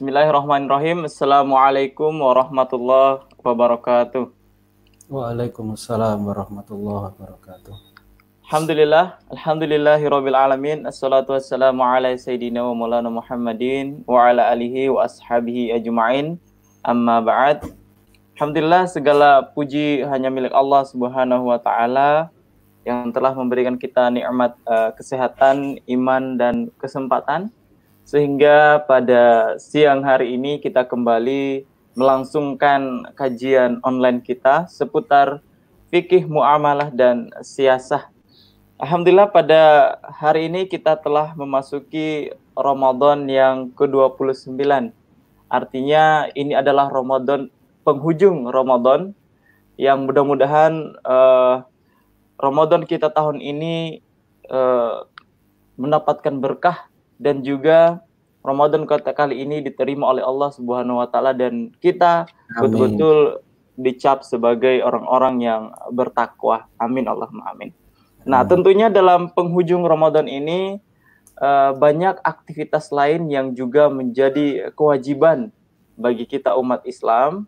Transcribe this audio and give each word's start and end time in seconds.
Bismillahirrahmanirrahim. 0.00 1.04
Assalamualaikum 1.04 2.24
warahmatullahi 2.24 3.20
wabarakatuh. 3.36 4.32
Waalaikumsalam 5.12 6.24
warahmatullahi 6.24 7.12
wabarakatuh. 7.12 7.76
Alhamdulillah, 8.48 9.20
alhamdulillahi 9.28 10.08
rabbil 10.08 10.32
alamin. 10.32 10.88
Assalatu 10.88 11.36
wassalamu 11.36 11.84
ala 11.84 12.16
sayyidina 12.16 12.64
wa 12.64 12.72
maulana 12.72 13.12
Muhammadin 13.12 14.00
wa 14.08 14.24
ala 14.24 14.48
alihi 14.48 14.88
wa 14.88 15.04
ashabihi 15.04 15.76
ajma'in. 15.76 16.40
Amma 16.80 17.20
ba'd. 17.20 17.68
Alhamdulillah 18.40 18.88
segala 18.88 19.52
puji 19.52 20.00
hanya 20.08 20.32
milik 20.32 20.56
Allah 20.56 20.80
Subhanahu 20.88 21.52
wa 21.52 21.60
taala 21.60 22.32
yang 22.88 23.12
telah 23.12 23.36
memberikan 23.36 23.76
kita 23.76 24.08
nikmat 24.08 24.56
uh, 24.64 24.96
kesehatan, 24.96 25.76
iman 25.84 26.40
dan 26.40 26.72
kesempatan 26.80 27.52
sehingga 28.10 28.82
pada 28.90 29.54
siang 29.62 30.02
hari 30.02 30.34
ini 30.34 30.58
kita 30.58 30.82
kembali 30.82 31.62
melangsungkan 31.94 33.06
kajian 33.14 33.78
online 33.86 34.18
kita 34.18 34.66
seputar 34.66 35.38
fikih 35.94 36.26
muamalah 36.26 36.90
dan 36.90 37.30
siasah. 37.38 38.10
Alhamdulillah 38.82 39.30
pada 39.30 39.62
hari 40.10 40.50
ini 40.50 40.66
kita 40.66 40.98
telah 40.98 41.38
memasuki 41.38 42.34
Ramadan 42.58 43.30
yang 43.30 43.70
ke-29. 43.78 44.58
Artinya 45.46 46.26
ini 46.34 46.58
adalah 46.58 46.90
Ramadan 46.90 47.46
penghujung 47.86 48.50
Ramadan 48.50 49.14
yang 49.78 50.10
mudah-mudahan 50.10 50.98
uh, 51.06 51.62
Ramadan 52.42 52.90
kita 52.90 53.06
tahun 53.14 53.38
ini 53.38 54.02
uh, 54.50 55.06
mendapatkan 55.78 56.34
berkah 56.42 56.89
dan 57.20 57.44
juga 57.44 58.00
Ramadan 58.40 58.88
kota 58.88 59.12
kali 59.12 59.44
ini 59.44 59.60
diterima 59.60 60.08
oleh 60.08 60.24
Allah 60.24 60.48
Subhanahu 60.56 61.04
wa 61.04 61.08
taala 61.12 61.36
dan 61.36 61.68
kita 61.76 62.24
betul-betul 62.56 63.44
dicap 63.76 64.24
sebagai 64.24 64.80
orang-orang 64.80 65.44
yang 65.44 65.62
bertakwa. 65.92 66.64
Amin 66.80 67.04
Allahumma 67.04 67.52
amin. 67.52 67.76
Nah, 68.24 68.44
tentunya 68.44 68.92
dalam 68.92 69.32
penghujung 69.32 69.84
Ramadan 69.84 70.28
ini 70.28 70.80
uh, 71.40 71.72
banyak 71.76 72.20
aktivitas 72.20 72.92
lain 72.92 73.28
yang 73.32 73.52
juga 73.56 73.88
menjadi 73.88 74.72
kewajiban 74.76 75.52
bagi 75.96 76.24
kita 76.24 76.56
umat 76.56 76.84
Islam 76.88 77.44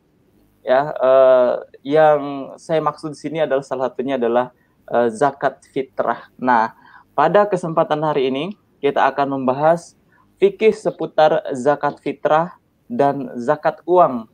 ya 0.62 0.94
uh, 0.94 1.52
yang 1.82 2.52
saya 2.54 2.78
maksud 2.78 3.16
di 3.16 3.18
sini 3.18 3.38
adalah 3.42 3.64
salah 3.66 3.90
satunya 3.90 4.16
adalah 4.16 4.52
uh, 4.88 5.08
zakat 5.12 5.60
fitrah. 5.72 6.28
Nah, 6.40 6.72
pada 7.12 7.44
kesempatan 7.44 8.00
hari 8.00 8.32
ini 8.32 8.44
kita 8.82 9.06
akan 9.06 9.38
membahas 9.38 9.94
fikih 10.42 10.74
seputar 10.74 11.46
zakat 11.54 12.02
fitrah 12.02 12.58
dan 12.90 13.30
zakat 13.38 13.78
uang. 13.86 14.26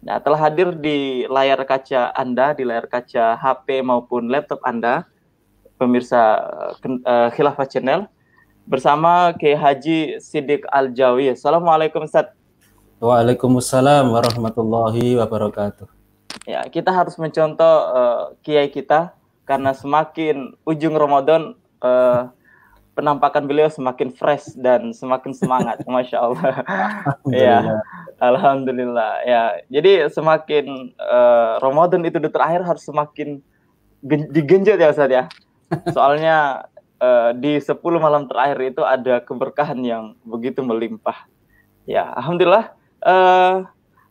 Nah, 0.00 0.16
telah 0.16 0.48
hadir 0.48 0.72
di 0.72 1.28
layar 1.28 1.60
kaca 1.68 2.08
Anda, 2.16 2.56
di 2.56 2.64
layar 2.64 2.88
kaca 2.88 3.36
HP 3.36 3.84
maupun 3.84 4.32
laptop 4.32 4.64
Anda, 4.64 5.04
pemirsa 5.76 6.40
uh, 7.04 7.28
Khilafah 7.36 7.68
Channel, 7.68 8.08
bersama 8.64 9.36
Kiai 9.36 9.52
Haji 9.52 10.16
Sidik 10.16 10.64
Al-Jawi. 10.72 11.36
Assalamualaikum 11.36 12.08
Ustaz. 12.08 12.32
Waalaikumsalam 13.04 14.08
warahmatullahi 14.08 15.20
wabarakatuh. 15.20 15.84
Ya, 16.48 16.64
kita 16.72 16.88
harus 16.88 17.20
mencontoh 17.20 17.76
uh, 17.92 18.22
kiai 18.40 18.72
kita 18.72 19.12
karena 19.44 19.76
semakin 19.76 20.56
ujung 20.64 20.96
Ramadan 20.96 21.52
uh, 21.84 22.32
penampakan 23.00 23.48
beliau 23.48 23.72
semakin 23.72 24.12
fresh 24.12 24.52
dan 24.60 24.92
semakin 24.92 25.32
semangat, 25.32 25.80
masya 25.88 26.20
Allah. 26.20 26.60
ya, 27.32 27.80
alhamdulillah. 28.20 29.24
Ya, 29.24 29.64
jadi 29.72 30.12
semakin 30.12 30.92
uh, 31.00 31.56
Ramadan 31.64 32.04
itu 32.04 32.20
di 32.20 32.28
terakhir 32.28 32.60
harus 32.60 32.84
semakin 32.84 33.40
digenjot 34.04 34.76
ya 34.76 34.92
Ustaz 34.92 35.08
ya. 35.08 35.24
Soalnya 35.96 36.68
uh, 37.00 37.32
di 37.32 37.56
10 37.56 37.80
malam 37.96 38.28
terakhir 38.28 38.76
itu 38.76 38.84
ada 38.84 39.24
keberkahan 39.24 39.80
yang 39.80 40.12
begitu 40.20 40.60
melimpah. 40.60 41.24
Ya, 41.88 42.12
alhamdulillah. 42.20 42.76
Uh, 43.00 43.64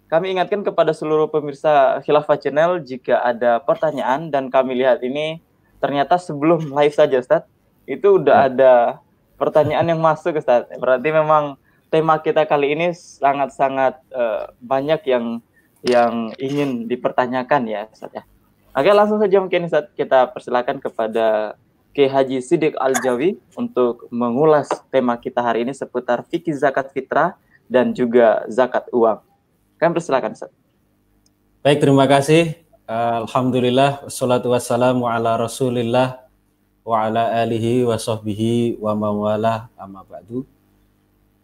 kami 0.10 0.34
ingatkan 0.34 0.66
kepada 0.66 0.90
seluruh 0.90 1.30
pemirsa 1.30 2.02
Khilafah 2.02 2.42
Channel 2.42 2.82
jika 2.82 3.22
ada 3.22 3.62
pertanyaan 3.62 4.34
dan 4.34 4.50
kami 4.50 4.74
lihat 4.82 5.06
ini 5.06 5.38
ternyata 5.78 6.18
sebelum 6.18 6.74
live 6.74 6.98
saja 6.98 7.22
Ustaz 7.22 7.46
itu 7.90 8.22
udah 8.22 8.46
ya. 8.46 8.48
ada 8.54 8.74
pertanyaan 9.42 9.90
yang 9.90 9.98
masuk 9.98 10.38
Ustaz. 10.38 10.70
Berarti 10.78 11.10
memang 11.10 11.58
tema 11.90 12.22
kita 12.22 12.46
kali 12.46 12.78
ini 12.78 12.94
sangat-sangat 12.94 13.98
uh, 14.14 14.54
banyak 14.62 15.02
yang 15.10 15.26
yang 15.82 16.30
ingin 16.38 16.86
dipertanyakan 16.86 17.66
ya 17.66 17.90
Ustaz 17.90 18.14
ya. 18.14 18.24
Oke, 18.78 18.94
langsung 18.94 19.18
saja 19.18 19.42
mungkin 19.42 19.66
Ustaz 19.66 19.90
kita 19.98 20.30
persilakan 20.30 20.78
kepada 20.78 21.58
Ki 21.98 22.06
Haji 22.06 22.46
Sidik 22.46 22.78
Al-Jawi 22.78 23.42
untuk 23.58 24.06
mengulas 24.14 24.70
tema 24.94 25.18
kita 25.18 25.42
hari 25.42 25.66
ini 25.66 25.74
seputar 25.74 26.22
fikih 26.30 26.54
zakat 26.54 26.94
fitrah 26.94 27.34
dan 27.66 27.90
juga 27.98 28.46
zakat 28.46 28.86
uang. 28.94 29.18
Kami 29.82 29.92
persilakan 29.98 30.38
Ustaz. 30.38 30.54
Baik, 31.66 31.82
terima 31.82 32.06
kasih. 32.06 32.54
Alhamdulillah, 32.86 34.06
wassalatu 34.06 34.54
wassalamu 34.54 35.10
ala 35.10 35.38
rasulillah 35.38 36.29
wa 36.90 37.06
ala 37.06 37.30
alihi 37.46 37.86
wa 37.86 38.02
sahbihi 38.02 38.82
wa 38.82 38.98
mawala 38.98 39.70
amma 39.78 40.02
ba'du. 40.02 40.42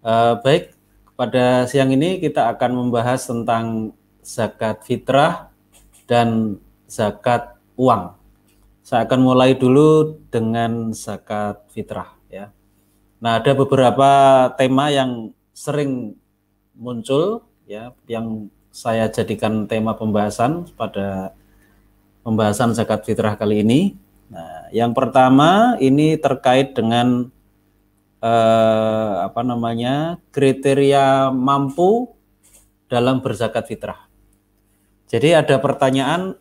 Uh, 0.02 0.42
baik, 0.42 0.74
pada 1.14 1.70
siang 1.70 1.94
ini 1.94 2.18
kita 2.18 2.50
akan 2.50 2.82
membahas 2.82 3.30
tentang 3.30 3.94
zakat 4.26 4.82
fitrah 4.82 5.54
dan 6.10 6.58
zakat 6.90 7.54
uang. 7.78 8.18
Saya 8.82 9.06
akan 9.06 9.22
mulai 9.22 9.54
dulu 9.54 10.18
dengan 10.34 10.90
zakat 10.98 11.62
fitrah 11.70 12.18
ya. 12.26 12.50
Nah, 13.22 13.38
ada 13.38 13.54
beberapa 13.54 14.10
tema 14.58 14.90
yang 14.90 15.30
sering 15.54 16.18
muncul 16.74 17.46
ya 17.70 17.94
yang 18.10 18.50
saya 18.74 19.08
jadikan 19.14 19.70
tema 19.70 19.94
pembahasan 19.94 20.70
pada 20.74 21.38
pembahasan 22.26 22.74
zakat 22.74 23.06
fitrah 23.06 23.38
kali 23.38 23.62
ini 23.62 23.80
Nah, 24.30 24.70
yang 24.74 24.92
pertama 24.98 25.78
ini 25.78 26.18
terkait 26.18 26.74
dengan 26.74 27.30
eh, 28.22 29.14
apa 29.22 29.42
namanya 29.46 30.18
kriteria 30.34 31.30
mampu 31.30 32.14
dalam 32.90 33.22
berzakat 33.22 33.66
fitrah. 33.70 34.06
Jadi 35.06 35.38
ada 35.38 35.62
pertanyaan 35.62 36.34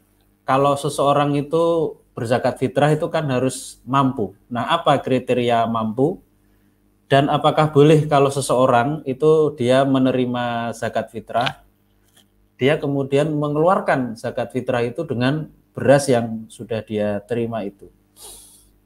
kalau 0.48 0.76
seseorang 0.76 1.36
itu 1.36 1.96
berzakat 2.16 2.56
fitrah 2.62 2.94
itu 2.94 3.10
kan 3.10 3.28
harus 3.28 3.82
mampu. 3.84 4.32
Nah, 4.48 4.70
apa 4.70 4.96
kriteria 5.02 5.66
mampu? 5.68 6.22
Dan 7.04 7.28
apakah 7.28 7.68
boleh 7.68 8.08
kalau 8.08 8.32
seseorang 8.32 9.04
itu 9.04 9.52
dia 9.60 9.84
menerima 9.84 10.72
zakat 10.72 11.12
fitrah, 11.12 11.62
dia 12.56 12.80
kemudian 12.80 13.28
mengeluarkan 13.34 14.16
zakat 14.16 14.54
fitrah 14.56 14.80
itu 14.80 15.04
dengan 15.04 15.52
beras 15.74 16.06
yang 16.06 16.46
sudah 16.46 16.80
dia 16.86 17.18
terima 17.26 17.66
itu. 17.66 17.90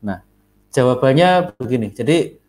Nah, 0.00 0.25
jawabannya 0.73 1.55
begini. 1.61 1.93
Jadi 1.93 2.40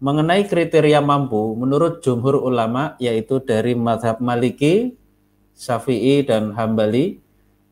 mengenai 0.00 0.48
kriteria 0.48 1.04
mampu 1.04 1.54
menurut 1.54 2.00
jumhur 2.00 2.40
ulama 2.40 2.96
yaitu 2.96 3.44
dari 3.44 3.76
madhab 3.76 4.18
Maliki, 4.24 4.96
Syafi'i 5.54 6.24
dan 6.26 6.56
Hambali, 6.56 7.20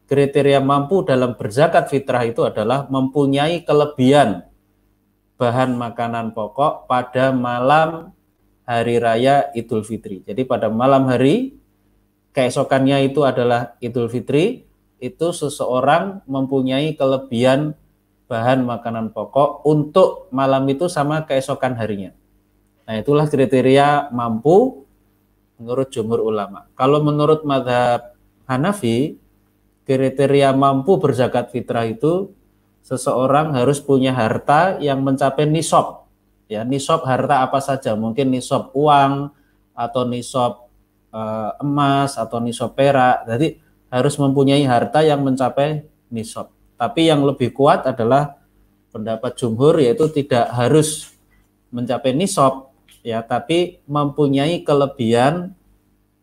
kriteria 0.07 0.61
mampu 0.61 1.03
dalam 1.03 1.35
berzakat 1.35 1.89
fitrah 1.89 2.23
itu 2.29 2.45
adalah 2.45 2.87
mempunyai 2.93 3.65
kelebihan 3.65 4.45
bahan 5.41 5.75
makanan 5.75 6.37
pokok 6.37 6.87
pada 6.87 7.35
malam 7.35 8.15
hari 8.63 9.01
raya 9.03 9.51
Idul 9.57 9.83
Fitri. 9.83 10.23
Jadi 10.23 10.47
pada 10.47 10.71
malam 10.71 11.11
hari 11.11 11.57
keesokannya 12.37 13.11
itu 13.11 13.27
adalah 13.27 13.75
Idul 13.83 14.07
Fitri, 14.07 14.69
itu 15.03 15.35
seseorang 15.35 16.23
mempunyai 16.31 16.95
kelebihan 16.95 17.75
bahan 18.31 18.63
makanan 18.63 19.11
pokok 19.11 19.67
untuk 19.67 20.31
malam 20.31 20.63
itu 20.71 20.87
sama 20.87 21.27
keesokan 21.27 21.75
harinya. 21.75 22.15
Nah, 22.87 23.03
itulah 23.03 23.27
kriteria 23.27 24.15
mampu 24.15 24.87
menurut 25.59 25.91
jumhur 25.91 26.23
ulama. 26.23 26.71
Kalau 26.79 27.03
menurut 27.03 27.43
madhab 27.43 28.15
Hanafi, 28.47 29.19
kriteria 29.87 30.55
mampu 30.55 30.99
berzakat 30.99 31.51
fitrah 31.51 31.87
itu 31.87 32.31
seseorang 32.83 33.55
harus 33.55 33.79
punya 33.79 34.11
harta 34.11 34.79
yang 34.83 35.03
mencapai 35.03 35.47
nisab. 35.47 36.07
Ya, 36.51 36.67
nisab 36.67 37.07
harta 37.07 37.47
apa 37.47 37.63
saja, 37.63 37.95
mungkin 37.95 38.35
nisab 38.35 38.75
uang 38.75 39.31
atau 39.73 40.03
nisab 40.05 40.69
uh, 41.15 41.55
emas 41.63 42.19
atau 42.19 42.43
nisab 42.43 42.75
perak. 42.75 43.25
Jadi 43.31 43.62
harus 43.93 44.17
mempunyai 44.17 44.65
harta 44.65 45.05
yang 45.05 45.21
mencapai 45.21 45.85
nisab. 46.09 46.49
Tapi 46.81 47.13
yang 47.13 47.21
lebih 47.29 47.53
kuat 47.53 47.85
adalah 47.85 48.41
pendapat 48.89 49.37
jumhur 49.37 49.77
yaitu 49.77 50.09
tidak 50.09 50.49
harus 50.49 51.13
mencapai 51.69 52.17
nisab 52.17 52.73
ya, 53.05 53.21
tapi 53.21 53.85
mempunyai 53.85 54.65
kelebihan 54.65 55.53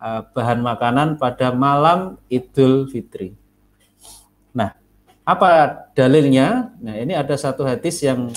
uh, 0.01 0.25
bahan 0.33 0.66
makanan 0.66 1.21
pada 1.21 1.54
malam 1.54 2.18
Idul 2.25 2.89
Fitri. 2.89 3.38
Nah, 4.50 4.74
apa 5.21 5.86
dalilnya? 5.94 6.74
Nah, 6.81 6.98
ini 6.98 7.13
ada 7.13 7.38
satu 7.38 7.69
hadis 7.69 8.01
yang 8.01 8.33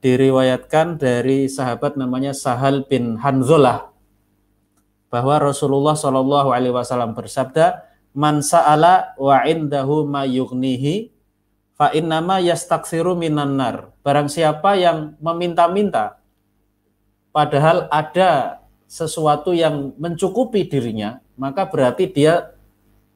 diriwayatkan 0.00 0.96
dari 0.96 1.50
sahabat 1.50 1.98
namanya 1.98 2.32
Sahal 2.32 2.86
bin 2.86 3.18
Hanzalah 3.20 3.90
bahwa 5.10 5.42
Rasulullah 5.42 5.98
Shallallahu 5.98 6.54
alaihi 6.54 6.72
wasallam 6.72 7.12
bersabda, 7.12 7.89
"Man 8.16 8.42
sa'ala 8.42 9.14
wa 9.18 9.46
indahu 9.46 10.06
ma 10.06 10.26
yughnihi 10.26 11.10
fa 11.78 11.94
innama 11.94 12.42
yastaksiru 12.42 13.14
minan 13.14 13.54
nar." 13.54 13.94
Barang 14.02 14.26
siapa 14.26 14.74
yang 14.74 15.14
meminta-minta 15.22 16.20
padahal 17.30 17.86
ada 17.90 18.62
sesuatu 18.90 19.54
yang 19.54 19.94
mencukupi 20.02 20.66
dirinya, 20.66 21.22
maka 21.38 21.62
berarti 21.62 22.10
dia 22.10 22.50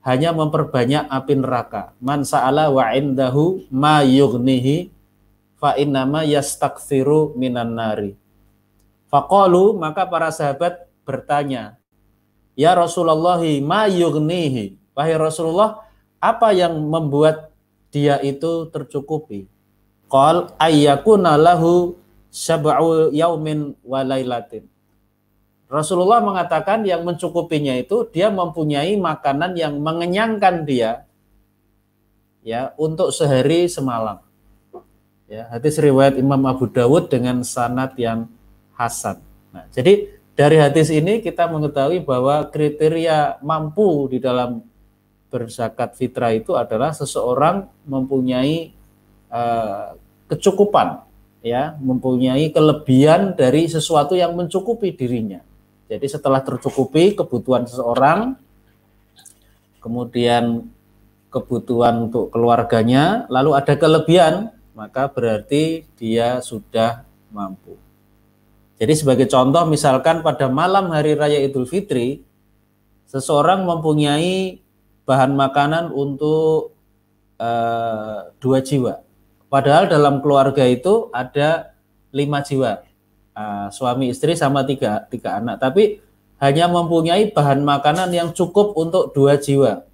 hanya 0.06 0.30
memperbanyak 0.30 1.10
api 1.10 1.34
neraka. 1.34 1.96
Man 1.98 2.22
sa'ala 2.22 2.70
wa 2.70 2.92
indahu 2.94 3.66
ma 3.72 4.04
yughnihi 4.06 4.92
fa 5.58 5.74
innama 5.80 6.22
yastaksiru 6.22 7.34
minan 7.34 7.74
nari. 7.74 8.14
Faqalu 9.08 9.80
maka 9.80 10.04
para 10.04 10.28
sahabat 10.28 10.86
bertanya, 11.08 11.80
"Ya 12.52 12.76
Rasulullah, 12.76 13.40
ma 13.64 13.88
yughnihi?" 13.88 14.83
Wahai 14.94 15.18
Rasulullah, 15.18 15.82
apa 16.22 16.54
yang 16.54 16.78
membuat 16.78 17.50
dia 17.90 18.22
itu 18.22 18.70
tercukupi? 18.70 19.50
Qal 20.06 20.54
ayyakuna 20.56 21.34
lahu 21.34 21.98
sab'u 22.30 23.10
yaumin 23.14 23.78
wa 23.82 24.02
lailatin 24.02 24.66
Rasulullah 25.74 26.22
mengatakan 26.22 26.86
yang 26.86 27.02
mencukupinya 27.02 27.74
itu 27.74 28.06
dia 28.14 28.30
mempunyai 28.30 28.94
makanan 28.94 29.58
yang 29.58 29.80
mengenyangkan 29.82 30.62
dia 30.62 31.02
ya 32.46 32.76
untuk 32.78 33.10
sehari 33.10 33.66
semalam. 33.66 34.20
Ya, 35.24 35.48
hadis 35.48 35.80
riwayat 35.80 36.20
Imam 36.20 36.38
Abu 36.44 36.68
Dawud 36.68 37.08
dengan 37.08 37.40
sanad 37.42 37.96
yang 37.96 38.28
hasan. 38.76 39.24
Nah, 39.50 39.64
jadi 39.72 40.14
dari 40.36 40.60
hadis 40.60 40.92
ini 40.92 41.24
kita 41.24 41.48
mengetahui 41.48 42.04
bahwa 42.04 42.44
kriteria 42.52 43.40
mampu 43.42 44.12
di 44.12 44.20
dalam 44.20 44.62
berzakat 45.34 45.98
fitrah 45.98 46.30
itu 46.30 46.54
adalah 46.54 46.94
seseorang 46.94 47.66
mempunyai 47.90 48.70
uh, 49.34 49.98
kecukupan 50.30 51.02
ya, 51.42 51.74
mempunyai 51.82 52.54
kelebihan 52.54 53.34
dari 53.34 53.66
sesuatu 53.66 54.14
yang 54.14 54.38
mencukupi 54.38 54.94
dirinya. 54.94 55.42
Jadi 55.90 56.06
setelah 56.06 56.40
tercukupi 56.40 57.18
kebutuhan 57.18 57.66
seseorang, 57.66 58.38
kemudian 59.82 60.70
kebutuhan 61.28 62.08
untuk 62.08 62.30
keluarganya, 62.30 63.26
lalu 63.26 63.58
ada 63.58 63.74
kelebihan, 63.74 64.54
maka 64.72 65.10
berarti 65.10 65.84
dia 65.98 66.38
sudah 66.38 67.02
mampu. 67.34 67.76
Jadi 68.80 68.94
sebagai 68.96 69.26
contoh 69.28 69.68
misalkan 69.68 70.24
pada 70.24 70.48
malam 70.48 70.88
hari 70.90 71.12
raya 71.14 71.38
Idul 71.44 71.68
Fitri, 71.68 72.24
seseorang 73.06 73.62
mempunyai 73.68 74.63
bahan 75.04 75.36
makanan 75.36 75.92
untuk 75.92 76.76
uh, 77.40 78.32
dua 78.40 78.64
jiwa. 78.64 79.04
Padahal 79.52 79.86
dalam 79.86 80.18
keluarga 80.24 80.66
itu 80.66 81.12
ada 81.14 81.76
lima 82.10 82.42
jiwa 82.42 82.82
uh, 83.34 83.68
suami 83.68 84.10
istri 84.10 84.34
sama 84.38 84.64
tiga, 84.64 85.04
tiga 85.10 85.38
anak, 85.38 85.60
tapi 85.60 86.00
hanya 86.40 86.66
mempunyai 86.70 87.30
bahan 87.30 87.62
makanan 87.62 88.10
yang 88.10 88.30
cukup 88.34 88.74
untuk 88.74 89.14
dua 89.14 89.38
jiwa. 89.38 89.86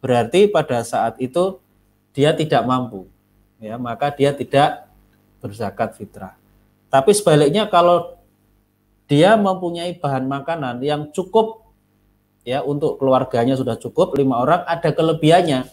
Berarti 0.00 0.46
pada 0.50 0.82
saat 0.86 1.18
itu 1.18 1.58
dia 2.14 2.32
tidak 2.32 2.62
mampu, 2.64 3.10
ya 3.58 3.76
maka 3.76 4.14
dia 4.14 4.32
tidak 4.32 4.86
berzakat 5.42 5.98
fitrah. 5.98 6.34
Tapi 6.88 7.10
sebaliknya 7.12 7.66
kalau 7.66 8.16
dia 9.06 9.34
mempunyai 9.38 9.94
bahan 9.98 10.26
makanan 10.26 10.82
yang 10.82 11.10
cukup 11.10 11.65
ya 12.46 12.62
untuk 12.62 13.02
keluarganya 13.02 13.58
sudah 13.58 13.74
cukup 13.74 14.14
lima 14.14 14.38
orang 14.38 14.62
ada 14.70 14.94
kelebihannya 14.94 15.66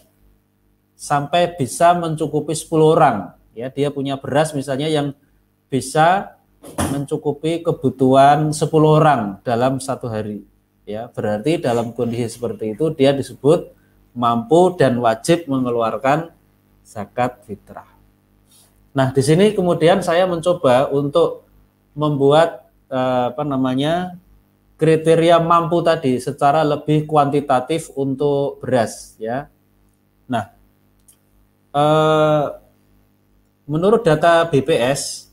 sampai 0.98 1.54
bisa 1.54 1.94
mencukupi 1.94 2.50
10 2.50 2.68
orang 2.82 3.38
ya 3.54 3.70
dia 3.70 3.94
punya 3.94 4.18
beras 4.18 4.50
misalnya 4.50 4.90
yang 4.90 5.14
bisa 5.70 6.34
mencukupi 6.92 7.60
kebutuhan 7.60 8.52
10 8.52 8.64
orang 8.84 9.22
dalam 9.44 9.82
satu 9.82 10.08
hari. 10.08 10.44
Ya, 10.84 11.08
berarti 11.08 11.56
dalam 11.56 11.96
kondisi 11.96 12.36
seperti 12.36 12.76
itu 12.76 12.92
dia 12.92 13.16
disebut 13.16 13.72
mampu 14.12 14.76
dan 14.76 15.00
wajib 15.00 15.48
mengeluarkan 15.48 16.28
zakat 16.84 17.40
fitrah. 17.48 17.88
Nah, 18.92 19.10
di 19.10 19.22
sini 19.24 19.56
kemudian 19.56 20.04
saya 20.04 20.28
mencoba 20.28 20.92
untuk 20.92 21.48
membuat 21.96 22.68
eh, 22.92 23.32
apa 23.32 23.42
namanya 23.42 24.20
kriteria 24.74 25.38
mampu 25.38 25.80
tadi 25.80 26.18
secara 26.18 26.66
lebih 26.66 27.06
kuantitatif 27.06 27.90
untuk 27.94 28.58
beras 28.58 29.14
ya. 29.22 29.46
Nah, 30.26 30.50
eh, 31.74 32.44
menurut 33.64 34.02
data 34.02 34.44
BPS 34.50 35.30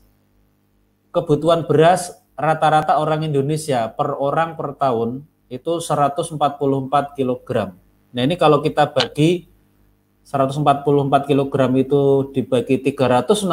kebutuhan 1.12 1.68
beras 1.68 2.16
rata-rata 2.38 2.96
orang 2.96 3.28
Indonesia 3.28 3.92
per 3.92 4.16
orang 4.16 4.56
per 4.56 4.74
tahun 4.74 5.28
itu 5.52 5.84
144 5.84 7.12
kg. 7.12 7.76
Nah 8.12 8.22
ini 8.24 8.40
kalau 8.40 8.64
kita 8.64 8.88
bagi 8.88 9.52
144 10.24 11.28
kg 11.28 11.54
itu 11.76 12.32
dibagi 12.32 12.80
365 12.80 13.44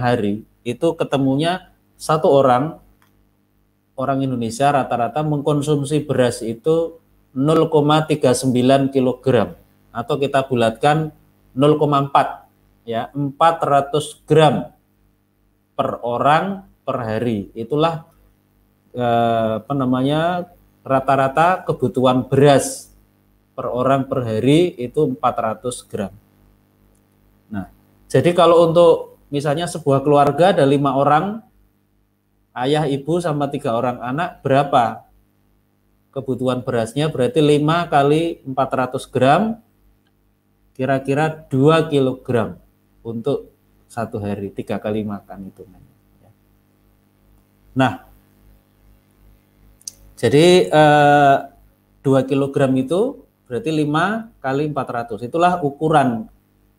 hari, 0.00 0.46
itu 0.64 0.88
ketemunya 0.96 1.68
satu 2.00 2.32
orang 2.32 2.80
orang 3.96 4.22
Indonesia 4.22 4.70
rata-rata 4.70 5.24
mengkonsumsi 5.24 6.04
beras 6.04 6.44
itu 6.44 7.00
0,39 7.36 8.92
kg 8.92 9.26
atau 9.92 10.14
kita 10.20 10.44
bulatkan 10.48 11.12
0,4 11.56 12.88
ya 12.88 13.08
400 13.12 14.28
gram 14.28 14.72
per 15.76 16.00
orang 16.00 16.64
per 16.84 16.96
hari. 17.02 17.52
Itulah 17.52 18.08
eh, 18.96 19.52
apa 19.60 19.72
namanya 19.76 20.48
rata-rata 20.86 21.66
kebutuhan 21.66 22.28
beras 22.28 22.94
per 23.56 23.66
orang 23.72 24.04
per 24.06 24.22
hari 24.22 24.76
itu 24.76 25.16
400 25.16 25.90
gram. 25.90 26.12
Nah, 27.48 27.72
jadi 28.06 28.30
kalau 28.36 28.68
untuk 28.68 29.18
misalnya 29.32 29.66
sebuah 29.66 30.04
keluarga 30.06 30.54
ada 30.54 30.62
lima 30.62 30.94
orang, 30.94 31.42
ayah, 32.56 32.88
ibu 32.88 33.20
sama 33.20 33.52
tiga 33.52 33.76
orang 33.76 34.00
anak, 34.00 34.40
berapa 34.40 35.04
kebutuhan 36.10 36.64
berasnya? 36.64 37.12
Berarti 37.12 37.44
5 37.44 37.92
kali 37.92 38.40
400 38.48 39.12
gram, 39.12 39.42
kira-kira 40.72 41.28
2 41.52 41.92
kilogram 41.92 42.56
untuk 43.04 43.52
satu 43.86 44.16
hari, 44.16 44.48
tiga 44.50 44.80
kali 44.80 45.04
makan 45.04 45.52
itu. 45.52 45.62
Nah, 47.76 48.08
jadi 50.16 50.46
eh, 50.72 51.36
2 52.00 52.28
kg 52.28 52.56
itu 52.80 53.00
berarti 53.44 53.70
5 53.70 54.40
kali 54.40 54.64
400. 54.72 55.28
Itulah 55.28 55.60
ukuran 55.60 56.32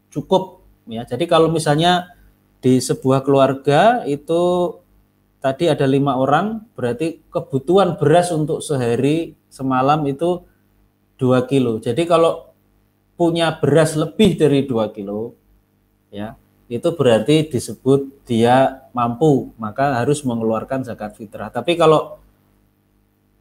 cukup 0.09 0.65
ya. 0.89 1.05
Jadi 1.05 1.29
kalau 1.29 1.53
misalnya 1.53 2.09
di 2.57 2.81
sebuah 2.81 3.21
keluarga 3.21 4.01
itu 4.09 4.73
tadi 5.47 5.71
ada 5.71 5.87
lima 5.87 6.19
orang, 6.19 6.67
berarti 6.75 7.23
kebutuhan 7.31 7.95
beras 7.95 8.35
untuk 8.35 8.59
sehari 8.59 9.31
semalam 9.47 10.03
itu 10.03 10.43
2 11.15 11.47
kilo. 11.47 11.79
Jadi 11.79 12.03
kalau 12.03 12.51
punya 13.15 13.55
beras 13.55 13.95
lebih 13.95 14.35
dari 14.35 14.67
2 14.67 14.91
kilo, 14.91 15.39
ya 16.11 16.35
itu 16.67 16.91
berarti 16.91 17.47
disebut 17.47 18.27
dia 18.27 18.83
mampu, 18.91 19.55
maka 19.55 20.03
harus 20.03 20.27
mengeluarkan 20.27 20.83
zakat 20.83 21.15
fitrah. 21.15 21.47
Tapi 21.47 21.79
kalau 21.79 22.19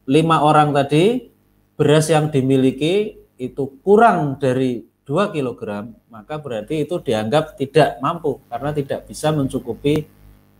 lima 0.07 0.47
orang 0.47 0.71
tadi 0.71 1.27
beras 1.75 2.07
yang 2.07 2.31
dimiliki 2.31 3.19
itu 3.35 3.83
kurang 3.83 4.39
dari 4.39 4.79
2 5.03 5.35
kg, 5.35 5.91
maka 6.07 6.39
berarti 6.39 6.87
itu 6.87 7.03
dianggap 7.03 7.59
tidak 7.59 7.99
mampu 7.99 8.39
karena 8.47 8.71
tidak 8.71 9.11
bisa 9.11 9.35
mencukupi 9.35 10.07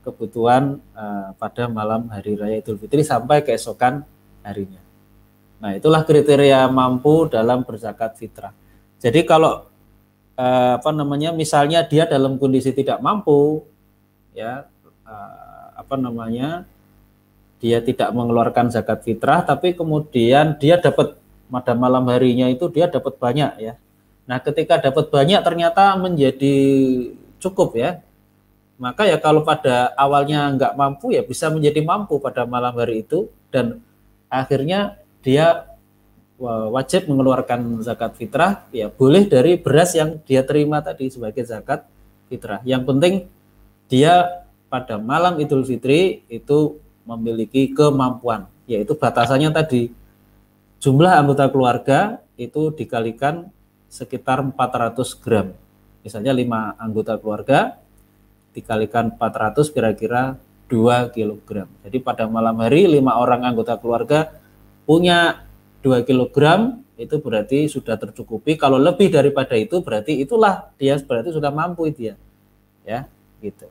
kebutuhan 0.07 0.79
uh, 0.95 1.35
pada 1.35 1.67
malam 1.67 2.07
hari 2.07 2.39
raya 2.39 2.63
Idul 2.63 2.79
Fitri 2.79 3.03
sampai 3.03 3.43
keesokan 3.43 4.07
harinya. 4.47 4.79
Nah, 5.59 5.75
itulah 5.75 6.07
kriteria 6.07 6.69
mampu 6.71 7.27
dalam 7.27 7.67
berzakat 7.67 8.15
fitrah. 8.15 8.53
Jadi 9.01 9.25
kalau 9.25 9.65
eh, 10.37 10.71
apa 10.77 10.91
namanya 10.93 11.33
misalnya 11.33 11.81
dia 11.85 12.05
dalam 12.05 12.37
kondisi 12.37 12.69
tidak 12.73 13.01
mampu 13.01 13.65
ya 14.37 14.69
eh, 15.05 15.65
apa 15.73 15.95
namanya 15.97 16.65
dia 17.57 17.81
tidak 17.81 18.13
mengeluarkan 18.13 18.69
zakat 18.69 19.01
fitrah 19.01 19.41
tapi 19.41 19.73
kemudian 19.73 20.61
dia 20.61 20.77
dapat 20.77 21.17
pada 21.49 21.73
malam 21.73 22.05
harinya 22.13 22.45
itu 22.49 22.69
dia 22.69 22.85
dapat 22.85 23.17
banyak 23.17 23.51
ya. 23.57 23.73
Nah, 24.27 24.37
ketika 24.43 24.77
dapat 24.77 25.09
banyak 25.09 25.39
ternyata 25.41 25.95
menjadi 25.97 26.55
cukup 27.41 27.79
ya. 27.79 28.03
Maka 28.77 29.10
ya 29.10 29.17
kalau 29.17 29.41
pada 29.41 29.89
awalnya 29.98 30.53
nggak 30.53 30.74
mampu 30.77 31.10
ya 31.13 31.25
bisa 31.25 31.50
menjadi 31.50 31.81
mampu 31.81 32.22
pada 32.22 32.46
malam 32.46 32.77
hari 32.77 33.01
itu 33.01 33.25
dan 33.50 33.81
akhirnya 34.29 35.01
dia 35.25 35.65
wajib 36.69 37.10
mengeluarkan 37.10 37.81
zakat 37.81 38.13
fitrah 38.13 38.69
ya 38.69 38.93
boleh 38.93 39.25
dari 39.25 39.57
beras 39.57 39.98
yang 39.98 40.22
dia 40.22 40.46
terima 40.46 40.77
tadi 40.86 41.10
sebagai 41.10 41.41
zakat 41.41 41.89
fitrah. 42.29 42.62
Yang 42.62 42.84
penting 42.86 43.13
dia 43.89 44.46
pada 44.69 45.01
malam 45.01 45.41
Idul 45.41 45.65
Fitri 45.65 46.22
itu 46.29 46.77
memiliki 47.07 47.72
kemampuan, 47.72 48.46
yaitu 48.67 48.93
batasannya 48.93 49.50
tadi 49.50 49.89
jumlah 50.84 51.17
anggota 51.17 51.48
keluarga 51.48 52.22
itu 52.36 52.69
dikalikan 52.75 53.50
sekitar 53.88 54.43
400 54.43 55.24
gram. 55.24 55.55
Misalnya 56.03 56.36
5 56.36 56.77
anggota 56.77 57.13
keluarga 57.17 57.79
dikalikan 58.57 59.13
400 59.13 59.69
kira-kira 59.69 60.41
2 60.65 61.13
kg. 61.13 61.69
Jadi 61.85 61.97
pada 62.01 62.25
malam 62.25 62.57
hari 62.57 62.89
5 62.89 63.05
orang 63.05 63.45
anggota 63.45 63.77
keluarga 63.77 64.33
punya 64.89 65.45
2 65.85 66.01
kg 66.03 66.37
itu 66.97 67.15
berarti 67.21 67.69
sudah 67.69 67.95
tercukupi. 67.95 68.57
Kalau 68.57 68.81
lebih 68.81 69.13
daripada 69.13 69.53
itu 69.53 69.85
berarti 69.85 70.17
itulah 70.17 70.73
dia 70.81 70.97
berarti 70.97 71.29
sudah 71.29 71.53
mampu 71.53 71.85
dia. 71.93 72.17
Ya, 72.81 73.05
gitu. 73.39 73.69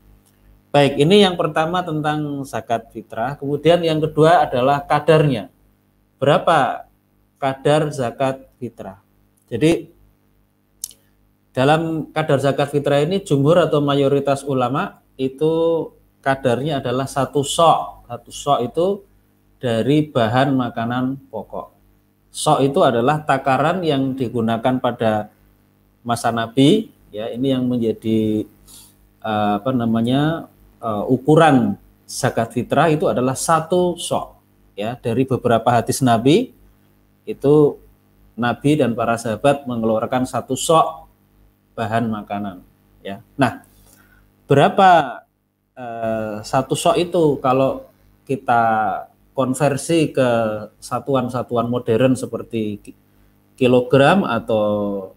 Baik, 0.71 1.01
ini 1.01 1.25
yang 1.25 1.41
pertama 1.41 1.81
tentang 1.81 2.45
zakat 2.45 2.93
fitrah. 2.93 3.35
Kemudian 3.41 3.81
yang 3.81 3.97
kedua 3.97 4.45
adalah 4.45 4.85
kadarnya. 4.85 5.49
Berapa 6.21 6.85
kadar 7.41 7.89
zakat 7.91 8.45
fitrah? 8.61 9.01
Jadi 9.49 9.96
dalam 11.57 12.13
kadar 12.13 12.37
zakat 12.37 12.69
fitrah 12.69 13.01
ini 13.01 13.25
jumhur 13.25 13.57
atau 13.57 13.81
mayoritas 13.81 14.45
ulama 14.45 15.01
itu 15.17 15.89
kadarnya 16.21 16.85
adalah 16.85 17.09
satu 17.09 17.41
sok. 17.41 18.05
Satu 18.05 18.29
sok 18.29 18.59
itu 18.61 18.87
dari 19.57 20.05
bahan 20.05 20.53
makanan 20.53 21.17
pokok. 21.33 21.73
Sok 22.29 22.61
itu 22.61 22.85
adalah 22.85 23.25
takaran 23.25 23.81
yang 23.81 24.13
digunakan 24.13 24.77
pada 24.77 25.33
masa 26.05 26.29
Nabi. 26.29 26.93
Ya, 27.09 27.33
ini 27.33 27.57
yang 27.57 27.65
menjadi 27.65 28.45
eh, 29.25 29.53
apa 29.57 29.73
namanya 29.73 30.53
uh, 30.85 31.09
ukuran 31.09 31.81
zakat 32.05 32.53
fitrah 32.53 32.93
itu 32.93 33.09
adalah 33.09 33.33
satu 33.33 33.97
sok 33.97 34.37
ya 34.77 34.93
dari 35.01 35.25
beberapa 35.25 35.73
hadis 35.73 36.05
Nabi 36.05 36.53
itu 37.25 37.55
Nabi 38.37 38.77
dan 38.77 38.93
para 38.93 39.17
sahabat 39.17 39.65
mengeluarkan 39.65 40.29
satu 40.29 40.53
sok 40.53 41.06
bahan 41.77 42.09
makanan 42.09 42.65
ya 43.05 43.21
nah 43.37 43.63
berapa 44.49 45.23
uh, 45.77 46.41
satu 46.41 46.73
sok 46.73 46.97
itu 46.97 47.37
kalau 47.45 47.85
kita 48.25 48.65
konversi 49.37 50.11
ke 50.11 50.29
satuan-satuan 50.81 51.69
modern 51.69 52.17
seperti 52.17 52.81
kilogram 53.55 54.25
atau 54.25 54.65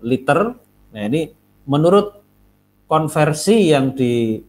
liter 0.04 0.54
nah 0.92 1.02
ini 1.08 1.32
menurut 1.64 2.20
konversi 2.86 3.72
yang 3.72 3.96
di 3.96 4.44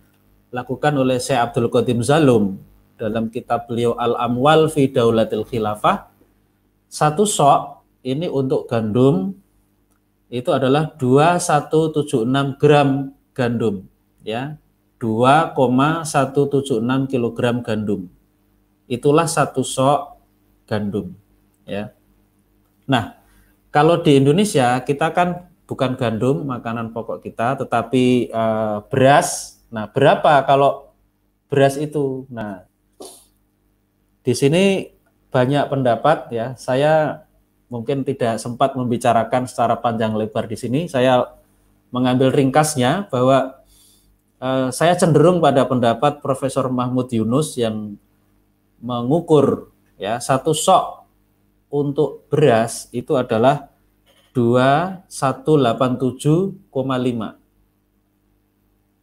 dilakukan 0.50 0.98
oleh 0.98 1.22
Syekh 1.22 1.38
Abdul 1.38 1.70
Qadim 1.70 2.02
Zalum 2.02 2.58
dalam 2.98 3.30
kitab 3.30 3.70
beliau 3.70 3.94
Al-Amwal 3.94 4.66
fi 4.66 4.90
Daulatil 4.90 5.46
Khilafah. 5.46 6.10
Satu 6.90 7.22
sok 7.22 7.86
ini 8.02 8.26
untuk 8.26 8.66
gandum 8.66 9.38
itu 10.30 10.54
adalah 10.54 10.94
2176 10.96 12.56
gram 12.56 13.12
gandum 13.34 13.84
ya. 14.22 14.56
2,176 15.00 17.08
kilogram 17.08 17.64
gandum. 17.64 18.12
Itulah 18.84 19.24
satu 19.24 19.64
sok 19.64 20.20
gandum 20.68 21.16
ya. 21.64 21.96
Nah, 22.84 23.16
kalau 23.72 24.04
di 24.04 24.20
Indonesia 24.20 24.76
kita 24.84 25.08
kan 25.16 25.48
bukan 25.64 25.96
gandum 25.96 26.44
makanan 26.44 26.92
pokok 26.92 27.24
kita 27.24 27.56
tetapi 27.64 28.28
uh, 28.28 28.84
beras 28.92 29.60
Nah, 29.70 29.86
berapa 29.86 30.42
kalau 30.44 30.90
beras 31.46 31.78
itu? 31.78 32.26
Nah, 32.28 32.66
di 34.26 34.34
sini 34.34 34.90
banyak 35.30 35.70
pendapat 35.70 36.34
ya. 36.34 36.58
Saya 36.58 37.24
mungkin 37.70 38.02
tidak 38.02 38.42
sempat 38.42 38.74
membicarakan 38.74 39.46
secara 39.46 39.78
panjang 39.78 40.12
lebar 40.18 40.50
di 40.50 40.58
sini. 40.58 40.90
Saya 40.90 41.22
mengambil 41.94 42.34
ringkasnya 42.34 43.06
bahwa 43.08 43.62
eh, 44.42 44.68
saya 44.74 44.98
cenderung 44.98 45.38
pada 45.38 45.64
pendapat 45.64 46.20
Profesor 46.20 46.68
Mahmud 46.68 47.08
Yunus 47.08 47.56
yang 47.56 47.96
mengukur 48.82 49.70
ya 49.96 50.18
satu 50.18 50.50
sok 50.50 51.06
untuk 51.70 52.26
beras 52.26 52.90
itu 52.90 53.14
adalah 53.14 53.70
2187,5 54.34 56.66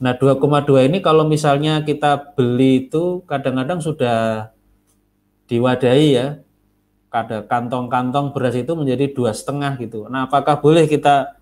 Nah 0.02 0.18
2,2 0.18 0.90
ini 0.90 0.99
kalau 0.99 1.23
misalnya 1.23 1.87
kita 1.87 2.35
beli 2.35 2.90
itu 2.90 3.23
kadang-kadang 3.30 3.78
sudah 3.78 4.50
diwadahi 5.47 6.09
ya. 6.11 6.26
Ada 7.12 7.44
kantong-kantong 7.44 8.32
beras 8.32 8.56
itu 8.56 8.73
menjadi 8.73 9.12
dua 9.12 9.37
setengah 9.37 9.76
gitu. 9.78 10.09
Nah 10.09 10.26
apakah 10.26 10.64
boleh 10.64 10.88
kita 10.88 11.38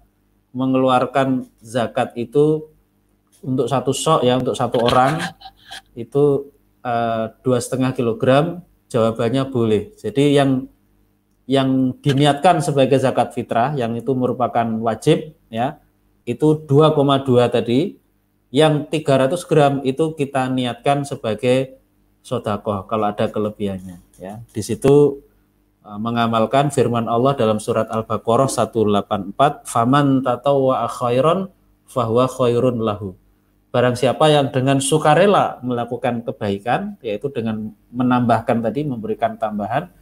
mengeluarkan 0.50 1.46
zakat 1.62 2.10
itu 2.18 2.68
untuk 3.38 3.70
satu 3.70 3.94
sok 3.94 4.26
ya 4.26 4.34
untuk 4.34 4.58
satu 4.58 4.82
orang 4.82 5.22
itu 5.94 6.50
Eh, 6.80 7.24
dua 7.44 7.60
setengah 7.60 7.92
kilogram 7.92 8.64
jawabannya 8.88 9.52
boleh 9.52 9.92
jadi 10.00 10.32
yang 10.32 10.64
yang 11.44 11.92
diniatkan 12.00 12.64
sebagai 12.64 12.96
zakat 12.96 13.36
fitrah 13.36 13.76
yang 13.76 13.92
itu 14.00 14.16
merupakan 14.16 14.64
wajib 14.80 15.36
ya 15.52 15.76
itu 16.24 16.56
2,2 16.64 17.52
tadi 17.52 17.99
yang 18.50 18.86
300 18.86 19.34
gram 19.46 19.74
itu 19.86 20.14
kita 20.18 20.50
niatkan 20.50 21.06
sebagai 21.06 21.78
sodakoh 22.20 22.84
kalau 22.90 23.10
ada 23.10 23.30
kelebihannya 23.30 24.02
ya 24.18 24.42
di 24.50 24.62
situ 24.62 25.22
uh, 25.86 25.98
mengamalkan 25.98 26.68
firman 26.74 27.06
Allah 27.06 27.38
dalam 27.38 27.62
surat 27.62 27.86
Al-Baqarah 27.88 28.50
184 28.50 29.64
faman 29.64 30.20
tatawwa 30.26 30.84
khairan 30.90 31.48
fahuwa 31.86 32.26
khairun 32.26 32.82
lahu 32.82 33.14
Barang 33.70 33.94
siapa 33.94 34.26
yang 34.26 34.50
dengan 34.50 34.82
sukarela 34.82 35.62
melakukan 35.62 36.26
kebaikan, 36.26 36.98
yaitu 37.06 37.30
dengan 37.30 37.70
menambahkan 37.94 38.66
tadi, 38.66 38.82
memberikan 38.82 39.38
tambahan, 39.38 39.94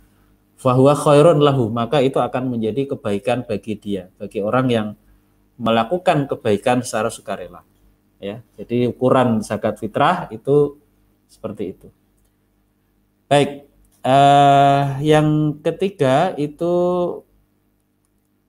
fahuwa 0.56 0.96
khairun 0.96 1.44
lahu, 1.44 1.68
maka 1.68 2.00
itu 2.00 2.16
akan 2.16 2.48
menjadi 2.48 2.96
kebaikan 2.96 3.44
bagi 3.44 3.76
dia, 3.76 4.08
bagi 4.16 4.40
orang 4.40 4.66
yang 4.72 4.86
melakukan 5.60 6.24
kebaikan 6.32 6.80
secara 6.80 7.12
sukarela. 7.12 7.60
Ya, 8.18 8.42
jadi 8.58 8.90
ukuran 8.90 9.46
zakat 9.46 9.78
fitrah 9.78 10.26
itu 10.34 10.82
seperti 11.30 11.70
itu. 11.70 11.88
Baik, 13.30 13.70
eh, 14.02 14.84
yang 15.06 15.54
ketiga 15.62 16.34
itu 16.34 16.74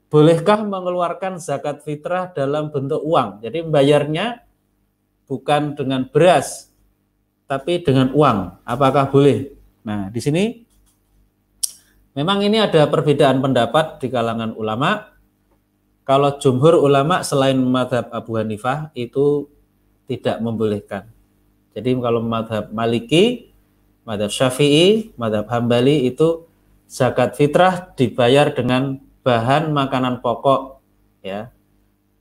bolehkah 0.10 0.66
mengeluarkan 0.66 1.38
zakat 1.38 1.86
fitrah 1.86 2.34
dalam 2.34 2.74
bentuk 2.74 2.98
uang? 3.06 3.46
Jadi 3.46 3.62
membayarnya 3.62 4.42
bukan 5.30 5.78
dengan 5.78 6.10
beras, 6.10 6.74
tapi 7.46 7.86
dengan 7.86 8.10
uang. 8.18 8.66
Apakah 8.66 9.14
boleh? 9.14 9.54
Nah, 9.86 10.10
di 10.10 10.18
sini 10.18 10.66
memang 12.18 12.42
ini 12.42 12.58
ada 12.58 12.90
perbedaan 12.90 13.38
pendapat 13.38 14.02
di 14.02 14.10
kalangan 14.10 14.58
ulama. 14.58 15.14
kalau 16.10 16.42
jumhur 16.42 16.74
ulama 16.82 17.22
selain 17.22 17.62
madhab 17.62 18.10
Abu 18.10 18.34
Hanifah 18.34 18.90
itu 18.98 19.46
tidak 20.10 20.42
membolehkan. 20.42 21.06
Jadi 21.78 21.94
kalau 22.01 22.25
madhab 22.25 22.74
Maliki, 22.74 23.54
madhab 24.01 24.34
Syafi'i, 24.34 25.13
madhab 25.22 25.46
Hambali 25.46 26.10
itu 26.10 26.50
zakat 26.89 27.38
fitrah 27.38 27.94
dibayar 27.94 28.50
dengan 28.50 28.98
bahan 29.22 29.70
makanan 29.70 30.25
pokok 30.25 30.82
ya. 31.22 31.54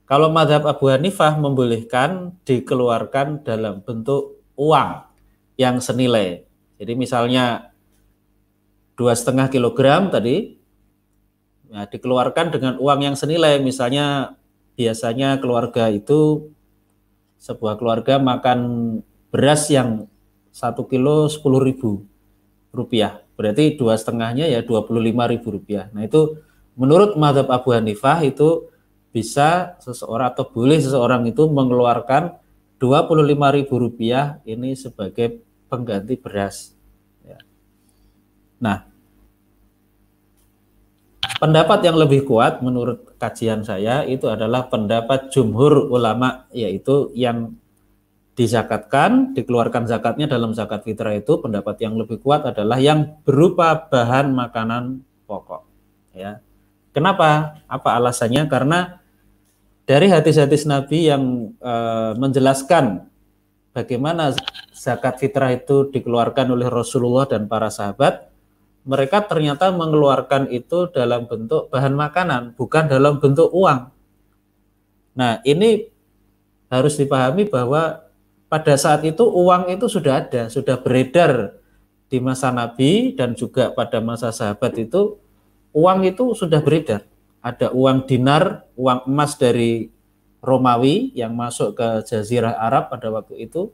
Kalau 0.05 0.29
madhab 0.29 0.69
Abu 0.69 0.89
Hanifah 0.89 1.37
membolehkan 1.37 2.37
dikeluarkan 2.45 3.45
dalam 3.45 3.81
bentuk 3.81 4.41
uang 4.57 5.05
yang 5.57 5.81
senilai. 5.81 6.45
Jadi 6.81 6.93
misalnya 6.97 7.73
dua 8.97 9.13
setengah 9.13 9.53
kilogram 9.53 10.09
tadi 10.09 10.57
ya, 11.69 11.85
dikeluarkan 11.85 12.53
dengan 12.53 12.73
uang 12.81 12.99
yang 13.05 13.15
senilai. 13.17 13.61
Misalnya 13.61 14.33
biasanya 14.73 15.37
keluarga 15.37 15.93
itu 15.93 16.49
sebuah 17.39 17.79
keluarga 17.79 18.19
makan 18.19 18.59
beras 19.31 19.71
yang 19.71 20.11
satu 20.51 20.83
kilo 20.83 21.31
sepuluh 21.31 21.63
ribu 21.63 22.03
rupiah. 22.75 23.23
Berarti 23.39 23.79
dua 23.79 23.95
setengahnya 23.95 24.51
ya 24.51 24.59
dua 24.59 24.83
puluh 24.83 24.99
lima 24.99 25.23
ribu 25.23 25.55
rupiah. 25.55 25.87
Nah 25.95 26.03
itu 26.03 26.43
menurut 26.75 27.15
madhab 27.15 27.47
Abu 27.47 27.71
Hanifah 27.71 28.19
itu 28.27 28.67
bisa 29.15 29.79
seseorang 29.79 30.35
atau 30.35 30.43
boleh 30.51 30.83
seseorang 30.83 31.23
itu 31.31 31.47
mengeluarkan 31.47 32.35
dua 32.75 33.07
puluh 33.07 33.23
lima 33.23 33.55
ribu 33.55 33.79
rupiah 33.79 34.43
ini 34.43 34.75
sebagai 34.75 35.39
pengganti 35.71 36.19
beras. 36.19 36.75
Ya. 37.23 37.39
Nah, 38.59 38.88
pendapat 41.39 41.79
yang 41.87 41.97
lebih 41.97 42.27
kuat 42.27 42.59
menurut 42.59 43.15
kajian 43.15 43.63
saya 43.63 44.03
itu 44.03 44.27
adalah 44.27 44.67
pendapat 44.67 45.31
jumhur 45.31 45.87
ulama, 45.89 46.45
yaitu 46.51 47.09
yang 47.15 47.55
dizakatkan, 48.39 49.35
dikeluarkan 49.35 49.83
zakatnya 49.83 50.31
dalam 50.31 50.55
zakat 50.55 50.87
fitrah 50.87 51.11
itu 51.11 51.43
pendapat 51.43 51.75
yang 51.83 51.99
lebih 51.99 52.23
kuat 52.23 52.47
adalah 52.47 52.79
yang 52.79 53.19
berupa 53.27 53.75
bahan 53.75 54.31
makanan 54.31 55.03
pokok. 55.27 55.67
Ya. 56.15 56.39
Kenapa? 56.95 57.59
Apa 57.67 57.99
alasannya? 57.99 58.47
Karena 58.47 59.03
dari 59.83 60.07
hadis-hadis 60.07 60.63
Nabi 60.63 61.11
yang 61.11 61.51
e, 61.59 61.73
menjelaskan 62.15 63.11
bagaimana 63.75 64.31
zakat 64.71 65.19
fitrah 65.19 65.51
itu 65.51 65.91
dikeluarkan 65.91 66.47
oleh 66.55 66.71
Rasulullah 66.71 67.27
dan 67.27 67.51
para 67.51 67.67
sahabat, 67.67 68.28
mereka 68.89 69.21
ternyata 69.21 69.69
mengeluarkan 69.69 70.49
itu 70.49 70.89
dalam 70.89 71.29
bentuk 71.29 71.69
bahan 71.69 71.93
makanan, 71.93 72.57
bukan 72.57 72.89
dalam 72.89 73.21
bentuk 73.21 73.53
uang. 73.53 73.93
Nah, 75.13 75.37
ini 75.45 75.85
harus 76.73 76.97
dipahami 76.97 77.45
bahwa 77.45 78.01
pada 78.49 78.73
saat 78.81 79.05
itu 79.05 79.21
uang 79.21 79.69
itu 79.69 79.85
sudah 79.85 80.25
ada, 80.25 80.49
sudah 80.49 80.81
beredar 80.81 81.53
di 82.09 82.17
masa 82.17 82.49
Nabi 82.49 83.13
dan 83.13 83.37
juga 83.37 83.69
pada 83.69 84.01
masa 84.01 84.33
sahabat 84.33 84.73
itu 84.81 85.21
uang 85.69 86.09
itu 86.09 86.33
sudah 86.33 86.57
beredar. 86.65 87.05
Ada 87.45 87.69
uang 87.69 88.09
dinar, 88.09 88.65
uang 88.73 89.05
emas 89.05 89.37
dari 89.37 89.93
Romawi 90.41 91.13
yang 91.13 91.37
masuk 91.37 91.77
ke 91.77 92.09
Jazirah 92.09 92.57
Arab 92.57 92.89
pada 92.89 93.13
waktu 93.13 93.37
itu 93.45 93.69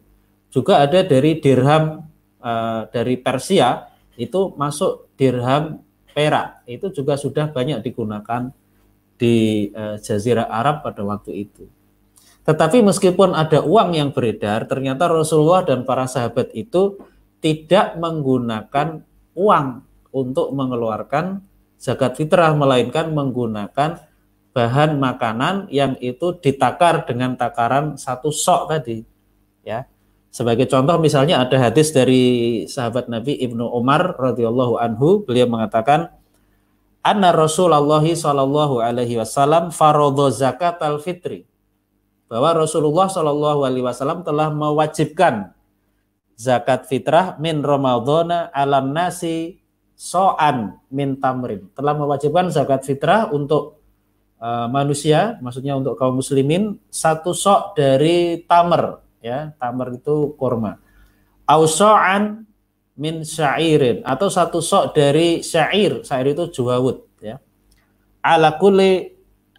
juga 0.52 0.84
ada 0.84 1.08
dari 1.08 1.40
dirham 1.40 2.04
uh, 2.44 2.90
dari 2.92 3.16
Persia 3.16 3.88
itu 4.20 4.56
masuk 4.56 5.05
dirham 5.20 5.84
perak. 6.16 6.64
Itu 6.70 6.92
juga 6.96 7.20
sudah 7.20 7.52
banyak 7.52 7.84
digunakan 7.84 8.52
di 9.16 9.68
uh, 9.72 10.00
Jazirah 10.00 10.48
Arab 10.48 10.84
pada 10.84 11.04
waktu 11.04 11.48
itu. 11.48 11.68
Tetapi 12.46 12.86
meskipun 12.86 13.34
ada 13.34 13.66
uang 13.66 13.98
yang 13.98 14.14
beredar, 14.14 14.70
ternyata 14.70 15.10
Rasulullah 15.10 15.66
dan 15.66 15.82
para 15.82 16.06
sahabat 16.06 16.54
itu 16.54 17.02
tidak 17.42 17.98
menggunakan 17.98 19.02
uang 19.34 19.68
untuk 20.14 20.54
mengeluarkan 20.54 21.42
zakat 21.82 22.16
fitrah, 22.16 22.54
melainkan 22.54 23.12
menggunakan 23.12 24.06
bahan 24.56 24.96
makanan 24.96 25.68
yang 25.74 26.00
itu 26.00 26.38
ditakar 26.40 27.04
dengan 27.04 27.36
takaran 27.36 28.00
satu 28.00 28.32
sok 28.32 28.72
tadi. 28.72 29.04
Ya, 29.66 29.90
sebagai 30.36 30.68
contoh 30.68 31.00
misalnya 31.00 31.40
ada 31.48 31.56
hadis 31.56 31.96
dari 31.96 32.68
sahabat 32.68 33.08
Nabi 33.08 33.40
Ibnu 33.40 33.72
Umar 33.72 34.20
radhiyallahu 34.20 34.76
anhu, 34.76 35.24
beliau 35.24 35.48
mengatakan 35.48 36.12
Anna 37.00 37.32
Rasulullah 37.32 38.04
sallallahu 38.04 38.84
alaihi 38.84 39.16
wasallam 39.16 39.72
faradha 39.72 40.28
zakat 40.36 40.84
al-fitri. 40.84 41.48
Bahwa 42.28 42.68
Rasulullah 42.68 43.08
sallallahu 43.08 43.64
alaihi 43.64 43.88
wasallam 43.88 44.28
telah 44.28 44.52
mewajibkan 44.52 45.56
zakat 46.36 46.84
fitrah 46.92 47.40
min 47.40 47.64
Ramadhana 47.64 48.52
alam 48.52 48.92
nasi 48.92 49.64
so'an 49.96 50.84
min 50.92 51.16
tamrin. 51.16 51.72
Telah 51.72 51.96
mewajibkan 51.96 52.52
zakat 52.52 52.84
fitrah 52.84 53.32
untuk 53.32 53.80
uh, 54.44 54.68
manusia, 54.68 55.40
maksudnya 55.40 55.80
untuk 55.80 55.96
kaum 55.96 56.20
muslimin 56.20 56.76
satu 56.92 57.32
sok 57.32 57.80
dari 57.80 58.44
tamer 58.44 59.05
ya 59.26 59.58
tamar 59.58 59.98
itu 59.98 60.38
korma 60.38 60.78
ausoan 61.50 62.46
min 62.96 63.22
syairin 63.28 64.02
atau 64.08 64.32
satu 64.32 64.64
sok 64.64 64.96
dari 64.96 65.44
syair. 65.44 66.02
Syair 66.02 66.34
itu 66.34 66.50
juwawud 66.50 67.22
ya. 67.22 67.38
Ala 68.24 68.58
kulli 68.58 69.14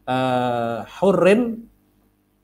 uh, 0.09 0.83
hurrin 0.99 1.69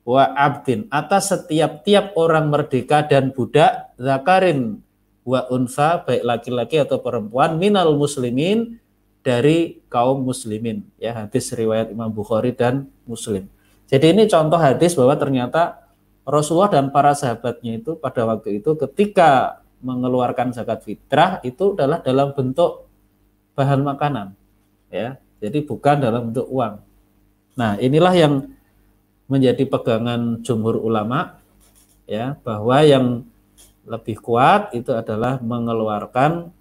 wa 0.07 0.25
abdin. 0.37 0.87
Atas 0.93 1.33
setiap 1.33 1.83
tiap 1.83 2.15
orang 2.15 2.53
merdeka 2.53 3.09
dan 3.09 3.33
budak 3.33 3.97
zakarin 3.97 4.85
wa 5.25 5.47
unsa 5.51 6.03
baik 6.05 6.23
laki-laki 6.23 6.77
atau 6.83 7.01
perempuan 7.01 7.57
minal 7.57 7.97
muslimin 7.97 8.79
dari 9.25 9.83
kaum 9.89 10.23
muslimin. 10.23 10.87
Ya 11.01 11.17
hadis 11.17 11.51
riwayat 11.55 11.91
Imam 11.91 12.13
Bukhari 12.13 12.53
dan 12.53 12.91
Muslim. 13.09 13.49
Jadi 13.89 14.13
ini 14.13 14.25
contoh 14.29 14.59
hadis 14.59 14.97
bahwa 14.99 15.15
ternyata 15.17 15.82
Rasulullah 16.23 16.71
dan 16.71 16.95
para 16.95 17.19
sahabatnya 17.19 17.83
itu 17.83 17.99
pada 17.99 18.23
waktu 18.23 18.63
itu 18.63 18.79
ketika 18.79 19.63
mengeluarkan 19.83 20.55
zakat 20.55 20.87
fitrah 20.87 21.43
itu 21.43 21.75
adalah 21.75 21.99
dalam 21.99 22.31
bentuk 22.31 22.87
bahan 23.59 23.83
makanan 23.83 24.39
ya. 24.87 25.19
Jadi 25.43 25.67
bukan 25.67 25.99
dalam 25.99 26.31
bentuk 26.31 26.47
uang. 26.47 26.79
Nah 27.59 27.75
inilah 27.83 28.15
yang 28.15 28.47
menjadi 29.27 29.67
pegangan 29.67 30.39
jumhur 30.47 30.79
ulama 30.79 31.43
ya 32.07 32.39
bahwa 32.47 32.79
yang 32.87 33.27
lebih 33.83 34.23
kuat 34.23 34.71
itu 34.71 34.95
adalah 34.95 35.43
mengeluarkan 35.43 36.55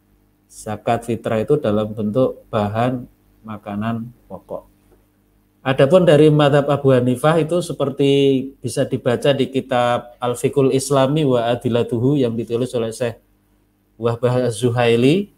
zakat 0.49 1.05
fitrah 1.05 1.45
itu 1.45 1.61
dalam 1.61 1.93
bentuk 1.93 2.41
bahan 2.49 3.05
makanan 3.45 4.09
pokok 4.25 4.70
Adapun 5.61 6.09
dari 6.09 6.33
madhab 6.33 6.65
Abu 6.73 6.89
Hanifah 6.89 7.37
itu 7.37 7.61
seperti 7.61 8.09
bisa 8.65 8.81
dibaca 8.81 9.29
di 9.29 9.45
kitab 9.45 10.17
Al-Fiqhul 10.17 10.73
Islami 10.73 11.21
wa 11.21 11.53
Adilatuhu 11.53 12.17
yang 12.17 12.33
ditulis 12.33 12.73
oleh 12.73 12.89
Syekh 12.89 13.21
Wahbah 14.01 14.49
Zuhaili. 14.49 15.29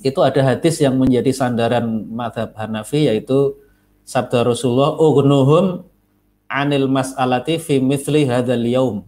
Itu 0.00 0.24
ada 0.24 0.40
hadis 0.40 0.80
yang 0.80 0.96
menjadi 0.96 1.36
sandaran 1.36 1.84
madhab 2.08 2.56
Hanafi 2.56 3.12
yaitu 3.12 3.60
sabda 4.08 4.40
Rasulullah 4.40 4.96
ugnuhum 4.96 5.84
anil 6.48 6.88
mas'alati 6.88 7.60
fi 7.60 7.76
mithli 7.76 8.24
hadzal 8.24 8.64
yaum. 8.64 9.04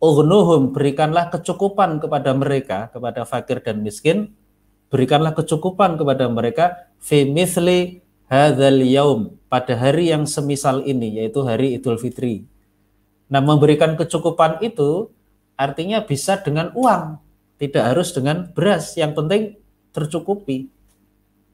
Ugnuhum 0.00 0.72
berikanlah 0.72 1.28
kecukupan 1.28 2.00
kepada 2.00 2.32
mereka, 2.32 2.88
kepada 2.88 3.28
fakir 3.28 3.60
dan 3.60 3.84
miskin, 3.84 4.32
berikanlah 4.88 5.36
kecukupan 5.36 6.00
kepada 6.00 6.24
mereka 6.32 6.90
fi 7.04 7.28
mithli 7.28 8.01
hadzal 8.32 8.80
yaum 8.80 9.36
pada 9.52 9.76
hari 9.76 10.08
yang 10.08 10.24
semisal 10.24 10.80
ini 10.88 11.20
yaitu 11.20 11.44
hari 11.44 11.76
Idul 11.76 12.00
Fitri. 12.00 12.48
Nah, 13.28 13.44
memberikan 13.44 13.92
kecukupan 13.92 14.64
itu 14.64 15.12
artinya 15.60 16.00
bisa 16.00 16.40
dengan 16.40 16.72
uang, 16.72 17.20
tidak 17.60 17.92
harus 17.92 18.16
dengan 18.16 18.48
beras, 18.56 18.96
yang 18.96 19.12
penting 19.12 19.60
tercukupi. 19.92 20.72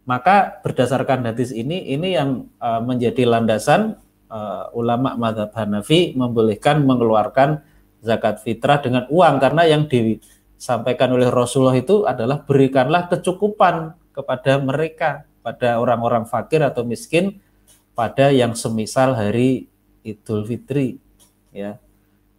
Maka 0.06 0.62
berdasarkan 0.62 1.26
hadis 1.26 1.50
ini 1.50 1.90
ini 1.90 2.14
yang 2.14 2.46
uh, 2.62 2.80
menjadi 2.80 3.26
landasan 3.26 3.98
uh, 4.30 4.70
ulama 4.72 5.18
madhab 5.18 5.52
Hanafi 5.52 6.16
membolehkan 6.16 6.86
mengeluarkan 6.86 7.60
zakat 8.00 8.40
fitrah 8.40 8.80
dengan 8.80 9.04
uang 9.10 9.34
karena 9.42 9.68
yang 9.68 9.84
disampaikan 9.90 11.12
oleh 11.12 11.28
Rasulullah 11.28 11.76
itu 11.76 12.06
adalah 12.08 12.40
berikanlah 12.40 13.10
kecukupan 13.10 13.98
kepada 14.14 14.62
mereka 14.62 15.28
pada 15.48 15.80
orang-orang 15.80 16.28
fakir 16.28 16.60
atau 16.60 16.84
miskin 16.84 17.40
pada 17.96 18.28
yang 18.28 18.52
semisal 18.52 19.16
hari 19.16 19.64
Idul 20.04 20.44
Fitri 20.44 21.00
ya. 21.56 21.80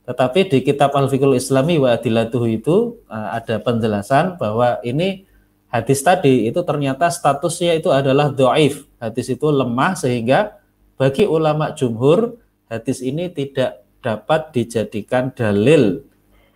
Tetapi 0.05 0.45
di 0.45 0.57
kitab 0.61 0.93
Al-Fiqhul 0.93 1.37
Islami 1.37 1.81
wa 1.81 1.89
Adilatuhu 1.93 2.45
itu 2.45 3.01
uh, 3.09 3.33
ada 3.33 3.57
penjelasan 3.57 4.37
bahwa 4.37 4.77
ini 4.85 5.25
hadis 5.73 6.05
tadi 6.05 6.45
itu 6.45 6.61
ternyata 6.61 7.09
statusnya 7.09 7.81
itu 7.81 7.89
adalah 7.89 8.29
doaif. 8.29 8.85
Hadis 9.01 9.33
itu 9.33 9.49
lemah 9.49 9.97
sehingga 9.97 10.61
bagi 11.01 11.25
ulama 11.25 11.73
jumhur 11.73 12.37
hadis 12.69 13.01
ini 13.01 13.33
tidak 13.33 13.85
dapat 14.05 14.53
dijadikan 14.53 15.33
dalil 15.33 16.05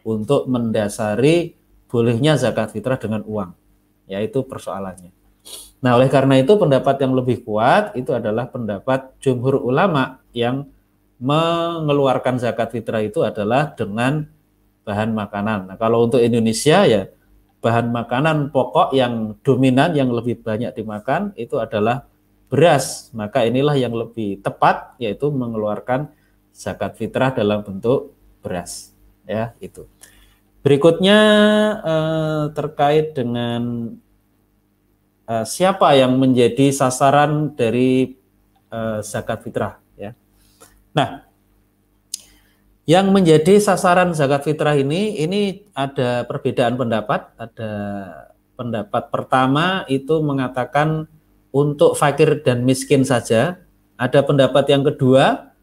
untuk 0.05 0.45
mendasari 0.45 1.57
bolehnya 1.89 2.37
zakat 2.37 2.73
fitrah 2.73 3.01
dengan 3.01 3.25
uang. 3.25 3.53
Yaitu 4.05 4.45
persoalannya. 4.45 5.22
Nah, 5.83 5.99
oleh 5.99 6.07
karena 6.07 6.39
itu 6.39 6.55
pendapat 6.55 6.95
yang 7.03 7.11
lebih 7.11 7.43
kuat 7.43 7.91
itu 7.99 8.15
adalah 8.15 8.47
pendapat 8.47 9.19
jumhur 9.19 9.59
ulama 9.59 10.23
yang 10.31 10.63
mengeluarkan 11.19 12.39
zakat 12.39 12.71
fitrah 12.71 13.03
itu 13.03 13.19
adalah 13.19 13.75
dengan 13.75 14.23
bahan 14.87 15.11
makanan. 15.11 15.59
Nah, 15.67 15.75
kalau 15.75 16.07
untuk 16.07 16.23
Indonesia 16.23 16.87
ya 16.87 17.11
bahan 17.59 17.91
makanan 17.91 18.51
pokok 18.55 18.95
yang 18.95 19.35
dominan 19.43 19.91
yang 19.91 20.07
lebih 20.11 20.39
banyak 20.39 20.71
dimakan 20.71 21.35
itu 21.35 21.59
adalah 21.59 22.07
beras. 22.47 23.11
Maka 23.11 23.43
inilah 23.43 23.75
yang 23.75 23.91
lebih 23.91 24.39
tepat 24.39 24.95
yaitu 25.03 25.31
mengeluarkan 25.35 26.11
zakat 26.55 26.95
fitrah 26.95 27.35
dalam 27.35 27.59
bentuk 27.59 28.15
beras. 28.39 28.95
Ya, 29.27 29.55
itu. 29.59 29.87
Berikutnya 30.63 31.19
eh, 31.83 32.43
terkait 32.55 33.15
dengan 33.15 33.91
eh, 35.29 35.45
siapa 35.45 35.95
yang 35.95 36.15
menjadi 36.19 36.71
sasaran 36.73 37.53
dari 37.55 38.15
eh, 38.71 38.99
zakat 39.03 39.43
fitrah 39.43 39.79
ya. 39.95 40.11
Nah, 40.93 41.25
yang 42.83 43.15
menjadi 43.15 43.63
sasaran 43.63 44.11
zakat 44.11 44.43
fitrah 44.43 44.75
ini, 44.75 45.15
ini 45.23 45.63
ada 45.71 46.27
perbedaan 46.27 46.75
pendapat. 46.75 47.31
Ada 47.39 47.71
pendapat 48.59 49.07
pertama 49.07 49.87
itu 49.87 50.19
mengatakan 50.19 51.07
untuk 51.55 51.95
fakir 51.95 52.43
dan 52.43 52.67
miskin 52.67 53.07
saja. 53.07 53.63
Ada 53.95 54.25
pendapat 54.25 54.67
yang 54.67 54.83
kedua 54.83 55.53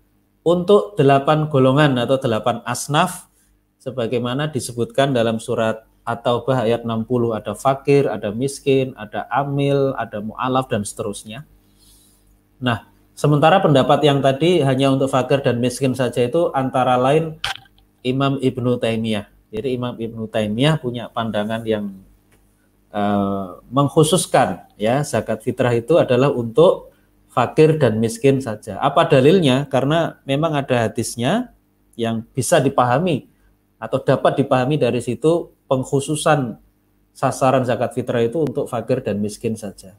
untuk 0.40 0.96
delapan 0.96 1.50
golongan 1.52 2.00
atau 2.00 2.16
delapan 2.16 2.64
asnaf 2.64 3.28
sebagaimana 3.76 4.48
disebutkan 4.48 5.12
dalam 5.12 5.36
surat 5.36 5.89
At-Taubah 6.04 6.64
ayat 6.66 6.82
60 6.82 7.36
ada 7.36 7.52
fakir, 7.54 8.08
ada 8.08 8.32
miskin, 8.34 8.96
ada 8.96 9.28
amil, 9.30 9.92
ada 9.94 10.18
mu'alaf 10.24 10.66
dan 10.66 10.82
seterusnya. 10.82 11.44
Nah, 12.60 12.90
Sementara 13.20 13.60
pendapat 13.60 14.00
yang 14.00 14.24
tadi 14.24 14.64
hanya 14.64 14.88
untuk 14.96 15.12
fakir 15.12 15.44
dan 15.44 15.60
miskin 15.60 15.92
saja 15.92 16.24
itu 16.24 16.48
antara 16.56 16.96
lain 16.96 17.36
Imam 18.00 18.40
Ibnu 18.40 18.80
Taimiyah. 18.80 19.28
Jadi 19.52 19.76
Imam 19.76 19.92
Ibnu 19.92 20.24
Taimiyah 20.24 20.80
punya 20.80 21.12
pandangan 21.12 21.60
yang 21.68 22.00
uh, 22.88 23.60
mengkhususkan 23.68 24.72
ya 24.80 25.04
zakat 25.04 25.44
fitrah 25.44 25.76
itu 25.76 26.00
adalah 26.00 26.32
untuk 26.32 26.96
fakir 27.28 27.76
dan 27.76 28.00
miskin 28.00 28.40
saja. 28.40 28.80
Apa 28.80 29.04
dalilnya? 29.04 29.68
Karena 29.68 30.16
memang 30.24 30.56
ada 30.56 30.88
hadisnya 30.88 31.52
yang 32.00 32.24
bisa 32.32 32.56
dipahami 32.56 33.28
atau 33.76 34.00
dapat 34.00 34.40
dipahami 34.40 34.80
dari 34.80 35.04
situ 35.04 35.52
pengkhususan 35.70 36.58
sasaran 37.14 37.62
zakat 37.62 37.94
fitrah 37.94 38.26
itu 38.26 38.42
untuk 38.42 38.66
fakir 38.66 39.06
dan 39.06 39.22
miskin 39.22 39.54
saja. 39.54 39.94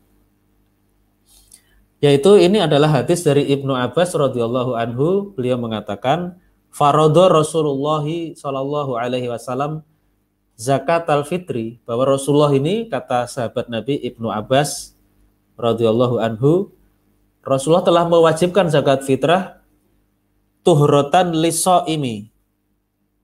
Yaitu 2.03 2.35
ini 2.41 2.59
adalah 2.59 3.01
hadis 3.01 3.23
dari 3.23 3.47
Ibnu 3.47 3.71
Abbas 3.77 4.11
radhiyallahu 4.17 4.73
anhu. 4.75 5.31
Beliau 5.37 5.55
mengatakan 5.61 6.35
farodo 6.73 7.29
Rasulullah 7.29 8.03
Shallallahu 8.35 8.97
alaihi 8.97 9.29
wasallam 9.29 9.85
zakat 10.57 11.05
al 11.13 11.23
fitri. 11.23 11.77
Bahwa 11.85 12.17
Rasulullah 12.17 12.51
ini 12.57 12.89
kata 12.89 13.29
sahabat 13.29 13.69
Nabi 13.69 14.01
Ibnu 14.01 14.33
Abbas 14.33 14.97
radhiyallahu 15.61 16.17
anhu 16.17 16.73
Rasulullah 17.45 17.85
telah 17.85 18.09
mewajibkan 18.09 18.65
zakat 18.73 19.05
fitrah 19.05 19.61
tuhrotan 20.65 21.37
liso 21.37 21.85
ini 21.85 22.30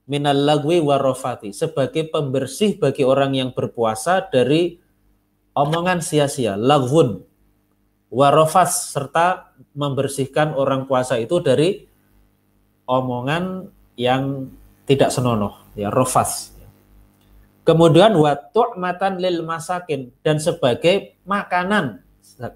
minal 0.08 0.40
lagwi 0.40 0.80
warofati 0.80 1.52
sebagai 1.52 2.08
pembersih 2.08 2.80
bagi 2.80 3.04
orang 3.04 3.36
yang 3.36 3.50
berpuasa 3.52 4.24
dari 4.24 4.80
omongan 5.52 6.00
sia-sia 6.00 6.56
lagwun 6.56 7.20
warofas 8.08 8.96
serta 8.96 9.52
membersihkan 9.76 10.56
orang 10.56 10.88
puasa 10.88 11.20
itu 11.20 11.44
dari 11.44 11.84
omongan 12.88 13.68
yang 14.00 14.48
tidak 14.88 15.12
senonoh 15.12 15.60
ya 15.76 15.92
rofas 15.92 16.56
kemudian 17.68 18.16
waktu 18.16 18.80
matan 18.80 19.20
lil 19.20 19.44
masakin 19.44 20.08
dan 20.24 20.40
sebagai 20.40 21.20
makanan 21.28 22.00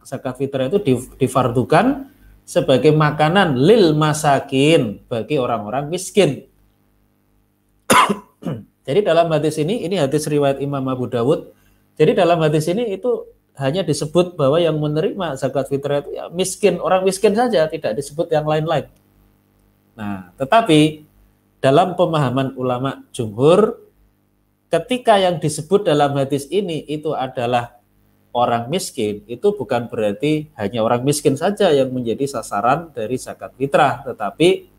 zakat 0.08 0.40
fitrah 0.40 0.72
itu 0.72 0.80
difardukan 1.20 2.08
sebagai 2.48 2.96
makanan 2.96 3.60
lil 3.60 3.92
masakin 3.92 5.04
bagi 5.04 5.36
orang-orang 5.36 5.92
miskin 5.92 6.48
jadi 8.82 9.00
dalam 9.02 9.30
hadis 9.30 9.58
ini 9.58 9.86
ini 9.86 9.98
hadis 9.98 10.26
riwayat 10.26 10.58
Imam 10.58 10.82
Abu 10.86 11.06
Dawud 11.06 11.52
jadi 11.96 12.16
dalam 12.16 12.40
hadis 12.40 12.66
ini 12.66 12.96
itu 12.96 13.28
hanya 13.56 13.84
disebut 13.84 14.32
bahwa 14.40 14.56
yang 14.56 14.76
menerima 14.80 15.36
zakat 15.36 15.68
fitrah 15.68 16.00
itu 16.00 16.16
ya 16.16 16.32
miskin, 16.32 16.80
orang 16.80 17.04
miskin 17.04 17.36
saja, 17.36 17.68
tidak 17.68 17.92
disebut 18.00 18.32
yang 18.32 18.48
lain-lain. 18.48 18.88
Nah, 19.92 20.32
tetapi 20.40 21.04
dalam 21.60 21.92
pemahaman 21.92 22.56
ulama 22.56 23.04
jumhur, 23.12 23.76
ketika 24.72 25.20
yang 25.20 25.36
disebut 25.36 25.84
dalam 25.84 26.16
hadis 26.16 26.48
ini 26.48 26.80
itu 26.88 27.12
adalah 27.12 27.76
orang 28.32 28.72
miskin, 28.72 29.20
itu 29.28 29.52
bukan 29.52 29.84
berarti 29.92 30.48
hanya 30.56 30.80
orang 30.80 31.04
miskin 31.04 31.36
saja 31.36 31.68
yang 31.68 31.92
menjadi 31.92 32.24
sasaran 32.24 32.88
dari 32.96 33.20
zakat 33.20 33.52
fitrah, 33.60 34.00
tetapi 34.00 34.71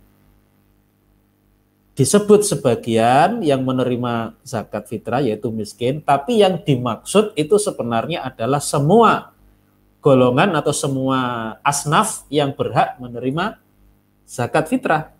disebut 1.93 2.41
sebagian 2.41 3.45
yang 3.45 3.61
menerima 3.61 4.33
zakat 4.41 4.89
fitrah 4.89 5.21
yaitu 5.21 5.53
miskin, 5.53 6.01
tapi 6.01 6.41
yang 6.41 6.57
dimaksud 6.57 7.37
itu 7.37 7.61
sebenarnya 7.61 8.25
adalah 8.25 8.57
semua 8.57 9.33
golongan 10.01 10.57
atau 10.57 10.73
semua 10.73 11.17
asnaf 11.61 12.25
yang 12.33 12.51
berhak 12.51 12.97
menerima 12.97 13.61
zakat 14.25 14.67
fitrah. 14.67 15.13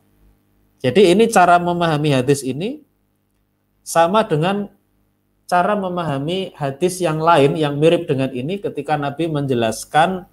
Jadi 0.84 1.16
ini 1.16 1.30
cara 1.32 1.62
memahami 1.62 2.12
hadis 2.12 2.44
ini 2.44 2.84
sama 3.86 4.28
dengan 4.28 4.68
cara 5.48 5.78
memahami 5.78 6.52
hadis 6.58 7.00
yang 7.00 7.22
lain 7.22 7.56
yang 7.56 7.78
mirip 7.78 8.10
dengan 8.10 8.34
ini 8.34 8.60
ketika 8.60 8.98
Nabi 9.00 9.30
menjelaskan 9.30 10.26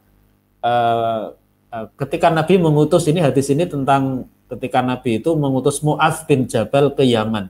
uh, 0.64 1.36
uh, 1.70 1.86
ketika 2.00 2.32
Nabi 2.32 2.58
mengutus 2.58 3.06
ini 3.06 3.22
hadis 3.22 3.52
ini 3.52 3.68
tentang 3.68 4.26
ketika 4.50 4.82
Nabi 4.82 5.22
itu 5.22 5.30
mengutus 5.38 5.78
Mu'az 5.80 6.26
bin 6.26 6.50
Jabal 6.50 6.90
ke 6.90 7.06
Yaman. 7.06 7.46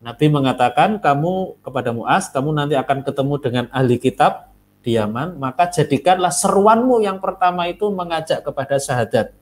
Nabi 0.00 0.26
mengatakan 0.32 0.96
kamu 1.02 1.60
kepada 1.60 1.92
Mu'az, 1.92 2.32
kamu 2.32 2.56
nanti 2.56 2.74
akan 2.78 3.04
ketemu 3.04 3.34
dengan 3.42 3.64
ahli 3.68 4.00
kitab 4.00 4.48
di 4.80 4.96
Yaman, 4.96 5.36
maka 5.36 5.68
jadikanlah 5.68 6.30
seruanmu 6.32 7.02
yang 7.02 7.18
pertama 7.18 7.66
itu 7.66 7.90
mengajak 7.90 8.40
kepada 8.40 8.78
syahadat. 8.78 9.34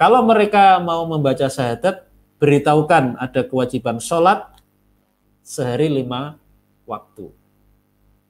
Kalau 0.00 0.22
mereka 0.22 0.78
mau 0.78 1.04
membaca 1.04 1.50
syahadat, 1.50 2.06
beritahukan 2.38 3.18
ada 3.18 3.40
kewajiban 3.46 3.98
sholat 3.98 4.46
sehari 5.42 5.90
lima 5.90 6.38
waktu. 6.86 7.30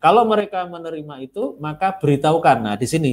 Kalau 0.00 0.29
mereka 0.29 0.68
menerima 0.68 1.24
itu, 1.24 1.57
maka 1.57 1.96
beritahukan. 1.96 2.57
Nah, 2.61 2.77
di 2.77 2.85
sini 2.85 3.12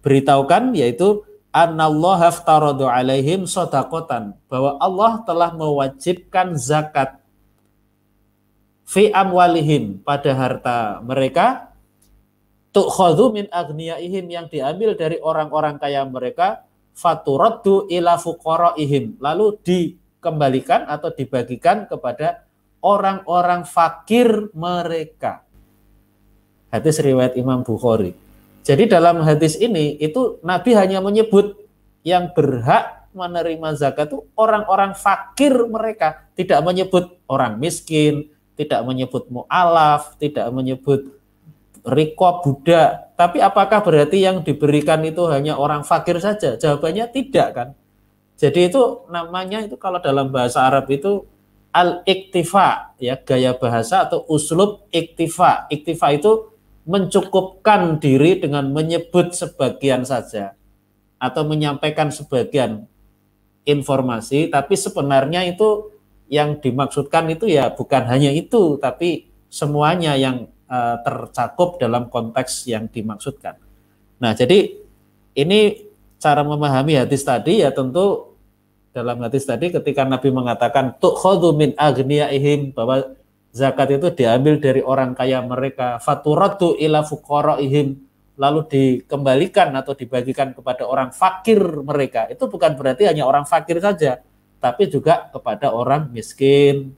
beritahukan 0.00 0.72
yaitu 0.72 1.24
anallaha 1.52 2.32
aftaradu 2.32 2.88
alaihim 2.88 3.44
sodakotan 3.44 4.32
bahwa 4.48 4.80
Allah 4.80 5.20
telah 5.28 5.52
mewajibkan 5.52 6.56
zakat 6.56 7.20
fi 8.88 9.12
amwalihim 9.12 10.00
pada 10.00 10.32
harta 10.32 10.76
mereka. 11.04 11.68
Tukhadhu 12.72 13.36
min 13.36 13.46
agniyaihim 13.52 14.32
yang 14.32 14.46
diambil 14.48 14.96
dari 14.96 15.20
orang-orang 15.20 15.76
kaya 15.76 16.08
mereka. 16.08 16.64
Faturaddu 16.96 17.92
ila 17.92 18.16
fuqaraihim. 18.16 19.20
Lalu 19.20 19.60
dikembalikan 19.60 20.88
atau 20.88 21.12
dibagikan 21.12 21.84
kepada 21.84 22.48
orang-orang 22.80 23.68
fakir 23.68 24.48
mereka. 24.56 25.44
Hadis 26.72 26.96
riwayat 27.04 27.36
Imam 27.36 27.60
Bukhari 27.60 28.21
jadi 28.62 28.86
dalam 28.86 29.26
hadis 29.26 29.58
ini 29.58 29.98
itu 29.98 30.38
Nabi 30.46 30.78
hanya 30.78 31.02
menyebut 31.02 31.58
yang 32.06 32.30
berhak 32.30 33.10
menerima 33.12 33.76
zakat 33.76 34.08
itu 34.08 34.24
orang-orang 34.38 34.94
fakir 34.96 35.52
mereka, 35.68 36.30
tidak 36.38 36.62
menyebut 36.64 37.18
orang 37.28 37.58
miskin, 37.58 38.30
tidak 38.56 38.86
menyebut 38.86 39.28
mu'alaf, 39.28 40.16
tidak 40.16 40.48
menyebut 40.54 41.10
riko 41.82 42.30
budak. 42.46 43.12
Tapi 43.18 43.42
apakah 43.42 43.82
berarti 43.82 44.22
yang 44.22 44.46
diberikan 44.46 45.02
itu 45.02 45.26
hanya 45.28 45.58
orang 45.58 45.82
fakir 45.82 46.22
saja? 46.22 46.54
Jawabannya 46.56 47.10
tidak 47.10 47.48
kan. 47.52 47.68
Jadi 48.38 48.70
itu 48.70 49.06
namanya 49.10 49.62
itu 49.62 49.74
kalau 49.78 50.02
dalam 50.02 50.30
bahasa 50.30 50.66
Arab 50.66 50.90
itu 50.90 51.26
al-iktifa 51.74 52.98
ya 52.98 53.18
gaya 53.18 53.54
bahasa 53.58 54.06
atau 54.06 54.22
uslub 54.30 54.86
iktifa. 54.94 55.66
Iktifa 55.70 56.14
itu 56.14 56.51
mencukupkan 56.82 58.02
diri 58.02 58.42
dengan 58.42 58.66
menyebut 58.70 59.34
sebagian 59.34 60.02
saja 60.02 60.58
atau 61.22 61.46
menyampaikan 61.46 62.10
sebagian 62.10 62.90
informasi, 63.62 64.50
tapi 64.50 64.74
sebenarnya 64.74 65.46
itu 65.46 65.94
yang 66.26 66.58
dimaksudkan 66.58 67.30
itu 67.30 67.46
ya 67.46 67.70
bukan 67.70 68.10
hanya 68.10 68.34
itu, 68.34 68.80
tapi 68.82 69.30
semuanya 69.46 70.18
yang 70.18 70.50
uh, 70.66 70.98
tercakup 71.06 71.78
dalam 71.78 72.10
konteks 72.10 72.66
yang 72.66 72.90
dimaksudkan. 72.90 73.54
Nah, 74.18 74.34
jadi 74.34 74.74
ini 75.38 75.86
cara 76.18 76.42
memahami 76.42 76.98
hadis 76.98 77.22
tadi 77.22 77.62
ya 77.62 77.70
tentu 77.70 78.34
dalam 78.92 79.18
hadis 79.24 79.48
tadi 79.48 79.72
ketika 79.72 80.04
Nabi 80.04 80.28
mengatakan 80.28 80.94
tukhadhu 81.00 81.56
min 81.56 81.72
agniyaihim 81.78 82.76
bahwa 82.76 83.16
zakat 83.52 84.00
itu 84.00 84.08
diambil 84.10 84.58
dari 84.58 84.80
orang 84.80 85.12
kaya 85.12 85.44
mereka. 85.44 86.00
Faturatu 86.00 86.74
ila 86.80 87.04
fuqaraihim. 87.04 88.00
Lalu 88.40 88.60
dikembalikan 88.66 89.76
atau 89.76 89.92
dibagikan 89.92 90.56
kepada 90.56 90.88
orang 90.88 91.12
fakir 91.12 91.60
mereka. 91.84 92.26
Itu 92.32 92.48
bukan 92.48 92.74
berarti 92.74 93.04
hanya 93.04 93.28
orang 93.28 93.44
fakir 93.44 93.76
saja 93.78 94.24
tapi 94.62 94.86
juga 94.86 95.26
kepada 95.34 95.74
orang 95.74 96.06
miskin 96.14 96.94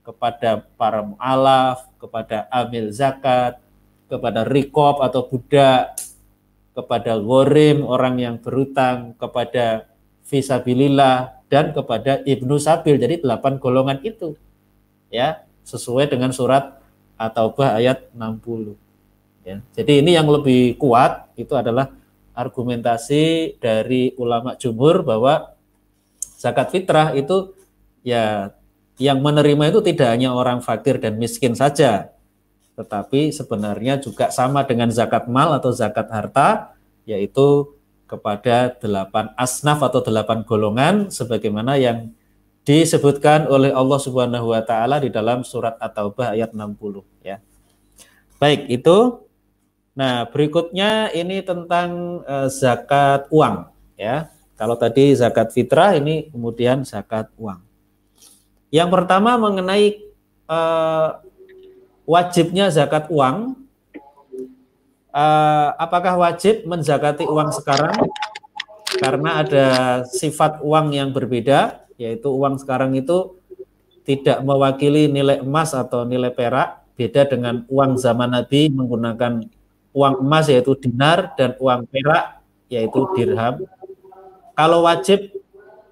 kepada 0.00 0.64
para 0.80 1.04
mu'alaf 1.04 1.84
kepada 2.00 2.48
amil 2.48 2.88
zakat 2.88 3.60
kepada 4.08 4.48
rikob 4.48 5.04
atau 5.04 5.28
budak 5.28 5.92
kepada 6.72 7.20
gorim 7.20 7.84
orang 7.84 8.16
yang 8.16 8.36
berutang 8.40 9.12
kepada 9.20 9.92
visabilillah 10.24 11.44
dan 11.52 11.76
kepada 11.76 12.24
ibnu 12.24 12.56
sabil. 12.56 12.96
Jadi 12.96 13.20
delapan 13.20 13.60
golongan 13.60 14.00
itu 14.00 14.32
ya 15.12 15.44
sesuai 15.62 16.10
dengan 16.10 16.34
surat 16.34 16.82
atau 17.16 17.54
bah 17.54 17.78
ayat 17.78 18.10
60 18.14 18.78
Ya. 19.42 19.58
Jadi 19.74 20.06
ini 20.06 20.14
yang 20.14 20.30
lebih 20.30 20.78
kuat 20.78 21.34
itu 21.34 21.50
adalah 21.58 21.90
argumentasi 22.30 23.58
dari 23.58 24.14
ulama 24.14 24.54
jumhur 24.54 25.02
bahwa 25.02 25.58
zakat 26.38 26.70
fitrah 26.70 27.10
itu 27.18 27.50
ya 28.06 28.54
yang 29.02 29.18
menerima 29.18 29.74
itu 29.74 29.82
tidak 29.82 30.14
hanya 30.14 30.30
orang 30.30 30.62
fakir 30.62 31.02
dan 31.02 31.18
miskin 31.18 31.58
saja, 31.58 32.14
tetapi 32.78 33.34
sebenarnya 33.34 33.98
juga 33.98 34.30
sama 34.30 34.62
dengan 34.62 34.94
zakat 34.94 35.26
mal 35.26 35.50
atau 35.58 35.74
zakat 35.74 36.06
harta, 36.06 36.78
yaitu 37.02 37.66
kepada 38.06 38.78
delapan 38.78 39.34
asnaf 39.34 39.82
atau 39.82 40.04
delapan 40.04 40.46
golongan, 40.46 41.10
sebagaimana 41.10 41.80
yang 41.82 42.14
disebutkan 42.62 43.50
oleh 43.50 43.74
Allah 43.74 43.98
Subhanahu 43.98 44.54
wa 44.54 44.62
taala 44.62 45.02
di 45.02 45.10
dalam 45.10 45.42
surat 45.42 45.74
At-Taubah 45.82 46.34
ayat 46.34 46.54
60 46.54 47.02
ya. 47.22 47.42
Baik, 48.38 48.70
itu 48.70 49.22
Nah, 49.92 50.24
berikutnya 50.24 51.12
ini 51.12 51.44
tentang 51.44 52.20
uh, 52.24 52.48
zakat 52.48 53.28
uang 53.28 53.68
ya. 54.00 54.32
Kalau 54.56 54.76
tadi 54.78 55.12
zakat 55.12 55.52
fitrah 55.52 55.92
ini 55.92 56.32
kemudian 56.32 56.80
zakat 56.88 57.28
uang. 57.36 57.60
Yang 58.72 58.88
pertama 58.88 59.36
mengenai 59.36 60.00
uh, 60.48 61.20
wajibnya 62.08 62.72
zakat 62.72 63.12
uang. 63.12 63.60
Uh, 65.12 65.76
apakah 65.76 66.16
wajib 66.16 66.64
menzakati 66.64 67.28
uang 67.28 67.52
sekarang? 67.52 67.92
Karena 68.96 69.44
ada 69.44 69.66
sifat 70.08 70.64
uang 70.64 70.96
yang 70.96 71.12
berbeda, 71.12 71.84
yaitu 72.02 72.26
uang 72.34 72.58
sekarang 72.58 72.98
itu 72.98 73.38
tidak 74.02 74.42
mewakili 74.42 75.06
nilai 75.06 75.38
emas 75.38 75.70
atau 75.70 76.02
nilai 76.02 76.34
perak, 76.34 76.82
beda 76.98 77.30
dengan 77.30 77.62
uang 77.70 77.94
zaman 77.94 78.34
Nabi 78.34 78.66
menggunakan 78.74 79.46
uang 79.94 80.14
emas 80.18 80.50
yaitu 80.50 80.74
dinar 80.74 81.38
dan 81.38 81.54
uang 81.62 81.86
perak 81.86 82.42
yaitu 82.66 83.06
dirham. 83.14 83.62
Kalau 84.58 84.82
wajib 84.82 85.30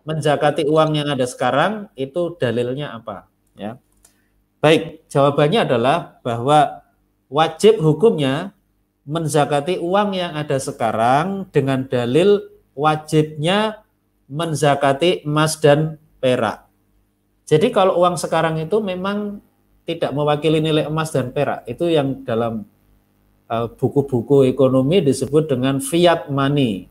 menjakati 0.02 0.66
uang 0.66 0.98
yang 0.98 1.08
ada 1.14 1.22
sekarang 1.28 1.86
itu 1.94 2.34
dalilnya 2.34 2.98
apa? 2.98 3.30
Ya. 3.54 3.78
Baik, 4.58 5.06
jawabannya 5.08 5.64
adalah 5.64 6.20
bahwa 6.26 6.84
wajib 7.30 7.78
hukumnya 7.78 8.52
menzakati 9.08 9.80
uang 9.80 10.12
yang 10.18 10.36
ada 10.36 10.60
sekarang 10.60 11.48
dengan 11.48 11.88
dalil 11.88 12.44
wajibnya 12.76 13.80
menzakati 14.30 15.26
emas 15.26 15.58
dan 15.58 15.98
perak. 16.22 16.70
Jadi 17.50 17.74
kalau 17.74 17.98
uang 17.98 18.14
sekarang 18.14 18.62
itu 18.62 18.78
memang 18.78 19.42
tidak 19.82 20.14
mewakili 20.14 20.62
nilai 20.62 20.86
emas 20.86 21.10
dan 21.10 21.34
perak, 21.34 21.66
itu 21.66 21.90
yang 21.90 22.22
dalam 22.22 22.62
Eh, 23.50 23.66
buku-buku 23.66 24.46
ekonomi 24.46 25.02
disebut 25.02 25.50
dengan 25.50 25.82
fiat 25.82 26.30
money 26.30 26.86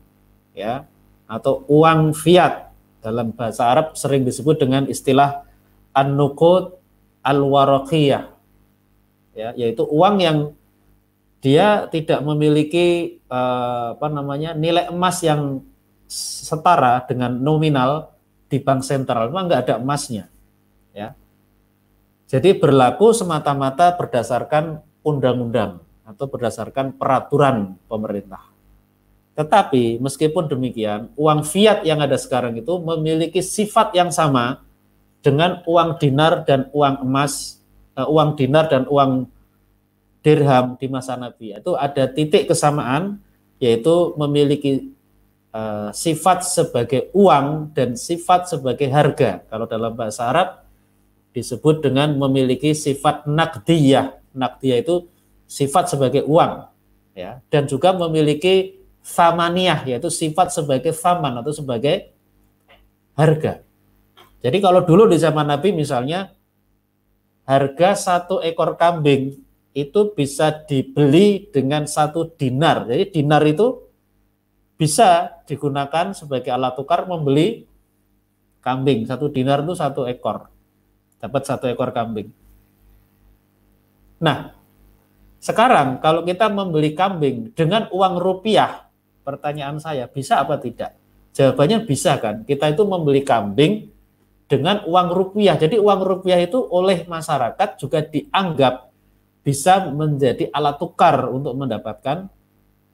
ya 0.52 0.84
atau 1.24 1.64
uang 1.64 2.12
fiat 2.12 2.68
dalam 3.00 3.32
bahasa 3.32 3.64
Arab 3.64 3.96
sering 3.96 4.28
disebut 4.28 4.60
dengan 4.60 4.84
istilah 4.84 5.48
an-nuqud 5.96 6.76
al-waraqiyah 7.24 8.28
ya 9.32 9.56
yaitu 9.56 9.88
uang 9.88 10.20
yang 10.20 10.38
dia 11.40 11.88
tidak 11.88 12.20
memiliki 12.28 13.16
uh, 13.32 13.96
apa 13.96 14.12
namanya 14.12 14.52
nilai 14.52 14.92
emas 14.92 15.24
yang 15.24 15.64
setara 16.10 17.06
dengan 17.06 17.38
nominal 17.38 18.10
di 18.50 18.58
bank 18.58 18.82
sentral 18.82 19.30
memang 19.30 19.46
nggak 19.46 19.62
ada 19.62 19.74
emasnya 19.78 20.26
ya 20.90 21.14
jadi 22.30 22.54
berlaku 22.58 23.10
semata-mata 23.10 23.94
berdasarkan 23.94 24.82
undang-undang 25.02 25.82
atau 26.06 26.26
berdasarkan 26.30 26.94
peraturan 26.98 27.78
pemerintah. 27.86 28.50
Tetapi 29.38 30.02
meskipun 30.02 30.50
demikian, 30.50 31.10
uang 31.14 31.46
fiat 31.46 31.86
yang 31.86 32.02
ada 32.02 32.14
sekarang 32.18 32.58
itu 32.58 32.70
memiliki 32.82 33.42
sifat 33.42 33.94
yang 33.98 34.10
sama 34.10 34.62
dengan 35.22 35.62
uang 35.66 35.98
dinar 35.98 36.46
dan 36.46 36.70
uang 36.74 37.06
emas, 37.06 37.62
uh, 37.94 38.06
uang 38.10 38.38
dinar 38.38 38.66
dan 38.70 38.86
uang 38.90 39.26
dirham 40.20 40.76
di 40.76 40.86
masa 40.86 41.18
Nabi. 41.18 41.56
Itu 41.56 41.78
ada 41.78 42.10
titik 42.10 42.46
kesamaan 42.46 43.22
yaitu 43.58 44.12
memiliki 44.14 44.92
uh, 45.54 45.90
sifat 45.94 46.46
sebagai 46.46 47.10
uang 47.14 47.74
dan 47.74 47.94
sifat 47.94 48.50
sebagai 48.50 48.90
harga. 48.90 49.46
Kalau 49.46 49.66
dalam 49.66 49.94
bahasa 49.94 50.30
Arab 50.30 50.48
disebut 51.30 51.82
dengan 51.86 52.14
memiliki 52.18 52.74
sifat 52.74 53.26
nakdiyah. 53.26 54.18
Nakdiyah 54.34 54.78
itu 54.82 55.10
sifat 55.50 55.90
sebagai 55.90 56.22
uang 56.26 56.70
ya 57.14 57.42
dan 57.50 57.66
juga 57.66 57.90
memiliki 57.90 58.78
famaniah 59.02 59.82
yaitu 59.82 60.06
sifat 60.06 60.54
sebagai 60.54 60.94
faman 60.94 61.42
atau 61.42 61.50
sebagai 61.50 62.14
harga. 63.18 63.64
Jadi 64.40 64.58
kalau 64.62 64.86
dulu 64.86 65.10
di 65.10 65.18
zaman 65.18 65.50
Nabi 65.50 65.74
misalnya 65.74 66.32
harga 67.44 67.98
satu 67.98 68.38
ekor 68.40 68.78
kambing 68.78 69.42
itu 69.74 70.00
bisa 70.14 70.54
dibeli 70.66 71.50
dengan 71.50 71.86
satu 71.86 72.30
dinar. 72.38 72.86
Jadi 72.86 73.20
dinar 73.20 73.42
itu 73.46 73.89
bisa 74.80 75.44
digunakan 75.44 76.16
sebagai 76.16 76.48
alat 76.48 76.72
tukar 76.72 77.04
membeli 77.04 77.68
kambing. 78.64 79.04
Satu 79.04 79.28
dinar 79.28 79.60
itu 79.60 79.76
satu 79.76 80.08
ekor. 80.08 80.48
Dapat 81.20 81.42
satu 81.44 81.68
ekor 81.68 81.92
kambing. 81.92 82.32
Nah, 84.24 84.56
sekarang 85.36 86.00
kalau 86.00 86.24
kita 86.24 86.48
membeli 86.48 86.96
kambing 86.96 87.52
dengan 87.52 87.92
uang 87.92 88.24
rupiah, 88.24 88.88
pertanyaan 89.20 89.76
saya 89.76 90.08
bisa 90.08 90.40
apa 90.40 90.56
tidak? 90.56 90.96
Jawabannya 91.36 91.84
bisa 91.84 92.16
kan? 92.16 92.48
Kita 92.48 92.72
itu 92.72 92.80
membeli 92.88 93.20
kambing 93.20 93.92
dengan 94.48 94.80
uang 94.88 95.08
rupiah. 95.12 95.60
Jadi 95.60 95.76
uang 95.76 96.00
rupiah 96.08 96.40
itu 96.40 96.56
oleh 96.56 97.04
masyarakat 97.04 97.76
juga 97.76 98.00
dianggap 98.00 98.88
bisa 99.44 99.92
menjadi 99.92 100.48
alat 100.56 100.80
tukar 100.80 101.28
untuk 101.28 101.52
mendapatkan 101.52 102.32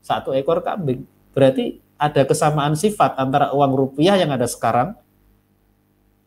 satu 0.02 0.34
ekor 0.34 0.66
kambing. 0.66 1.14
Berarti 1.36 1.84
ada 2.00 2.24
kesamaan 2.24 2.72
sifat 2.72 3.20
antara 3.20 3.52
uang 3.52 3.76
rupiah 3.76 4.16
yang 4.16 4.32
ada 4.32 4.48
sekarang 4.48 4.96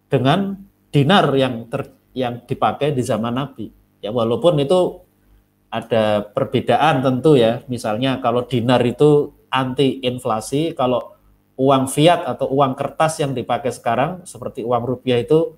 dengan 0.06 0.62
dinar 0.94 1.34
yang 1.34 1.66
ter, 1.66 1.90
yang 2.14 2.46
dipakai 2.46 2.94
di 2.94 3.02
zaman 3.02 3.34
Nabi. 3.34 3.74
Ya 4.06 4.14
walaupun 4.14 4.62
itu 4.62 5.02
ada 5.74 6.30
perbedaan 6.30 7.02
tentu 7.02 7.34
ya. 7.34 7.66
Misalnya 7.66 8.22
kalau 8.22 8.46
dinar 8.46 8.86
itu 8.86 9.34
anti 9.50 9.98
inflasi, 10.06 10.78
kalau 10.78 11.18
uang 11.58 11.90
fiat 11.90 12.30
atau 12.30 12.50
uang 12.54 12.78
kertas 12.78 13.18
yang 13.22 13.34
dipakai 13.34 13.74
sekarang 13.74 14.22
seperti 14.30 14.62
uang 14.62 14.86
rupiah 14.86 15.18
itu 15.18 15.58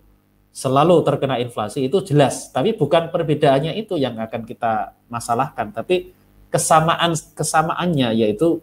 selalu 0.52 1.04
terkena 1.04 1.40
inflasi 1.40 1.92
itu 1.92 2.00
jelas. 2.04 2.52
Tapi 2.52 2.76
bukan 2.76 3.12
perbedaannya 3.12 3.76
itu 3.76 3.96
yang 4.00 4.16
akan 4.20 4.48
kita 4.48 4.96
masalahkan, 5.08 5.72
tapi 5.72 6.12
kesamaan 6.52 7.16
kesamaannya 7.36 8.12
yaitu 8.16 8.60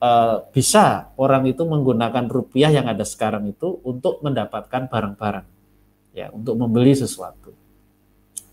uh, 0.00 0.46
bisa 0.52 1.12
orang 1.16 1.46
itu 1.48 1.62
menggunakan 1.64 2.26
rupiah 2.28 2.72
yang 2.72 2.86
ada 2.88 3.04
sekarang 3.04 3.48
itu 3.48 3.80
untuk 3.84 4.20
mendapatkan 4.20 4.88
barang-barang 4.88 5.46
ya 6.16 6.32
untuk 6.32 6.56
membeli 6.56 6.96
sesuatu. 6.96 7.52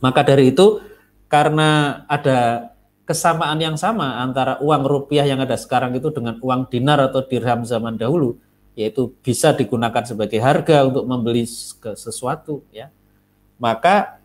Maka 0.03 0.19
dari 0.27 0.51
itu 0.51 0.83
karena 1.31 2.03
ada 2.11 2.71
kesamaan 3.07 3.55
yang 3.59 3.79
sama 3.79 4.19
antara 4.19 4.59
uang 4.59 4.83
rupiah 4.83 5.23
yang 5.23 5.39
ada 5.39 5.55
sekarang 5.55 5.95
itu 5.95 6.11
dengan 6.11 6.35
uang 6.43 6.67
dinar 6.67 6.99
atau 6.99 7.23
dirham 7.23 7.63
zaman 7.63 7.95
dahulu, 7.95 8.35
yaitu 8.75 9.15
bisa 9.23 9.55
digunakan 9.55 10.03
sebagai 10.03 10.43
harga 10.43 10.83
untuk 10.83 11.07
membeli 11.07 11.47
sesuatu, 11.95 12.67
ya. 12.71 12.91
Maka 13.59 14.19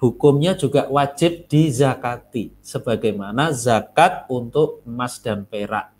hukumnya 0.00 0.56
juga 0.56 0.88
wajib 0.88 1.44
dizakati 1.44 2.56
sebagaimana 2.64 3.52
zakat 3.52 4.24
untuk 4.32 4.80
emas 4.88 5.20
dan 5.20 5.44
perak 5.44 5.91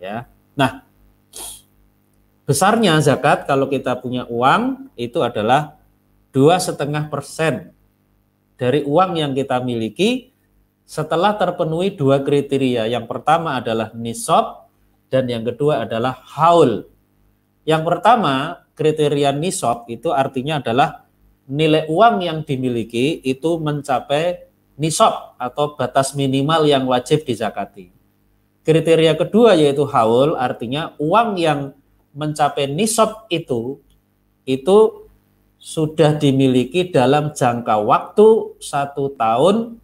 ya. 0.00 0.26
Nah 0.58 0.82
besarnya 2.44 3.00
zakat 3.00 3.48
kalau 3.48 3.70
kita 3.70 3.96
punya 3.98 4.28
uang 4.28 4.92
itu 4.98 5.22
adalah 5.24 5.80
dua 6.34 6.58
setengah 6.58 7.08
persen 7.08 7.72
dari 8.58 8.82
uang 8.82 9.16
yang 9.18 9.32
kita 9.32 9.62
miliki 9.62 10.34
setelah 10.84 11.38
terpenuhi 11.38 11.94
dua 11.94 12.20
kriteria. 12.20 12.90
Yang 12.90 13.06
pertama 13.08 13.62
adalah 13.62 13.94
nisab 13.94 14.68
dan 15.08 15.30
yang 15.30 15.46
kedua 15.46 15.86
adalah 15.86 16.18
haul. 16.36 16.90
Yang 17.64 17.82
pertama 17.86 18.66
kriteria 18.74 19.30
nisab 19.32 19.86
itu 19.86 20.10
artinya 20.10 20.58
adalah 20.60 21.06
nilai 21.46 21.86
uang 21.86 22.24
yang 22.24 22.38
dimiliki 22.42 23.22
itu 23.22 23.56
mencapai 23.62 24.50
nisab 24.74 25.38
atau 25.38 25.78
batas 25.78 26.18
minimal 26.18 26.66
yang 26.66 26.84
wajib 26.90 27.22
dizakati. 27.22 27.93
Kriteria 28.64 29.12
kedua 29.20 29.52
yaitu 29.52 29.84
haul, 29.84 30.40
artinya 30.40 30.96
uang 30.96 31.36
yang 31.36 31.76
mencapai 32.16 32.70
nisab 32.70 33.28
itu 33.28 33.76
itu 34.48 35.04
sudah 35.60 36.16
dimiliki 36.16 36.88
dalam 36.88 37.32
jangka 37.32 37.80
waktu 37.80 38.56
satu 38.60 39.16
tahun 39.16 39.80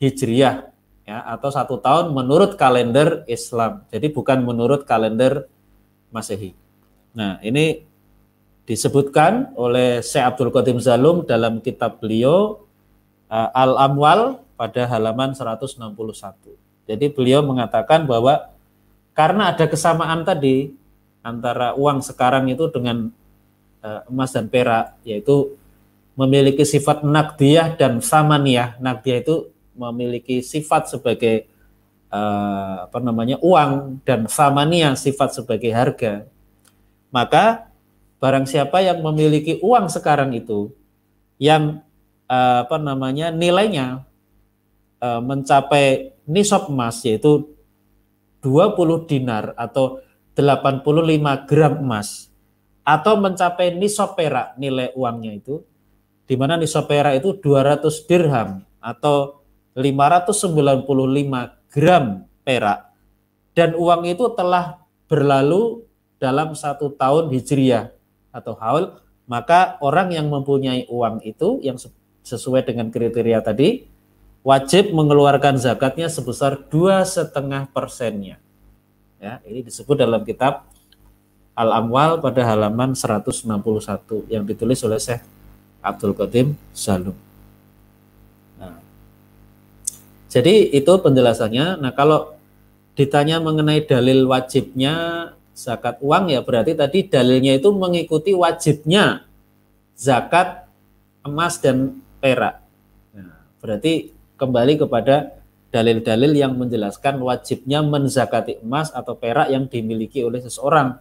hijriah 0.00 0.72
ya 1.04 1.18
atau 1.28 1.48
satu 1.52 1.76
tahun 1.76 2.16
menurut 2.16 2.56
kalender 2.56 3.24
Islam. 3.28 3.84
Jadi 3.92 4.08
bukan 4.12 4.40
menurut 4.40 4.88
kalender 4.88 5.44
Masehi. 6.08 6.56
Nah 7.12 7.36
ini 7.44 7.84
disebutkan 8.64 9.54
oleh 9.58 10.00
Syekh 10.00 10.24
Abdul 10.24 10.52
Qadim 10.54 10.78
Zalum 10.80 11.28
dalam 11.28 11.60
kitab 11.60 12.00
beliau 12.00 12.64
uh, 13.28 13.48
Al-Amwal 13.52 14.40
pada 14.54 14.86
halaman 14.86 15.36
161. 15.36 16.69
Jadi 16.90 17.06
beliau 17.14 17.46
mengatakan 17.46 18.02
bahwa 18.02 18.50
karena 19.14 19.54
ada 19.54 19.70
kesamaan 19.70 20.26
tadi 20.26 20.74
antara 21.22 21.78
uang 21.78 22.02
sekarang 22.02 22.50
itu 22.50 22.66
dengan 22.66 23.14
uh, 23.78 24.02
emas 24.10 24.34
dan 24.34 24.50
perak 24.50 24.98
yaitu 25.06 25.54
memiliki 26.18 26.66
sifat 26.66 27.06
nakdiyah 27.06 27.78
dan 27.78 28.02
samaniyah. 28.02 28.82
Nakdiyah 28.82 29.18
itu 29.22 29.54
memiliki 29.78 30.42
sifat 30.42 30.90
sebagai 30.90 31.46
uh, 32.10 32.90
apa 32.90 32.98
namanya 32.98 33.38
uang 33.38 34.02
dan 34.02 34.26
samaniyah 34.26 34.98
sifat 34.98 35.38
sebagai 35.38 35.70
harga. 35.70 36.26
Maka 37.14 37.70
barang 38.18 38.50
siapa 38.50 38.82
yang 38.82 38.98
memiliki 38.98 39.62
uang 39.62 39.86
sekarang 39.86 40.34
itu 40.34 40.74
yang 41.38 41.86
uh, 42.26 42.66
apa 42.66 42.82
namanya 42.82 43.30
nilainya 43.30 44.10
mencapai 45.00 46.12
nisab 46.30 46.70
emas 46.70 47.02
yaitu 47.02 47.50
20 48.46 49.10
dinar 49.10 49.52
atau 49.58 49.98
85 50.38 51.50
gram 51.50 51.74
emas 51.82 52.30
atau 52.86 53.18
mencapai 53.18 53.74
nisab 53.74 54.14
perak 54.14 54.54
nilai 54.56 54.94
uangnya 54.94 55.42
itu 55.42 55.66
di 56.30 56.38
mana 56.38 56.54
nisab 56.54 56.86
perak 56.86 57.18
itu 57.18 57.34
200 57.42 57.82
dirham 58.06 58.62
atau 58.78 59.42
595 59.74 61.66
gram 61.74 62.04
perak. 62.46 62.94
Dan 63.50 63.74
uang 63.74 64.06
itu 64.06 64.30
telah 64.38 64.78
berlalu 65.10 65.82
dalam 66.22 66.54
satu 66.54 66.94
tahun 66.94 67.34
hijriah 67.34 67.90
atau 68.30 68.54
haul, 68.62 68.94
maka 69.26 69.74
orang 69.82 70.14
yang 70.14 70.30
mempunyai 70.30 70.86
uang 70.86 71.26
itu 71.26 71.58
yang 71.66 71.74
sesuai 72.22 72.62
dengan 72.62 72.94
kriteria 72.94 73.42
tadi 73.42 73.89
wajib 74.40 74.92
mengeluarkan 74.92 75.60
zakatnya 75.60 76.08
sebesar 76.08 76.56
dua 76.68 77.04
setengah 77.04 77.68
persennya. 77.70 78.40
Ya, 79.20 79.44
ini 79.44 79.60
disebut 79.68 80.00
dalam 80.00 80.24
kitab 80.24 80.64
Al-Amwal 81.52 82.24
pada 82.24 82.40
halaman 82.48 82.96
161 82.96 83.44
yang 84.32 84.48
ditulis 84.48 84.80
oleh 84.80 84.96
Syekh 84.96 85.20
Abdul 85.84 86.16
Qadim 86.16 86.56
Salum. 86.72 87.12
Nah, 88.56 88.80
jadi 90.32 90.72
itu 90.72 90.88
penjelasannya. 90.88 91.84
Nah, 91.84 91.92
kalau 91.92 92.32
ditanya 92.96 93.44
mengenai 93.44 93.84
dalil 93.84 94.24
wajibnya 94.24 95.28
zakat 95.52 96.00
uang 96.00 96.32
ya 96.32 96.40
berarti 96.40 96.72
tadi 96.72 97.04
dalilnya 97.04 97.60
itu 97.60 97.68
mengikuti 97.76 98.32
wajibnya 98.32 99.28
zakat 99.92 100.64
emas 101.20 101.60
dan 101.60 102.00
perak. 102.24 102.64
Nah, 103.12 103.44
berarti 103.60 104.19
kembali 104.40 104.80
kepada 104.80 105.36
dalil-dalil 105.68 106.32
yang 106.32 106.56
menjelaskan 106.56 107.20
wajibnya 107.20 107.84
menzakati 107.84 108.64
emas 108.64 108.88
atau 108.90 109.12
perak 109.14 109.52
yang 109.52 109.68
dimiliki 109.68 110.24
oleh 110.24 110.40
seseorang. 110.40 110.96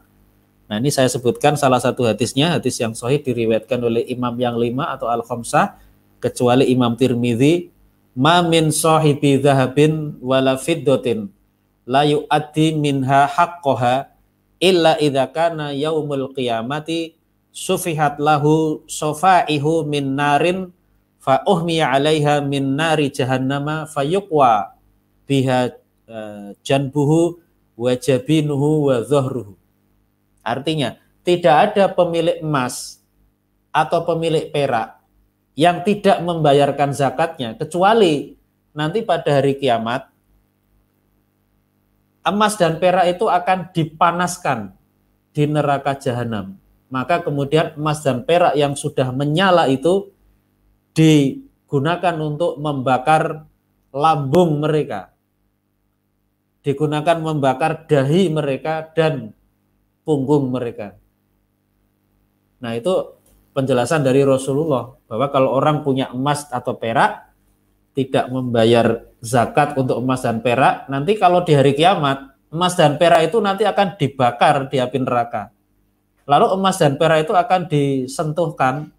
Nah 0.68 0.76
ini 0.78 0.92
saya 0.92 1.08
sebutkan 1.08 1.56
salah 1.56 1.80
satu 1.80 2.06
hadisnya, 2.06 2.60
hadis 2.60 2.78
yang 2.78 2.92
sahih 2.92 3.24
diriwayatkan 3.24 3.80
oleh 3.80 4.04
imam 4.12 4.36
yang 4.38 4.60
lima 4.60 4.92
atau 4.94 5.10
al-khamsah, 5.10 5.80
kecuali 6.22 6.70
imam 6.70 6.94
tirmidzi, 6.94 7.72
ma 8.20 8.44
min 8.44 8.70
sahibi 8.70 9.40
dhahabin 9.40 10.20
wala 10.22 10.60
fiddotin 10.60 11.32
la 11.90 12.06
yu'addi 12.06 12.78
minha 12.78 13.26
haqqaha 13.26 14.14
illa 14.62 14.94
idza 15.02 15.26
kana 15.34 15.74
yaumul 15.74 16.30
qiyamati 16.38 17.18
sufihat 17.50 18.22
lahu 18.22 18.86
sofaihu 18.86 19.88
min 19.90 20.14
narin 20.14 20.70
fa 21.30 21.46
uhmiya 21.46 21.94
'alaiha 21.94 22.42
min 22.42 22.74
nari 22.74 23.14
jahannama 23.14 23.86
fayuqwa 23.86 24.74
biha 25.30 25.78
uh, 26.10 26.58
janbuhu 26.66 27.38
wa 27.78 27.94
jabinuhu 27.94 28.90
wa 28.90 29.06
dhahruhu. 29.06 29.54
Artinya, 30.42 30.98
tidak 31.22 31.70
ada 31.70 31.86
pemilik 31.94 32.42
emas 32.42 32.98
atau 33.70 34.02
pemilik 34.10 34.50
perak 34.50 34.98
yang 35.54 35.86
tidak 35.86 36.18
membayarkan 36.26 36.98
zakatnya 36.98 37.54
kecuali 37.54 38.34
nanti 38.74 39.06
pada 39.06 39.38
hari 39.38 39.54
kiamat 39.62 40.10
emas 42.26 42.58
dan 42.58 42.82
perak 42.82 43.06
itu 43.06 43.30
akan 43.30 43.70
dipanaskan 43.70 44.74
di 45.30 45.46
neraka 45.46 45.94
jahanam. 45.94 46.58
Maka 46.90 47.22
kemudian 47.22 47.78
emas 47.78 48.02
dan 48.02 48.26
perak 48.26 48.58
yang 48.58 48.74
sudah 48.74 49.14
menyala 49.14 49.70
itu 49.70 50.10
digunakan 50.94 52.16
untuk 52.20 52.58
membakar 52.58 53.46
lambung 53.94 54.62
mereka. 54.62 55.14
Digunakan 56.62 57.18
membakar 57.24 57.88
dahi 57.88 58.28
mereka 58.30 58.92
dan 58.92 59.32
punggung 60.04 60.52
mereka. 60.52 61.00
Nah 62.60 62.76
itu 62.76 63.20
penjelasan 63.56 64.04
dari 64.04 64.22
Rasulullah 64.22 64.92
bahwa 65.08 65.28
kalau 65.32 65.56
orang 65.56 65.82
punya 65.82 66.12
emas 66.12 66.46
atau 66.52 66.76
perak 66.76 67.32
tidak 67.96 68.30
membayar 68.32 69.10
zakat 69.20 69.76
untuk 69.76 70.00
emas 70.00 70.24
dan 70.24 70.40
perak, 70.40 70.88
nanti 70.88 71.20
kalau 71.20 71.44
di 71.44 71.52
hari 71.58 71.76
kiamat, 71.76 72.32
emas 72.54 72.78
dan 72.78 72.96
perak 72.96 73.28
itu 73.28 73.38
nanti 73.44 73.68
akan 73.68 73.98
dibakar 74.00 74.70
di 74.72 74.78
api 74.80 74.98
neraka. 75.04 75.52
Lalu 76.30 76.56
emas 76.56 76.78
dan 76.78 76.96
perak 76.96 77.26
itu 77.26 77.34
akan 77.34 77.62
disentuhkan 77.66 78.94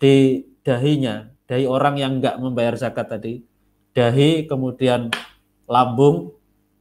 di 0.00 0.40
dahinya, 0.66 1.30
dahi 1.46 1.70
orang 1.70 1.94
yang 1.94 2.18
enggak 2.18 2.42
membayar 2.42 2.74
zakat 2.74 3.06
tadi, 3.06 3.46
dahi 3.94 4.50
kemudian 4.50 5.14
lambung 5.70 6.34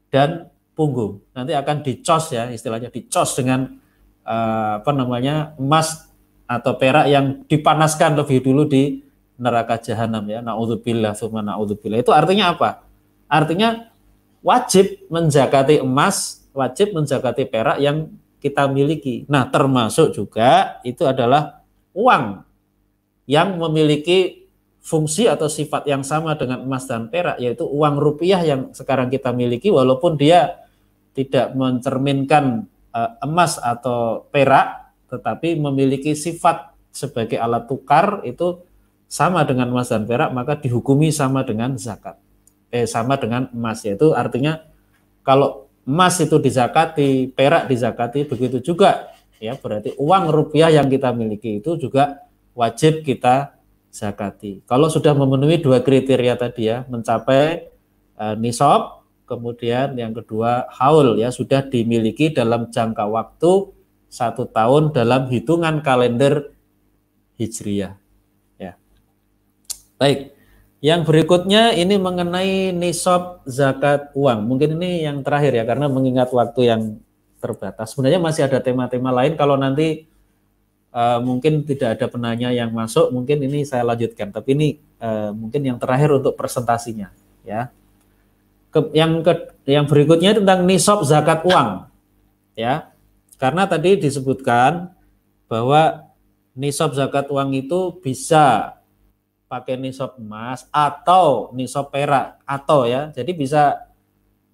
dan 0.09 0.49
punggung. 0.73 1.21
Nanti 1.37 1.53
akan 1.53 1.85
dicos 1.85 2.33
ya, 2.33 2.49
istilahnya 2.49 2.89
dicos 2.89 3.37
dengan 3.37 3.77
uh, 4.25 4.81
apa 4.81 4.89
namanya 4.89 5.53
emas 5.61 6.09
atau 6.49 6.73
perak 6.81 7.05
yang 7.05 7.45
dipanaskan 7.45 8.17
lebih 8.17 8.41
dulu 8.41 8.65
di 8.65 9.05
neraka 9.37 9.77
jahanam 9.77 10.25
ya. 10.25 10.41
Naudzubillah, 10.41 11.13
summa 11.13 11.45
naudzubillah. 11.45 12.01
Itu 12.01 12.09
artinya 12.09 12.57
apa? 12.57 12.81
Artinya 13.29 13.93
wajib 14.41 15.05
menjakati 15.13 15.85
emas, 15.85 16.45
wajib 16.57 16.97
menjakati 16.97 17.45
perak 17.45 17.77
yang 17.77 18.09
kita 18.41 18.65
miliki. 18.69 19.25
Nah, 19.29 19.49
termasuk 19.49 20.13
juga 20.13 20.81
itu 20.85 21.01
adalah 21.05 21.65
uang 21.97 22.45
yang 23.25 23.57
memiliki 23.57 24.45
fungsi 24.85 25.25
atau 25.25 25.49
sifat 25.49 25.89
yang 25.89 26.05
sama 26.05 26.37
dengan 26.37 26.61
emas 26.61 26.85
dan 26.85 27.09
perak, 27.09 27.41
yaitu 27.41 27.65
uang 27.65 27.97
rupiah 27.97 28.45
yang 28.45 28.69
sekarang 28.71 29.09
kita 29.09 29.33
miliki, 29.33 29.73
walaupun 29.73 30.13
dia 30.13 30.61
tidak 31.17 31.57
mencerminkan 31.57 32.69
uh, 32.93 33.17
emas 33.25 33.57
atau 33.57 34.29
perak, 34.29 34.93
tetapi 35.09 35.57
memiliki 35.57 36.13
sifat 36.13 36.75
sebagai 36.95 37.35
alat 37.35 37.67
tukar 37.67 38.21
itu 38.23 38.61
sama 39.11 39.43
dengan 39.43 39.69
emas 39.69 39.91
dan 39.91 40.07
perak 40.07 40.31
maka 40.31 40.55
dihukumi 40.57 41.11
sama 41.11 41.43
dengan 41.43 41.75
zakat. 41.75 42.17
eh 42.73 42.89
sama 42.89 43.15
dengan 43.15 43.47
emas 43.55 43.85
yaitu 43.85 44.11
artinya 44.11 44.59
kalau 45.21 45.69
emas 45.85 46.17
itu 46.19 46.35
dizakati, 46.41 47.31
perak 47.31 47.69
dizakati 47.69 48.25
begitu 48.25 48.59
juga 48.59 49.13
ya 49.37 49.55
berarti 49.55 49.93
uang 49.95 50.33
rupiah 50.33 50.73
yang 50.73 50.89
kita 50.89 51.13
miliki 51.13 51.61
itu 51.61 51.77
juga 51.77 52.25
wajib 52.55 53.03
kita 53.03 53.59
zakati. 53.91 54.63
Kalau 54.65 54.87
sudah 54.87 55.11
memenuhi 55.11 55.59
dua 55.59 55.83
kriteria 55.83 56.39
tadi 56.39 56.71
ya, 56.71 56.87
mencapai 56.87 57.69
uh, 58.15 58.35
nisab, 58.39 59.05
kemudian 59.27 59.93
yang 59.99 60.15
kedua 60.15 60.71
haul 60.71 61.19
ya 61.19 61.29
sudah 61.29 61.67
dimiliki 61.67 62.31
dalam 62.31 62.71
jangka 62.71 63.05
waktu 63.05 63.75
satu 64.07 64.47
tahun 64.47 64.95
dalam 64.95 65.27
hitungan 65.27 65.83
kalender 65.83 66.55
hijriah. 67.35 67.99
Ya. 68.55 68.79
Baik. 69.99 70.31
Yang 70.83 71.01
berikutnya 71.09 71.73
ini 71.73 71.97
mengenai 71.97 72.69
nisab 72.69 73.41
zakat 73.49 74.13
uang. 74.13 74.45
Mungkin 74.45 74.77
ini 74.77 75.01
yang 75.01 75.25
terakhir 75.25 75.57
ya 75.57 75.63
karena 75.65 75.89
mengingat 75.89 76.29
waktu 76.29 76.61
yang 76.69 76.81
terbatas. 77.41 77.95
Sebenarnya 77.95 78.21
masih 78.21 78.45
ada 78.45 78.61
tema-tema 78.61 79.09
lain 79.09 79.33
kalau 79.33 79.57
nanti 79.57 80.05
uh, 80.95 81.19
mungkin 81.19 81.67
tidak 81.67 81.99
ada 81.99 82.07
penanya 82.07 82.49
yang 82.55 82.71
masuk, 82.71 83.11
mungkin 83.11 83.43
ini 83.43 83.67
saya 83.67 83.83
lanjutkan. 83.83 84.31
Tapi 84.31 84.55
ini 84.55 84.67
uh, 85.03 85.35
mungkin 85.35 85.61
yang 85.67 85.75
terakhir 85.75 86.15
untuk 86.15 86.39
presentasinya 86.39 87.11
ya. 87.43 87.67
Ke, 88.71 88.79
yang 88.95 89.19
ke, 89.19 89.55
yang 89.67 89.85
berikutnya 89.85 90.39
tentang 90.39 90.63
nisab 90.63 91.03
zakat 91.03 91.43
uang. 91.43 91.91
Ya. 92.55 92.95
Karena 93.35 93.67
tadi 93.67 93.99
disebutkan 93.99 94.95
bahwa 95.51 96.07
nisab 96.55 96.95
zakat 96.95 97.27
uang 97.27 97.51
itu 97.51 97.99
bisa 97.99 98.79
pakai 99.51 99.75
nisab 99.75 100.17
emas 100.17 100.65
atau 100.71 101.51
nisab 101.51 101.91
perak 101.91 102.39
atau 102.47 102.87
ya. 102.87 103.11
Jadi 103.11 103.35
bisa 103.35 103.83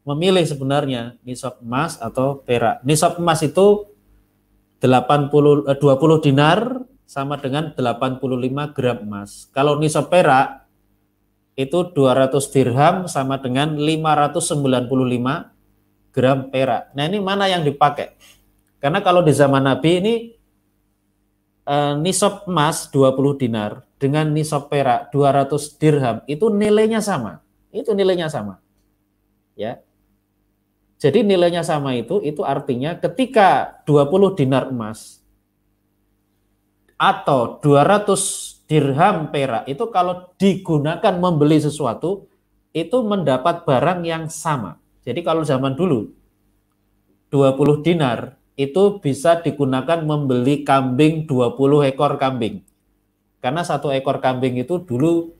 memilih 0.01 0.41
sebenarnya 0.41 1.17
nisab 1.21 1.61
emas 1.61 2.01
atau 2.01 2.41
perak. 2.41 2.81
Nisab 2.81 3.21
emas 3.21 3.41
itu 3.45 3.90
80 4.81 5.69
eh, 5.69 5.77
20 5.77 6.25
dinar 6.25 6.81
sama 7.05 7.37
dengan 7.37 7.69
85 7.77 8.73
gram 8.73 8.97
emas. 9.05 9.45
Kalau 9.53 9.77
nisab 9.77 10.09
perak 10.09 10.65
itu 11.53 11.93
200 11.93 12.33
dirham 12.49 13.05
sama 13.05 13.37
dengan 13.37 13.77
595 13.77 14.49
gram 16.09 16.49
perak. 16.49 16.89
Nah, 16.97 17.05
ini 17.05 17.21
mana 17.21 17.45
yang 17.45 17.61
dipakai? 17.61 18.17
Karena 18.81 19.05
kalau 19.05 19.21
di 19.21 19.29
zaman 19.29 19.69
Nabi 19.69 19.91
ini 20.01 20.33
eh, 21.69 21.93
nisab 22.01 22.49
emas 22.49 22.89
20 22.89 23.37
dinar 23.37 23.85
dengan 24.01 24.33
nisab 24.33 24.73
perak 24.73 25.13
200 25.13 25.77
dirham 25.77 26.17
itu 26.25 26.49
nilainya 26.49 27.05
sama. 27.05 27.45
Itu 27.69 27.93
nilainya 27.93 28.33
sama. 28.33 28.57
Ya. 29.53 29.85
Jadi 31.01 31.25
nilainya 31.25 31.65
sama 31.65 31.97
itu 31.97 32.21
itu 32.21 32.45
artinya 32.45 32.93
ketika 32.93 33.81
20 33.89 34.37
dinar 34.37 34.69
emas 34.69 35.17
atau 36.93 37.57
200 37.57 38.69
dirham 38.69 39.33
perak 39.33 39.65
itu 39.65 39.81
kalau 39.89 40.29
digunakan 40.37 41.17
membeli 41.17 41.57
sesuatu 41.57 42.29
itu 42.69 43.01
mendapat 43.01 43.65
barang 43.65 44.05
yang 44.05 44.29
sama. 44.29 44.77
Jadi 45.01 45.25
kalau 45.25 45.41
zaman 45.41 45.73
dulu 45.73 46.13
20 47.33 47.81
dinar 47.81 48.37
itu 48.53 49.01
bisa 49.01 49.41
digunakan 49.41 50.05
membeli 50.05 50.61
kambing 50.61 51.25
20 51.25 51.89
ekor 51.89 52.21
kambing. 52.21 52.61
Karena 53.41 53.65
satu 53.65 53.89
ekor 53.89 54.21
kambing 54.21 54.61
itu 54.61 54.77
dulu 54.77 55.33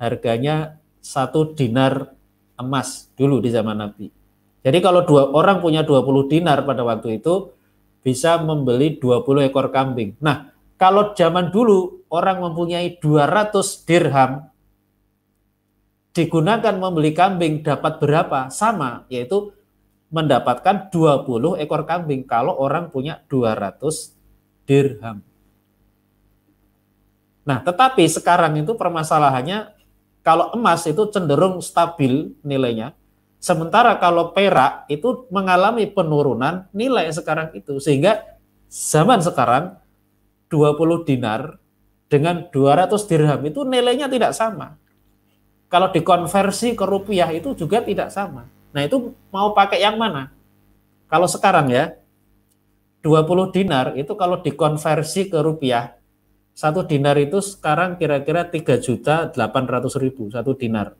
harganya 0.00 0.80
satu 1.04 1.52
dinar 1.52 2.16
emas 2.56 3.12
dulu 3.12 3.44
di 3.44 3.52
zaman 3.52 3.84
Nabi. 3.84 4.23
Jadi 4.64 4.78
kalau 4.80 5.04
dua 5.04 5.28
orang 5.36 5.60
punya 5.60 5.84
20 5.84 6.32
dinar 6.32 6.64
pada 6.64 6.80
waktu 6.80 7.20
itu 7.20 7.52
bisa 8.00 8.40
membeli 8.40 8.96
20 8.96 9.44
ekor 9.44 9.68
kambing. 9.68 10.16
Nah, 10.24 10.56
kalau 10.80 11.12
zaman 11.12 11.52
dulu 11.52 12.08
orang 12.08 12.40
mempunyai 12.40 12.96
200 12.96 13.84
dirham 13.84 14.48
digunakan 16.16 16.74
membeli 16.80 17.12
kambing 17.12 17.60
dapat 17.60 18.00
berapa? 18.00 18.48
Sama, 18.48 19.04
yaitu 19.12 19.52
mendapatkan 20.08 20.88
20 20.88 21.60
ekor 21.60 21.84
kambing 21.84 22.24
kalau 22.24 22.56
orang 22.56 22.88
punya 22.88 23.20
200 23.28 24.16
dirham. 24.64 25.20
Nah, 27.44 27.60
tetapi 27.60 28.08
sekarang 28.08 28.56
itu 28.64 28.72
permasalahannya 28.72 29.76
kalau 30.24 30.56
emas 30.56 30.88
itu 30.88 31.04
cenderung 31.12 31.60
stabil 31.60 32.32
nilainya, 32.40 32.96
sementara 33.44 34.00
kalau 34.00 34.32
perak 34.32 34.88
itu 34.88 35.28
mengalami 35.28 35.84
penurunan 35.84 36.64
nilai 36.72 37.12
sekarang 37.12 37.52
itu 37.52 37.76
sehingga 37.76 38.40
zaman 38.72 39.20
sekarang 39.20 39.76
20 40.48 41.04
dinar 41.04 41.60
dengan 42.08 42.48
200 42.48 42.88
dirham 43.04 43.44
itu 43.44 43.60
nilainya 43.68 44.08
tidak 44.08 44.32
sama. 44.32 44.80
Kalau 45.68 45.92
dikonversi 45.92 46.72
ke 46.72 46.88
rupiah 46.88 47.28
itu 47.36 47.52
juga 47.52 47.84
tidak 47.84 48.08
sama. 48.08 48.48
Nah, 48.72 48.80
itu 48.86 49.12
mau 49.28 49.52
pakai 49.52 49.82
yang 49.82 50.00
mana? 50.00 50.32
Kalau 51.10 51.28
sekarang 51.28 51.68
ya 51.68 52.00
20 53.04 53.52
dinar 53.52 53.92
itu 53.92 54.16
kalau 54.16 54.40
dikonversi 54.40 55.28
ke 55.28 55.38
rupiah 55.44 56.00
satu 56.56 56.86
dinar 56.86 57.18
itu 57.20 57.42
sekarang 57.42 58.00
kira-kira 58.00 58.48
3 58.48 58.78
juta 58.80 59.28
800 59.28 60.00
ribu 60.00 60.30
satu 60.32 60.56
dinar. 60.56 60.96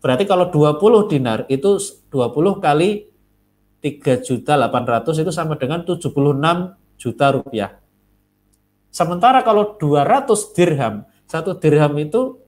Berarti 0.00 0.24
kalau 0.24 0.48
20 0.48 1.12
dinar 1.12 1.44
itu 1.52 1.76
20 2.08 2.64
kali 2.64 3.08
3 3.84 4.26
juta 4.26 4.56
800 4.56 5.24
itu 5.24 5.32
sama 5.32 5.56
dengan 5.60 5.84
76 5.84 6.12
juta 7.00 7.26
rupiah. 7.32 7.80
Sementara 8.90 9.44
kalau 9.44 9.76
200 9.76 10.56
dirham, 10.56 11.06
satu 11.28 11.56
dirham 11.56 11.94
itu 12.00 12.40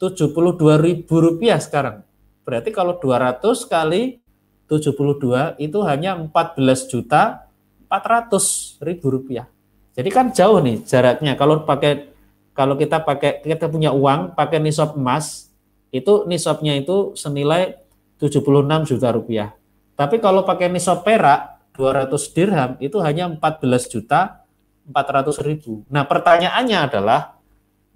72 0.00 0.80
ribu 0.80 1.14
rupiah 1.20 1.60
sekarang. 1.60 2.04
Berarti 2.44 2.72
kalau 2.72 2.96
200 2.96 3.44
kali 3.68 4.24
72 4.68 5.56
itu 5.60 5.78
hanya 5.84 6.16
14 6.16 6.92
juta 6.92 7.48
400 7.88 8.80
ribu 8.84 9.08
rupiah. 9.08 9.48
Jadi 9.96 10.08
kan 10.12 10.30
jauh 10.30 10.60
nih 10.60 10.84
jaraknya. 10.84 11.34
Kalau 11.34 11.64
pakai 11.64 12.12
kalau 12.52 12.74
kita 12.76 13.02
pakai 13.02 13.42
kita 13.42 13.66
punya 13.66 13.90
uang 13.94 14.36
pakai 14.36 14.60
nisab 14.60 14.94
emas 14.94 15.47
itu 15.88 16.28
nisabnya 16.28 16.76
itu 16.76 17.16
senilai 17.16 17.80
76 18.20 18.90
juta 18.90 19.08
rupiah. 19.14 19.50
Tapi 19.94 20.22
kalau 20.22 20.46
pakai 20.46 20.70
nisab 20.70 21.02
perak 21.02 21.58
200 21.78 22.34
dirham 22.34 22.70
itu 22.82 22.98
hanya 23.02 23.30
14 23.30 23.92
juta 23.92 24.42
400 24.90 25.38
ribu. 25.46 25.86
Nah 25.88 26.02
pertanyaannya 26.06 26.78
adalah 26.78 27.38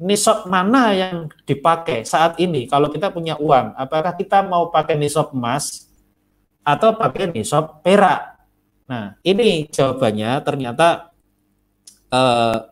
nisab 0.02 0.50
mana 0.50 0.94
yang 0.94 1.16
dipakai 1.46 2.02
saat 2.02 2.38
ini 2.38 2.66
kalau 2.70 2.90
kita 2.90 3.10
punya 3.10 3.38
uang? 3.38 3.74
Apakah 3.78 4.14
kita 4.18 4.42
mau 4.46 4.70
pakai 4.70 4.98
nisab 4.98 5.34
emas 5.34 5.86
atau 6.62 6.94
pakai 6.94 7.30
nisab 7.34 7.82
perak? 7.82 8.38
Nah 8.86 9.18
ini 9.26 9.66
jawabannya 9.70 10.42
ternyata 10.46 11.10
uh, 12.10 12.70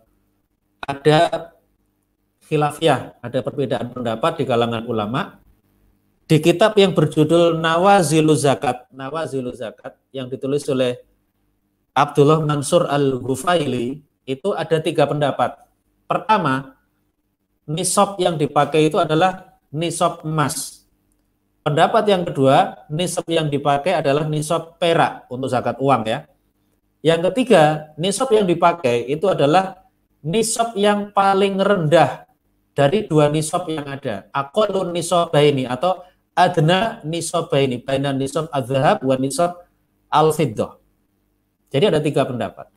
ada 0.87 1.19
khilafiyah, 2.51 3.23
ada 3.23 3.39
perbedaan 3.47 3.95
pendapat 3.95 4.43
di 4.43 4.45
kalangan 4.45 4.83
ulama. 4.91 5.39
Di 6.27 6.43
kitab 6.43 6.75
yang 6.75 6.91
berjudul 6.91 7.63
Nawazilu 7.63 8.35
Zakat, 8.35 8.91
Nawazilu 8.91 9.55
Zakat 9.55 9.95
yang 10.11 10.27
ditulis 10.27 10.67
oleh 10.67 10.99
Abdullah 11.95 12.43
Mansur 12.43 12.91
Al-Ghufaili 12.91 14.03
itu 14.27 14.49
ada 14.55 14.83
tiga 14.83 15.07
pendapat. 15.07 15.59
Pertama, 16.07 16.75
nisab 17.67 18.19
yang 18.19 18.35
dipakai 18.35 18.91
itu 18.91 18.99
adalah 18.99 19.59
nisab 19.71 20.27
emas. 20.27 20.87
Pendapat 21.67 22.03
yang 22.07 22.23
kedua, 22.27 22.87
nisab 22.91 23.27
yang 23.31 23.47
dipakai 23.47 23.95
adalah 23.95 24.27
nisab 24.27 24.79
perak 24.79 25.27
untuk 25.31 25.51
zakat 25.51 25.79
uang 25.79 26.03
ya. 26.07 26.27
Yang 27.03 27.31
ketiga, 27.31 27.91
nisab 27.99 28.31
yang 28.31 28.47
dipakai 28.47 29.07
itu 29.07 29.27
adalah 29.27 29.83
nisab 30.23 30.79
yang 30.79 31.11
paling 31.11 31.59
rendah 31.59 32.30
dari 32.81 33.05
dua 33.05 33.29
nisab 33.29 33.69
yang 33.69 33.85
ada. 33.85 34.25
Aqallun 34.33 34.97
nisabaini 34.97 35.69
atau 35.69 36.01
adna 36.33 37.05
nisabaini, 37.05 37.77
baina 37.85 38.17
nisab 38.17 38.49
adzhab 38.49 39.05
wa 39.05 39.21
nisab 39.21 39.61
al-fiddah. 40.09 40.81
Jadi 41.69 41.85
ada 41.93 42.01
tiga 42.01 42.25
pendapat. 42.25 42.73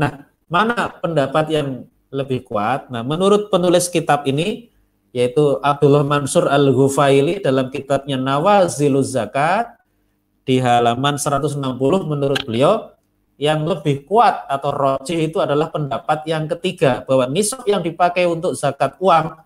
Nah, 0.00 0.32
mana 0.48 0.88
pendapat 0.88 1.52
yang 1.52 1.84
lebih 2.08 2.48
kuat? 2.48 2.88
Nah, 2.88 3.04
menurut 3.04 3.52
penulis 3.52 3.92
kitab 3.92 4.24
ini 4.24 4.72
yaitu 5.12 5.60
Abdullah 5.60 6.08
Mansur 6.08 6.48
Al-Ghufaili 6.48 7.44
dalam 7.44 7.68
kitabnya 7.68 8.16
Nawaziluz 8.16 9.12
Zakat 9.12 9.76
di 10.48 10.56
halaman 10.56 11.20
160 11.20 11.60
menurut 12.08 12.40
beliau 12.48 12.91
yang 13.40 13.64
lebih 13.64 14.04
kuat 14.06 14.46
atau 14.46 14.70
roji 14.70 15.28
itu 15.28 15.40
adalah 15.40 15.72
pendapat 15.72 16.24
yang 16.28 16.46
ketiga 16.46 17.02
bahwa 17.08 17.26
nisab 17.26 17.64
yang 17.64 17.80
dipakai 17.80 18.28
untuk 18.28 18.54
zakat 18.54 18.94
uang 19.00 19.40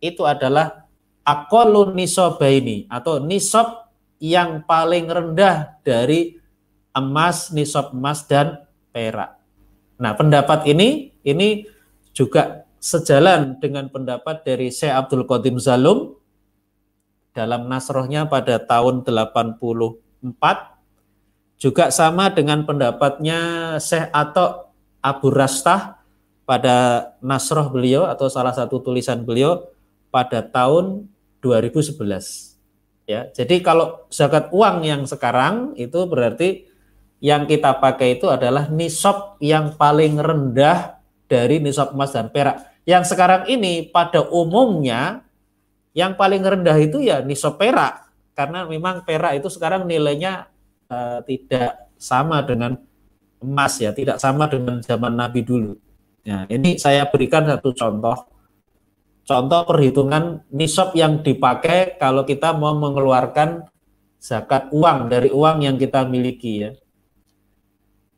itu 0.00 0.22
adalah 0.24 0.88
akolun 1.24 1.96
nisobaini 1.96 2.88
atau 2.88 3.20
nisob 3.20 3.90
yang 4.20 4.64
paling 4.68 5.08
rendah 5.08 5.80
dari 5.80 6.36
emas, 6.92 7.50
nisob 7.50 7.96
emas 7.96 8.28
dan 8.28 8.64
perak. 8.92 9.40
Nah, 10.00 10.12
pendapat 10.16 10.68
ini 10.68 11.12
ini 11.24 11.64
juga 12.12 12.64
sejalan 12.80 13.60
dengan 13.60 13.92
pendapat 13.92 14.44
dari 14.44 14.72
Syekh 14.72 14.92
Abdul 14.92 15.28
Qadim 15.28 15.60
Zalum 15.60 16.16
dalam 17.36 17.68
nasrohnya 17.68 18.26
pada 18.26 18.58
tahun 18.58 19.04
84 19.04 20.69
juga 21.60 21.92
sama 21.92 22.32
dengan 22.32 22.64
pendapatnya 22.64 23.76
Syekh 23.76 24.08
Atok 24.10 24.72
Abu 25.04 25.28
Rastah 25.28 26.00
pada 26.48 27.12
nasroh 27.20 27.68
beliau 27.68 28.08
atau 28.08 28.32
salah 28.32 28.56
satu 28.56 28.80
tulisan 28.80 29.22
beliau 29.22 29.68
pada 30.08 30.40
tahun 30.40 31.06
2011 31.44 32.50
Ya, 33.10 33.26
jadi 33.34 33.58
kalau 33.58 34.06
zakat 34.06 34.54
uang 34.54 34.86
yang 34.86 35.02
sekarang 35.02 35.74
itu 35.74 35.98
berarti 36.06 36.70
yang 37.18 37.42
kita 37.42 37.82
pakai 37.82 38.22
itu 38.22 38.30
adalah 38.30 38.70
nisab 38.70 39.34
yang 39.42 39.74
paling 39.74 40.14
rendah 40.14 41.02
dari 41.26 41.58
nisab 41.58 41.90
emas 41.90 42.14
dan 42.14 42.30
perak. 42.30 42.70
Yang 42.86 43.10
sekarang 43.10 43.50
ini 43.50 43.90
pada 43.90 44.22
umumnya 44.30 45.26
yang 45.90 46.14
paling 46.14 46.38
rendah 46.38 46.78
itu 46.78 47.02
ya 47.02 47.18
nisab 47.18 47.58
perak 47.58 48.14
karena 48.38 48.62
memang 48.70 49.02
perak 49.02 49.42
itu 49.42 49.50
sekarang 49.50 49.90
nilainya 49.90 50.46
uh, 50.90 51.22
tidak 51.24 51.94
sama 51.96 52.42
dengan 52.42 52.76
emas 53.40 53.80
ya, 53.80 53.94
tidak 53.94 54.20
sama 54.20 54.50
dengan 54.50 54.82
zaman 54.84 55.16
Nabi 55.16 55.40
dulu. 55.46 55.72
Nah, 56.26 56.44
ini 56.52 56.76
saya 56.76 57.08
berikan 57.08 57.48
satu 57.48 57.72
contoh 57.72 58.30
Contoh 59.30 59.62
perhitungan 59.62 60.42
nisab 60.50 60.90
yang 60.98 61.22
dipakai 61.22 61.94
kalau 62.02 62.26
kita 62.26 62.50
mau 62.50 62.74
mengeluarkan 62.74 63.62
zakat 64.18 64.66
uang 64.74 65.06
dari 65.06 65.30
uang 65.30 65.62
yang 65.62 65.78
kita 65.78 66.02
miliki 66.02 66.66
ya. 66.66 66.74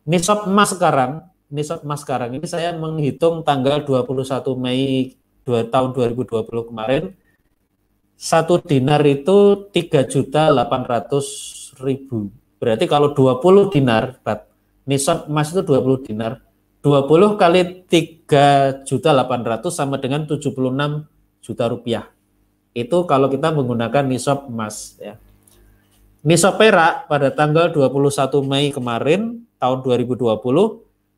Nisab 0.08 0.48
emas 0.48 0.72
sekarang, 0.72 1.20
nisab 1.52 1.84
emas 1.84 2.00
sekarang 2.00 2.32
ini 2.32 2.48
saya 2.48 2.72
menghitung 2.72 3.44
tanggal 3.44 3.84
21 3.84 4.56
Mei 4.56 5.12
2, 5.44 5.68
tahun 5.68 5.92
2020 5.92 6.48
kemarin 6.72 7.12
satu 8.16 8.56
dinar 8.64 9.04
itu 9.04 9.68
3 9.68 10.08
juta 10.08 10.48
800 10.48 11.76
ribu. 11.84 12.32
Berarti 12.62 12.86
kalau 12.86 13.10
20 13.10 13.74
dinar, 13.74 14.22
nisab 14.86 15.26
emas 15.26 15.50
itu 15.50 15.66
20 15.66 16.06
dinar, 16.06 16.38
20 16.78 17.34
kali 17.34 17.82
3 17.90 18.86
juta 18.86 19.10
800 19.10 19.66
sama 19.74 19.98
dengan 19.98 20.22
76 20.30 20.54
juta 21.42 21.64
rupiah. 21.66 22.06
Itu 22.70 23.02
kalau 23.10 23.26
kita 23.26 23.50
menggunakan 23.50 24.06
nisab 24.06 24.46
emas 24.46 24.94
ya. 25.02 25.18
Nisab 26.22 26.54
perak 26.54 27.10
pada 27.10 27.34
tanggal 27.34 27.74
21 27.74 27.98
Mei 28.46 28.70
kemarin 28.70 29.42
tahun 29.58 29.82
2020 29.82 30.38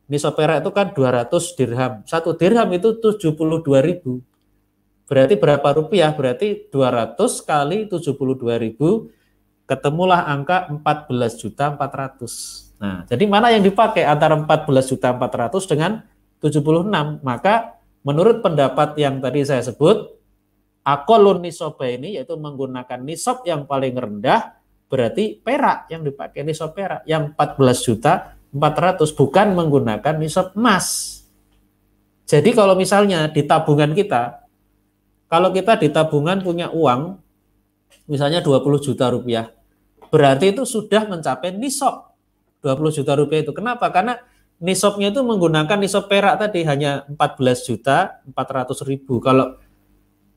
nisab 0.09 0.32
perak 0.40 0.64
itu 0.64 0.70
kan 0.72 0.97
200 0.97 1.28
dirham. 1.61 1.92
Satu 2.09 2.32
dirham 2.32 2.72
itu 2.72 2.97
72 2.97 3.84
ribu. 3.84 4.24
Berarti 5.05 5.36
berapa 5.36 5.68
rupiah? 5.76 6.09
Berarti 6.16 6.72
200 6.72 7.20
kali 7.45 7.84
72 7.84 8.16
ribu 8.57 9.12
ketemulah 9.64 10.28
angka 10.28 10.68
14 10.68 11.40
juta 11.40 11.72
400. 11.72 12.80
Nah, 12.80 13.00
jadi 13.08 13.24
mana 13.24 13.48
yang 13.52 13.64
dipakai 13.64 14.04
antara 14.04 14.36
14 14.36 14.90
juta 14.90 15.08
400 15.16 15.70
dengan 15.70 16.04
76? 16.40 17.24
Maka 17.24 17.80
menurut 18.04 18.44
pendapat 18.44 18.98
yang 19.00 19.24
tadi 19.24 19.40
saya 19.46 19.64
sebut, 19.64 20.12
akolun 20.84 21.40
nisoba 21.40 21.88
ini 21.88 22.20
yaitu 22.20 22.36
menggunakan 22.36 23.00
nisob 23.00 23.42
yang 23.48 23.64
paling 23.64 23.96
rendah 23.96 24.60
berarti 24.92 25.40
perak 25.40 25.88
yang 25.88 26.04
dipakai 26.04 26.44
nisob 26.44 26.76
perak 26.76 27.02
yang 27.08 27.32
14 27.32 27.86
juta 27.88 28.36
400 28.52 29.00
bukan 29.16 29.56
menggunakan 29.56 30.14
nisob 30.20 30.54
emas. 30.54 31.18
Jadi 32.28 32.54
kalau 32.54 32.76
misalnya 32.78 33.26
di 33.32 33.42
tabungan 33.42 33.90
kita, 33.96 34.46
kalau 35.26 35.50
kita 35.50 35.80
di 35.80 35.90
tabungan 35.90 36.38
punya 36.44 36.70
uang 36.70 37.18
misalnya 38.06 38.44
20 38.44 38.86
juta 38.86 39.10
rupiah, 39.10 39.50
berarti 40.14 40.54
itu 40.54 40.62
sudah 40.62 41.10
mencapai 41.10 41.50
nisob 41.58 42.14
20 42.62 43.02
juta 43.02 43.18
rupiah 43.18 43.42
itu. 43.42 43.50
Kenapa? 43.50 43.90
Karena 43.90 44.14
nisabnya 44.62 45.10
itu 45.10 45.26
menggunakan 45.26 45.74
nisab 45.74 46.06
perak 46.06 46.38
tadi 46.38 46.62
hanya 46.62 47.02
14 47.10 47.66
juta 47.66 48.22
400 48.30 48.78
ribu. 48.86 49.18
Kalau 49.18 49.58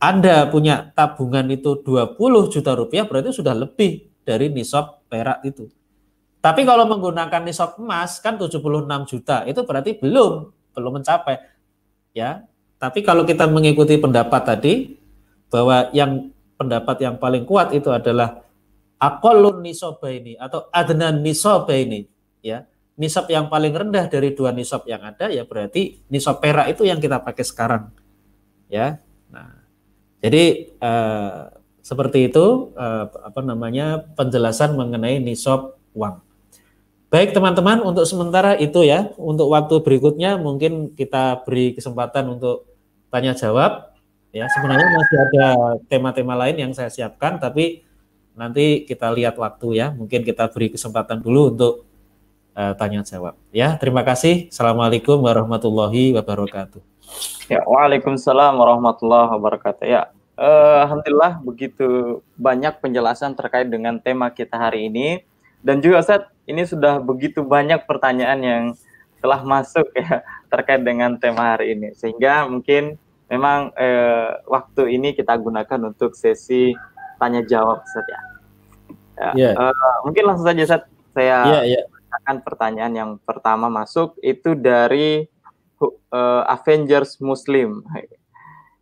Anda 0.01 0.49
punya 0.49 0.89
tabungan 0.97 1.45
itu 1.53 1.77
20 1.85 2.17
juta 2.49 2.73
rupiah 2.73 3.05
berarti 3.05 3.29
sudah 3.29 3.53
lebih 3.53 4.09
dari 4.25 4.49
nisab 4.49 5.05
perak 5.05 5.45
itu. 5.45 5.69
Tapi 6.41 6.65
kalau 6.65 6.89
menggunakan 6.89 7.45
nisab 7.45 7.77
emas 7.77 8.17
kan 8.17 8.37
76 8.41 8.57
juta, 9.05 9.45
itu 9.45 9.61
berarti 9.61 9.93
belum 9.97 10.49
belum 10.73 10.91
mencapai. 11.01 11.37
Ya. 12.17 12.49
Tapi 12.77 13.01
kalau 13.01 13.25
kita 13.25 13.49
mengikuti 13.49 13.97
pendapat 13.97 14.41
tadi 14.41 14.73
bahwa 15.49 15.89
yang 15.93 16.29
pendapat 16.57 16.97
yang 17.01 17.17
paling 17.17 17.45
kuat 17.45 17.73
itu 17.73 17.89
adalah 17.89 18.46
akolun 18.97 19.61
nisobaini 19.61 20.37
atau 20.37 20.69
adnan 20.73 21.21
nisobaini 21.21 22.09
ya. 22.41 22.65
Nisab 22.97 23.29
yang 23.29 23.45
paling 23.45 23.77
rendah 23.77 24.09
dari 24.09 24.33
dua 24.33 24.49
nisab 24.49 24.81
yang 24.89 25.05
ada 25.05 25.29
ya 25.29 25.45
berarti 25.45 26.01
nisab 26.09 26.41
perak 26.41 26.73
itu 26.73 26.81
yang 26.81 26.97
kita 26.97 27.21
pakai 27.21 27.45
sekarang 27.45 27.93
ya. 28.73 28.97
Nah 29.29 29.53
jadi 30.17 30.73
eh, 30.73 31.41
seperti 31.85 32.33
itu 32.33 32.73
eh, 32.73 33.05
apa 33.05 33.39
namanya 33.45 34.01
penjelasan 34.17 34.73
mengenai 34.73 35.21
nisab 35.21 35.77
uang. 35.93 36.25
Baik 37.07 37.31
teman-teman 37.31 37.79
untuk 37.85 38.03
sementara 38.03 38.59
itu 38.59 38.83
ya. 38.83 39.15
Untuk 39.15 39.47
waktu 39.47 39.79
berikutnya 39.79 40.35
mungkin 40.35 40.91
kita 40.91 41.47
beri 41.47 41.71
kesempatan 41.71 42.33
untuk 42.35 42.67
tanya 43.07 43.31
jawab 43.31 43.95
ya. 44.35 44.49
Sebenarnya 44.51 44.91
masih 44.91 45.17
ada 45.21 45.47
tema-tema 45.87 46.35
lain 46.35 46.67
yang 46.67 46.71
saya 46.75 46.91
siapkan 46.91 47.39
tapi 47.39 47.86
nanti 48.37 48.85
kita 48.85 49.09
lihat 49.09 49.35
waktu 49.35 49.81
ya 49.81 49.87
mungkin 49.91 50.21
kita 50.21 50.47
beri 50.53 50.69
kesempatan 50.69 51.19
dulu 51.19 51.51
untuk 51.51 51.73
uh, 52.53 52.77
tanya 52.77 53.01
jawab. 53.01 53.33
Ya, 53.49 53.75
terima 53.81 54.05
kasih. 54.05 54.53
Assalamualaikum 54.53 55.17
warahmatullahi 55.25 56.13
wabarakatuh. 56.13 56.79
Ya, 57.49 57.65
waalaikumsalam 57.65 58.53
warahmatullahi 58.53 59.33
wabarakatuh. 59.33 59.83
Ya, 59.89 60.13
uh, 60.37 60.85
alhamdulillah 60.85 61.41
begitu 61.41 62.21
banyak 62.37 62.77
penjelasan 62.77 63.33
terkait 63.33 63.67
dengan 63.67 63.97
tema 63.97 64.29
kita 64.29 64.55
hari 64.55 64.87
ini 64.87 65.25
dan 65.65 65.81
juga 65.81 66.05
saat 66.05 66.29
ini 66.45 66.63
sudah 66.63 67.01
begitu 67.01 67.41
banyak 67.41 67.83
pertanyaan 67.89 68.39
yang 68.39 68.63
telah 69.17 69.41
masuk 69.41 69.89
ya 69.97 70.21
terkait 70.53 70.85
dengan 70.85 71.17
tema 71.17 71.57
hari 71.57 71.73
ini 71.73 71.97
sehingga 71.97 72.45
mungkin 72.45 73.01
memang 73.27 73.73
eh, 73.75 74.39
waktu 74.47 74.93
ini 74.95 75.11
kita 75.17 75.35
gunakan 75.35 75.91
untuk 75.91 76.15
sesi 76.15 76.71
tanya 77.17 77.41
jawab 77.43 77.81
Ustaz 77.83 78.05
ya. 78.07 78.21
ya 79.17 79.31
yeah. 79.33 79.53
uh, 79.57 79.97
mungkin 80.05 80.23
langsung 80.29 80.45
saja 80.45 80.61
Ustaz 80.63 80.81
saya 81.13 81.37
yeah, 81.45 81.63
yeah 81.65 81.85
akan 82.23 82.43
pertanyaan 82.43 82.93
yang 82.95 83.11
pertama 83.21 83.67
masuk 83.69 84.15
itu 84.23 84.57
dari 84.57 85.27
uh, 86.11 86.43
Avengers 86.47 87.19
Muslim. 87.21 87.83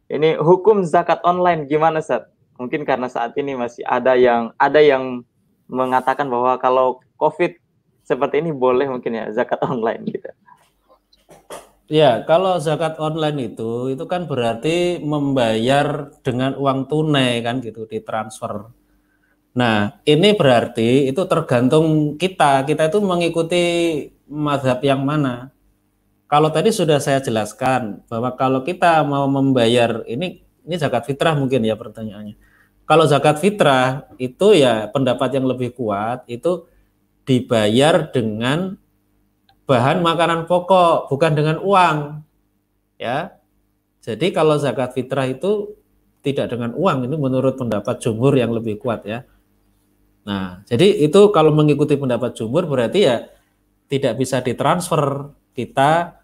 Ini 0.06 0.38
hukum 0.40 0.86
zakat 0.86 1.20
online 1.26 1.66
gimana 1.66 2.00
Sat? 2.00 2.30
Mungkin 2.56 2.88
karena 2.88 3.12
saat 3.12 3.36
ini 3.36 3.58
masih 3.58 3.84
ada 3.84 4.16
yang 4.16 4.56
ada 4.56 4.80
yang 4.80 5.26
mengatakan 5.68 6.30
bahwa 6.30 6.56
kalau 6.62 7.04
COVID 7.20 7.58
seperti 8.06 8.40
ini 8.40 8.54
boleh 8.54 8.88
mungkin 8.88 9.18
ya 9.18 9.26
zakat 9.34 9.60
online 9.72 10.06
gitu. 10.08 10.30
Ya, 11.86 12.26
kalau 12.26 12.58
zakat 12.58 12.98
online 12.98 13.54
itu 13.54 13.94
itu 13.94 14.06
kan 14.10 14.26
berarti 14.26 14.98
membayar 15.06 16.10
dengan 16.26 16.58
uang 16.58 16.90
tunai 16.90 17.46
kan 17.46 17.62
gitu, 17.62 17.86
ditransfer 17.86 18.74
Nah, 19.56 20.04
ini 20.04 20.36
berarti 20.36 21.08
itu 21.08 21.22
tergantung 21.32 22.20
kita. 22.20 22.68
Kita 22.68 22.92
itu 22.92 23.00
mengikuti 23.00 23.64
madhab 24.28 24.84
yang 24.84 25.02
mana. 25.08 25.56
Kalau 26.28 26.52
tadi 26.52 26.76
sudah 26.76 27.00
saya 27.00 27.24
jelaskan 27.24 28.04
bahwa 28.12 28.36
kalau 28.36 28.68
kita 28.68 29.00
mau 29.08 29.24
membayar 29.32 30.04
ini 30.12 30.44
ini 30.68 30.76
zakat 30.76 31.08
fitrah 31.08 31.40
mungkin 31.40 31.64
ya 31.64 31.80
pertanyaannya. 31.80 32.36
Kalau 32.84 33.08
zakat 33.08 33.40
fitrah 33.40 34.12
itu 34.20 34.60
ya 34.60 34.92
pendapat 34.92 35.40
yang 35.40 35.48
lebih 35.48 35.72
kuat 35.72 36.28
itu 36.28 36.68
dibayar 37.24 38.12
dengan 38.12 38.76
bahan 39.66 40.02
makanan 40.06 40.46
pokok 40.46 41.10
bukan 41.10 41.32
dengan 41.34 41.58
uang. 41.62 42.22
Ya. 43.02 43.38
Jadi 44.06 44.30
kalau 44.30 44.62
zakat 44.62 44.94
fitrah 44.94 45.26
itu 45.26 45.74
tidak 46.22 46.54
dengan 46.54 46.74
uang 46.78 47.10
ini 47.10 47.18
menurut 47.18 47.58
pendapat 47.58 48.02
jumhur 48.02 48.34
yang 48.38 48.54
lebih 48.54 48.78
kuat 48.78 49.06
ya. 49.06 49.26
Nah, 50.26 50.66
jadi 50.66 51.06
itu 51.06 51.30
kalau 51.30 51.54
mengikuti 51.54 51.98
pendapat 51.98 52.34
jumhur 52.34 52.66
berarti 52.66 53.00
ya 53.06 53.30
tidak 53.90 54.18
bisa 54.18 54.42
ditransfer. 54.42 55.34
Kita 55.56 56.22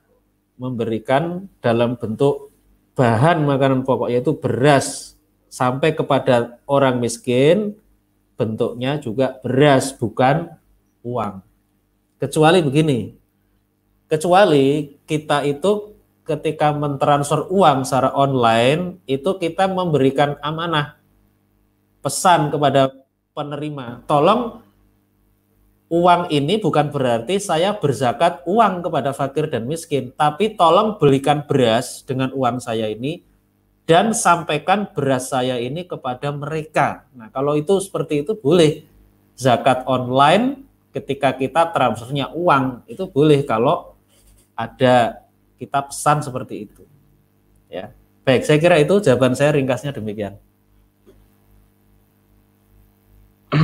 memberikan 0.59 1.47
dalam 1.63 1.95
bentuk 1.95 2.51
bahan 2.93 3.47
makanan 3.47 3.87
pokok 3.87 4.11
yaitu 4.11 4.35
beras 4.35 5.15
sampai 5.47 5.95
kepada 5.95 6.59
orang 6.67 6.99
miskin 6.99 7.79
bentuknya 8.35 8.97
juga 8.97 9.37
beras 9.45 9.93
bukan 9.93 10.49
uang. 11.05 11.45
Kecuali 12.17 12.59
begini, 12.65 13.20
kecuali 14.11 14.99
kita 15.07 15.47
itu 15.47 15.95
ketika 16.27 16.75
mentransfer 16.75 17.47
uang 17.47 17.87
secara 17.87 18.11
online 18.11 18.99
itu 19.07 19.39
kita 19.39 19.71
memberikan 19.71 20.35
amanah 20.43 20.99
pesan 22.03 22.51
kepada 22.51 22.91
penerima, 23.31 24.03
tolong 24.03 24.59
uang 25.87 26.27
ini 26.27 26.59
bukan 26.59 26.91
berarti 26.91 27.39
saya 27.39 27.71
berzakat 27.79 28.43
uang 28.43 28.83
kepada 28.83 29.15
fakir 29.15 29.47
dan 29.47 29.63
miskin, 29.63 30.11
tapi 30.11 30.59
tolong 30.59 30.99
belikan 30.99 31.47
beras 31.47 32.03
dengan 32.03 32.35
uang 32.35 32.59
saya 32.59 32.91
ini 32.91 33.23
dan 33.87 34.11
sampaikan 34.11 34.91
beras 34.91 35.31
saya 35.31 35.55
ini 35.55 35.87
kepada 35.87 36.35
mereka. 36.35 37.07
Nah, 37.15 37.31
kalau 37.31 37.55
itu 37.55 37.79
seperti 37.79 38.27
itu 38.27 38.35
boleh. 38.35 38.91
Zakat 39.31 39.87
online 39.89 40.69
ketika 40.93 41.33
kita 41.33 41.71
transfernya 41.71 42.29
uang 42.35 42.85
itu 42.85 43.09
boleh 43.09 43.41
kalau 43.41 43.90
ada 44.61 45.25
kita 45.57 45.79
pesan 45.89 46.21
seperti 46.21 46.69
itu. 46.69 46.83
Ya. 47.71 47.93
Baik, 48.21 48.45
saya 48.45 48.61
kira 48.61 48.77
itu 48.77 49.01
jawaban 49.01 49.33
saya 49.33 49.57
ringkasnya 49.57 49.93
demikian. 49.97 50.37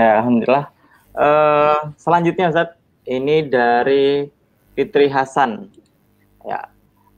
ya, 0.00 0.24
alhamdulillah. 0.24 0.72
Uh, 1.16 1.92
selanjutnya 2.00 2.48
Ustaz, 2.52 2.76
ini 3.04 3.44
dari 3.44 4.32
Fitri 4.72 5.08
Hasan. 5.12 5.68
Ya, 6.44 6.72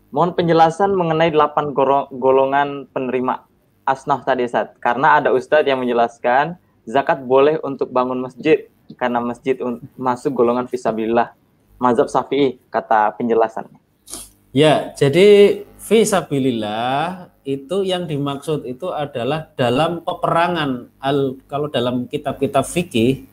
Mohon 0.09 0.41
penjelasan 0.41 0.97
mengenai 0.97 1.29
delapan 1.29 1.77
golongan 2.17 2.89
penerima 2.89 3.45
asnaf 3.85 4.25
tadi 4.25 4.49
saat 4.49 4.73
karena 4.81 5.21
ada 5.21 5.37
ustadz 5.37 5.69
yang 5.69 5.85
menjelaskan 5.85 6.57
zakat 6.89 7.21
boleh 7.25 7.61
untuk 7.61 7.93
bangun 7.93 8.17
masjid 8.25 8.73
karena 8.97 9.21
masjid 9.21 9.57
masuk 10.01 10.33
golongan 10.33 10.65
fisabilillah 10.65 11.37
mazhab 11.79 12.11
Syafi'i 12.11 12.59
kata 12.69 13.15
penjelasannya. 13.17 13.79
Ya, 14.51 14.91
jadi 14.99 15.63
fisabilillah 15.79 17.31
itu 17.47 17.87
yang 17.87 18.05
dimaksud 18.05 18.69
itu 18.69 18.93
adalah 18.93 19.49
dalam 19.57 20.05
peperangan 20.05 20.93
al 21.01 21.41
kalau 21.49 21.73
dalam 21.73 22.05
kitab-kitab 22.05 22.67
fikih 22.67 23.25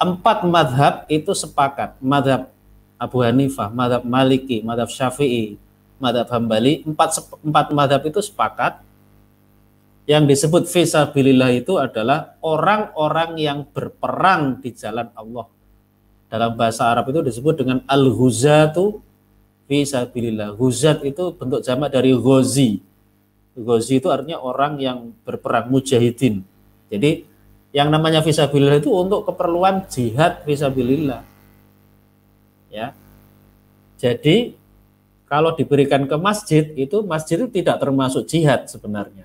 empat 0.00 0.48
madhab 0.48 0.94
itu 1.12 1.36
sepakat 1.36 2.00
madhab 2.00 2.48
Abu 2.96 3.20
Hanifah, 3.20 3.68
madhab 3.74 4.06
Maliki, 4.06 4.64
madhab 4.64 4.88
Syafi'i, 4.88 5.60
madhab 6.00 6.30
Hambali, 6.30 6.86
empat, 6.86 7.20
empat 7.42 7.66
madhab 7.74 8.00
itu 8.06 8.22
sepakat 8.22 8.80
yang 10.04 10.28
disebut 10.28 10.68
visabilillah 10.68 11.52
itu 11.56 11.80
adalah 11.80 12.36
orang-orang 12.44 13.40
yang 13.40 13.58
berperang 13.64 14.60
di 14.60 14.72
jalan 14.76 15.08
Allah. 15.16 15.48
Dalam 16.34 16.58
bahasa 16.58 16.90
Arab 16.90 17.14
itu 17.14 17.22
disebut 17.22 17.62
dengan 17.62 17.78
al-huzatu 17.86 18.98
visabilillah. 19.70 20.58
Huzat 20.58 21.06
itu 21.06 21.30
bentuk 21.30 21.62
jamak 21.62 21.94
dari 21.94 22.10
ghozi. 22.10 22.82
Ghozi 23.54 24.02
itu 24.02 24.10
artinya 24.10 24.42
orang 24.42 24.82
yang 24.82 25.14
berperang, 25.22 25.70
mujahidin. 25.70 26.42
Jadi 26.90 27.22
yang 27.70 27.86
namanya 27.86 28.18
visabilillah 28.18 28.82
itu 28.82 28.90
untuk 28.90 29.30
keperluan 29.30 29.86
jihad 29.86 30.42
visabilillah. 30.42 31.22
Ya. 32.74 32.98
Jadi 34.02 34.58
kalau 35.30 35.54
diberikan 35.54 36.02
ke 36.10 36.18
masjid 36.18 36.66
itu 36.74 37.06
masjid 37.06 37.38
itu 37.38 37.62
tidak 37.62 37.78
termasuk 37.78 38.26
jihad 38.26 38.66
sebenarnya. 38.66 39.22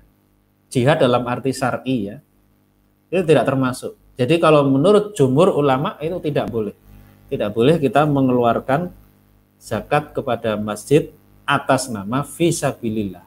Jihad 0.70 1.02
dalam 1.02 1.26
arti 1.26 1.50
syar'i 1.50 2.14
ya. 2.14 2.22
Itu 3.10 3.26
tidak 3.26 3.50
termasuk. 3.50 3.98
Jadi 4.14 4.38
kalau 4.38 4.62
menurut 4.62 5.10
jumhur 5.18 5.50
ulama 5.58 5.98
itu 5.98 6.22
tidak 6.22 6.46
boleh. 6.46 6.89
Tidak 7.30 7.50
boleh 7.54 7.78
kita 7.78 8.02
mengeluarkan 8.10 8.90
zakat 9.62 10.10
kepada 10.10 10.58
masjid 10.58 11.14
atas 11.46 11.86
nama 11.86 12.26
fisabilillah. 12.26 13.22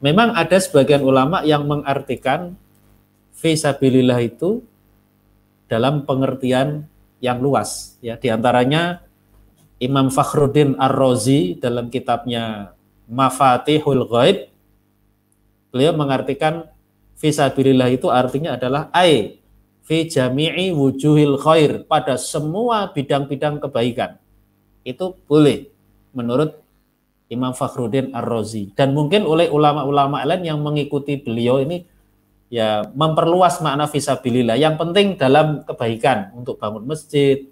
Memang 0.00 0.32
ada 0.32 0.56
sebagian 0.56 1.04
ulama 1.04 1.44
yang 1.44 1.68
mengartikan 1.68 2.56
fisabilillah 3.36 4.20
itu 4.24 4.64
dalam 5.68 6.08
pengertian 6.08 6.88
yang 7.20 7.36
luas 7.40 8.00
ya 8.00 8.16
di 8.16 8.32
antaranya 8.32 9.04
Imam 9.80 10.08
Fakhruddin 10.08 10.76
Ar-Razi 10.76 11.60
dalam 11.60 11.92
kitabnya 11.92 12.72
Mafatihul 13.08 14.08
Ghaib 14.08 14.48
beliau 15.68 15.92
mengartikan 15.96 16.68
fisabilillah 17.20 17.92
itu 17.92 18.08
artinya 18.08 18.56
adalah 18.56 18.88
ai 18.92 19.39
fi 19.90 20.06
jami'i 20.06 20.70
wujuhil 20.70 21.34
khair 21.42 21.82
pada 21.90 22.14
semua 22.14 22.94
bidang-bidang 22.94 23.58
kebaikan. 23.58 24.22
Itu 24.86 25.18
boleh 25.26 25.66
menurut 26.14 26.62
Imam 27.26 27.50
Fakhruddin 27.50 28.14
Ar-Razi 28.14 28.70
dan 28.78 28.94
mungkin 28.94 29.26
oleh 29.26 29.50
ulama-ulama 29.50 30.22
lain 30.22 30.46
yang 30.46 30.62
mengikuti 30.62 31.18
beliau 31.18 31.58
ini 31.58 31.82
ya 32.46 32.86
memperluas 32.94 33.58
makna 33.66 33.90
fisabilillah. 33.90 34.54
Yang 34.54 34.78
penting 34.78 35.06
dalam 35.18 35.66
kebaikan 35.66 36.38
untuk 36.38 36.62
bangun 36.62 36.86
masjid, 36.86 37.50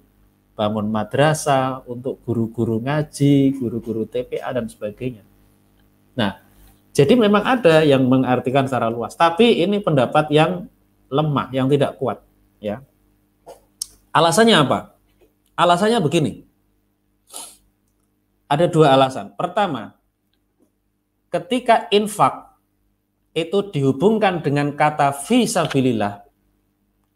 bangun 0.55 0.87
madrasah, 0.87 1.83
untuk 1.91 2.23
guru-guru 2.23 2.79
ngaji, 2.79 3.59
guru-guru 3.59 4.07
TPA 4.07 4.55
dan 4.55 4.71
sebagainya. 4.71 5.27
Nah, 6.15 6.39
jadi 6.95 7.19
memang 7.19 7.43
ada 7.43 7.83
yang 7.83 8.07
mengartikan 8.07 8.67
secara 8.67 8.91
luas, 8.91 9.19
tapi 9.19 9.63
ini 9.63 9.83
pendapat 9.83 10.31
yang 10.31 10.71
lemah, 11.07 11.49
yang 11.55 11.71
tidak 11.71 11.95
kuat, 11.97 12.19
ya. 12.59 12.85
Alasannya 14.15 14.57
apa? 14.59 14.99
Alasannya 15.59 15.99
begini. 16.03 16.47
Ada 18.49 18.67
dua 18.71 18.97
alasan. 18.97 19.37
Pertama, 19.37 19.99
ketika 21.29 21.87
infak 21.93 22.57
itu 23.37 23.61
dihubungkan 23.69 24.41
dengan 24.41 24.73
kata 24.73 25.13
visabilillah, 25.13 26.25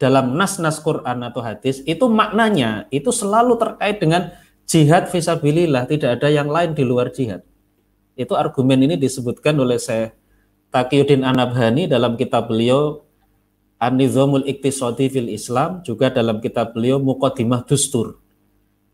dalam 0.03 0.34
nas-nas 0.34 0.82
Quran 0.82 1.22
atau 1.22 1.38
hadis 1.47 1.78
itu 1.86 2.11
maknanya 2.11 2.90
itu 2.90 3.14
selalu 3.14 3.55
terkait 3.55 4.03
dengan 4.03 4.34
jihad 4.66 5.07
visabilillah, 5.07 5.86
tidak 5.86 6.18
ada 6.18 6.26
yang 6.26 6.51
lain 6.51 6.74
di 6.74 6.82
luar 6.82 7.14
jihad. 7.14 7.47
Itu 8.18 8.34
argumen 8.34 8.82
ini 8.82 8.99
disebutkan 8.99 9.55
oleh 9.62 9.78
saya 9.78 10.11
Taqiyuddin 10.74 11.22
Anabhani 11.22 11.86
dalam 11.86 12.18
kitab 12.18 12.51
beliau 12.51 13.07
An-Nizamul 13.83 14.47
fil 14.47 15.30
Islam, 15.35 15.83
juga 15.83 16.07
dalam 16.14 16.39
kitab 16.39 16.70
beliau 16.70 17.03
Muqaddimah 17.03 17.66
Dustur. 17.66 18.22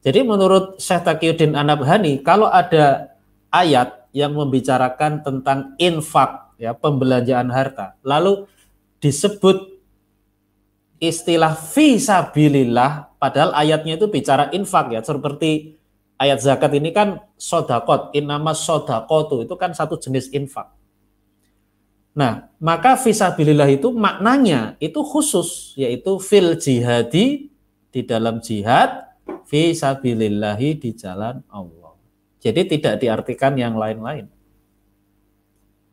Jadi 0.01 0.25
menurut 0.25 0.81
Syekh 0.81 1.05
Taqiyuddin 1.05 1.53
Anabhani, 1.53 2.25
kalau 2.25 2.49
ada 2.49 3.13
ayat 3.53 4.09
yang 4.17 4.33
membicarakan 4.33 5.21
tentang 5.21 5.77
infak, 5.77 6.57
ya 6.57 6.73
pembelanjaan 6.73 7.53
harta, 7.53 8.01
lalu 8.01 8.49
disebut 9.05 9.79
istilah 10.99 11.55
visabilillah 11.55 13.15
padahal 13.23 13.55
ayatnya 13.55 13.95
itu 13.95 14.11
bicara 14.11 14.51
infak 14.51 14.91
ya 14.91 15.01
seperti 15.03 15.79
ayat 16.19 16.43
zakat 16.43 16.75
ini 16.75 16.91
kan 16.91 17.23
sodakot 17.39 18.11
inama 18.19 18.51
sodakotu 18.51 19.47
itu 19.47 19.55
kan 19.55 19.71
satu 19.71 19.95
jenis 19.95 20.27
infak 20.35 20.75
nah 22.19 22.51
maka 22.59 22.99
visabilillah 22.99 23.71
itu 23.71 23.95
maknanya 23.95 24.75
itu 24.83 24.99
khusus 25.07 25.79
yaitu 25.79 26.19
fil 26.19 26.59
jihadi 26.59 27.47
di 27.95 28.01
dalam 28.03 28.43
jihad 28.43 29.07
visabilillahi 29.47 30.75
di 30.75 30.91
jalan 30.99 31.39
Allah 31.47 31.95
jadi 32.43 32.67
tidak 32.67 32.95
diartikan 32.99 33.55
yang 33.55 33.79
lain-lain 33.79 34.27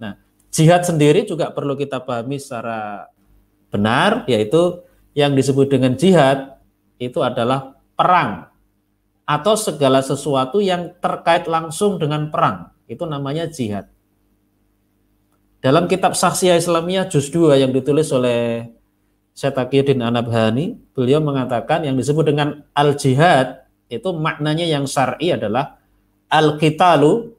nah 0.01 0.17
jihad 0.49 0.81
sendiri 0.81 1.29
juga 1.29 1.53
perlu 1.53 1.77
kita 1.77 2.01
pahami 2.01 2.41
secara 2.41 3.05
benar 3.69 4.25
yaitu 4.25 4.81
yang 5.13 5.37
disebut 5.37 5.69
dengan 5.69 5.93
jihad 5.93 6.57
itu 6.97 7.21
adalah 7.21 7.77
perang 7.93 8.51
atau 9.25 9.57
segala 9.57 10.05
sesuatu 10.05 10.61
yang 10.61 10.93
terkait 11.01 11.49
langsung 11.49 11.97
dengan 11.97 12.29
perang. 12.29 12.69
Itu 12.85 13.09
namanya 13.09 13.49
jihad. 13.49 13.89
Dalam 15.65 15.89
kitab 15.89 16.13
Saksiyah 16.13 16.61
Islamiyah 16.61 17.09
juz 17.09 17.33
2 17.33 17.57
yang 17.57 17.73
ditulis 17.73 18.13
oleh 18.13 18.69
Syekh 19.33 19.57
Anabhani, 19.97 20.77
beliau 20.93 21.17
mengatakan 21.25 21.81
yang 21.81 21.97
disebut 21.97 22.29
dengan 22.29 22.61
al-jihad 22.77 23.65
itu 23.89 24.13
maknanya 24.13 24.61
yang 24.61 24.85
syar'i 24.85 25.33
adalah 25.33 25.81
al-qitalu 26.29 27.33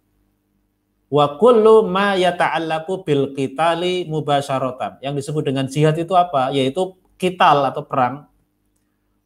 wa 1.07 1.39
kullu 1.39 1.87
ma 1.87 2.19
yata'allaqu 2.19 3.07
bil 3.07 3.31
qitali 3.31 4.11
mubasyaratan. 4.11 4.99
Yang 5.07 5.23
disebut 5.23 5.47
dengan 5.47 5.71
jihad 5.71 5.95
itu 5.95 6.19
apa? 6.19 6.51
Yaitu 6.51 6.99
kital 7.15 7.63
atau 7.63 7.87
perang 7.87 8.27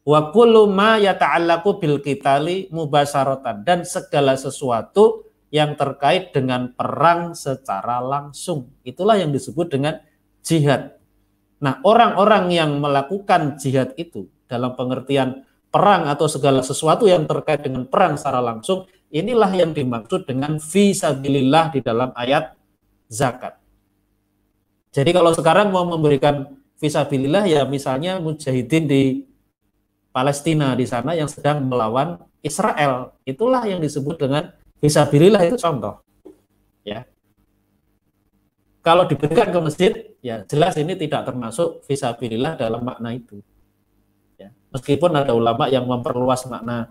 wa 0.05 0.29
kullu 0.29 0.69
ma 0.69 1.01
yata'allaqu 1.01 1.69
bil 1.81 1.97
qitali 2.05 2.69
mubasaratan 2.69 3.65
dan 3.65 3.81
segala 3.81 4.37
sesuatu 4.37 5.25
yang 5.51 5.75
terkait 5.75 6.31
dengan 6.31 6.71
perang 6.71 7.35
secara 7.35 7.99
langsung. 7.99 8.71
Itulah 8.87 9.19
yang 9.19 9.35
disebut 9.35 9.67
dengan 9.67 9.99
jihad. 10.41 10.95
Nah, 11.61 11.77
orang-orang 11.85 12.49
yang 12.49 12.79
melakukan 12.79 13.59
jihad 13.59 13.93
itu 13.99 14.31
dalam 14.47 14.73
pengertian 14.73 15.45
perang 15.69 16.07
atau 16.07 16.25
segala 16.25 16.63
sesuatu 16.65 17.05
yang 17.05 17.27
terkait 17.27 17.61
dengan 17.67 17.85
perang 17.85 18.15
secara 18.15 18.39
langsung, 18.41 18.87
inilah 19.11 19.51
yang 19.53 19.75
dimaksud 19.75 20.25
dengan 20.25 20.57
visabilillah 20.57 21.75
di 21.75 21.79
dalam 21.83 22.15
ayat 22.15 22.55
zakat. 23.11 23.59
Jadi 24.91 25.11
kalau 25.15 25.31
sekarang 25.31 25.71
mau 25.71 25.87
memberikan 25.87 26.59
visabilillah 26.79 27.47
ya 27.47 27.63
misalnya 27.63 28.19
mujahidin 28.19 28.85
di 28.87 29.03
Palestina 30.11 30.75
di 30.75 30.83
sana 30.83 31.15
yang 31.15 31.31
sedang 31.31 31.63
melawan 31.63 32.19
Israel. 32.43 33.15
Itulah 33.23 33.63
yang 33.63 33.79
disebut 33.79 34.19
dengan 34.19 34.51
visabilillah 34.81 35.41
itu 35.47 35.57
contoh. 35.61 36.01
Ya. 36.81 37.05
Kalau 38.81 39.05
diberikan 39.05 39.53
ke 39.53 39.59
masjid, 39.61 39.91
ya 40.25 40.41
jelas 40.49 40.73
ini 40.75 40.97
tidak 40.97 41.29
termasuk 41.29 41.85
visabilillah 41.85 42.57
dalam 42.57 42.81
makna 42.81 43.13
itu. 43.13 43.45
Ya. 44.41 44.49
Meskipun 44.73 45.13
ada 45.13 45.37
ulama 45.37 45.69
yang 45.69 45.85
memperluas 45.85 46.49
makna 46.49 46.89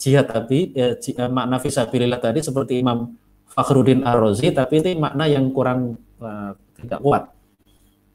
jihad 0.00 0.24
tadi, 0.24 0.72
ya, 0.72 0.96
eh, 0.96 1.28
makna 1.28 1.60
visabilillah 1.60 2.16
tadi 2.16 2.40
seperti 2.40 2.80
Imam 2.80 3.12
Fakhruddin 3.52 4.08
Ar-Razi, 4.08 4.56
tapi 4.56 4.80
ini 4.80 4.96
makna 4.96 5.28
yang 5.28 5.52
kurang 5.52 6.00
uh, 6.20 6.52
tidak 6.80 7.00
kuat. 7.04 7.22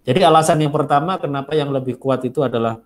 Jadi 0.03 0.19
alasan 0.19 0.59
yang 0.59 0.73
pertama 0.73 1.15
kenapa 1.15 1.55
yang 1.55 1.71
lebih 1.71 1.95
kuat 1.95 2.21
itu 2.27 2.43
adalah 2.43 2.79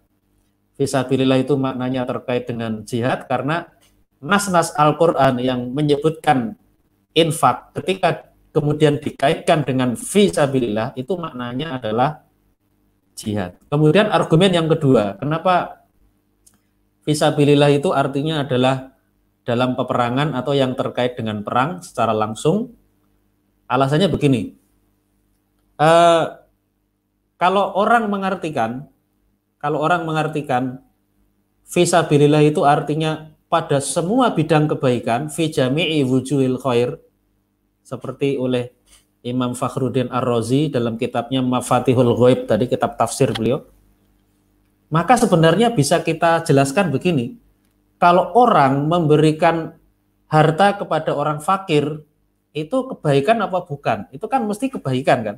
visabilillah 0.78 1.42
itu 1.42 1.58
maknanya 1.58 2.06
terkait 2.06 2.46
dengan 2.46 2.86
jihad 2.86 3.26
karena 3.26 3.66
nas-nas 4.22 4.74
Al-Qur'an 4.74 5.38
yang 5.38 5.74
menyebutkan 5.74 6.58
infak 7.14 7.74
ketika 7.78 8.34
kemudian 8.54 8.98
dikaitkan 8.98 9.62
dengan 9.62 9.94
visabilillah 9.94 10.98
itu 10.98 11.14
maknanya 11.18 11.78
adalah 11.78 12.26
jihad. 13.18 13.58
Kemudian 13.70 14.10
argumen 14.10 14.54
yang 14.54 14.70
kedua, 14.70 15.18
kenapa 15.18 15.86
visabilillah 17.06 17.74
itu 17.74 17.94
artinya 17.94 18.46
adalah 18.46 18.94
dalam 19.46 19.74
peperangan 19.74 20.34
atau 20.38 20.54
yang 20.54 20.74
terkait 20.74 21.18
dengan 21.18 21.42
perang 21.42 21.82
secara 21.82 22.14
langsung? 22.14 22.74
Alasannya 23.70 24.10
begini. 24.10 24.54
Uh, 25.78 26.42
kalau 27.38 27.78
orang 27.78 28.10
mengartikan, 28.10 28.90
kalau 29.62 29.82
orang 29.82 30.06
mengartikan 30.10 30.82
visabilillah 31.70 32.42
itu 32.42 32.66
artinya 32.66 33.37
pada 33.48 33.80
semua 33.80 34.32
bidang 34.36 34.68
kebaikan, 34.68 35.32
fi 35.32 35.48
jami'i 35.48 36.04
wujuhil 36.04 36.60
khair, 36.60 37.00
seperti 37.84 38.36
oleh 38.36 38.76
Imam 39.24 39.56
Fakhruddin 39.56 40.12
Ar-Razi 40.12 40.68
dalam 40.72 41.00
kitabnya 41.00 41.40
Mafatihul 41.40 42.16
Ghaib 42.16 42.48
tadi 42.48 42.68
kitab 42.68 43.00
tafsir 43.00 43.32
beliau. 43.32 43.64
Maka 44.88 45.20
sebenarnya 45.20 45.72
bisa 45.72 46.00
kita 46.00 46.44
jelaskan 46.48 46.92
begini. 46.92 47.36
Kalau 48.00 48.32
orang 48.36 48.88
memberikan 48.88 49.76
harta 50.32 50.80
kepada 50.80 51.12
orang 51.12 51.44
fakir, 51.44 52.04
itu 52.56 52.78
kebaikan 52.94 53.42
apa 53.44 53.64
bukan? 53.68 54.08
Itu 54.16 54.32
kan 54.32 54.48
mesti 54.48 54.72
kebaikan 54.72 55.20
kan? 55.24 55.38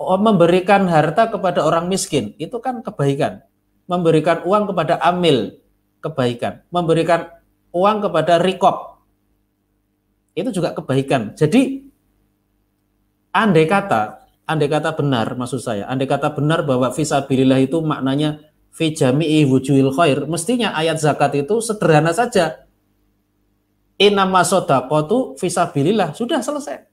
Oh, 0.00 0.18
memberikan 0.20 0.88
harta 0.90 1.28
kepada 1.28 1.64
orang 1.64 1.88
miskin 1.88 2.32
itu 2.36 2.56
kan 2.60 2.80
kebaikan. 2.80 3.44
Memberikan 3.84 4.40
uang 4.48 4.72
kepada 4.72 4.96
amil 5.04 5.60
kebaikan. 6.04 6.60
Memberikan 6.68 7.32
uang 7.72 8.04
kepada 8.04 8.36
rikop 8.36 9.00
itu 10.36 10.50
juga 10.52 10.76
kebaikan. 10.76 11.32
Jadi 11.32 11.88
andai 13.32 13.64
kata, 13.64 14.28
andai 14.44 14.68
kata 14.68 14.92
benar 14.92 15.32
maksud 15.38 15.62
saya, 15.62 15.88
andai 15.88 16.10
kata 16.10 16.34
benar 16.36 16.66
bahwa 16.66 16.92
visabilillah 16.92 17.64
itu 17.64 17.80
maknanya 17.80 18.42
fi 18.74 18.90
jami'i 18.90 19.46
wujuhil 19.46 19.94
khair, 19.94 20.26
mestinya 20.26 20.74
ayat 20.74 20.98
zakat 20.98 21.34
itu 21.38 21.62
sederhana 21.62 22.10
saja. 22.10 22.66
Inama 23.94 24.42
sodaqotu 24.42 25.38
visabilillah, 25.38 26.18
sudah 26.18 26.42
selesai. 26.42 26.90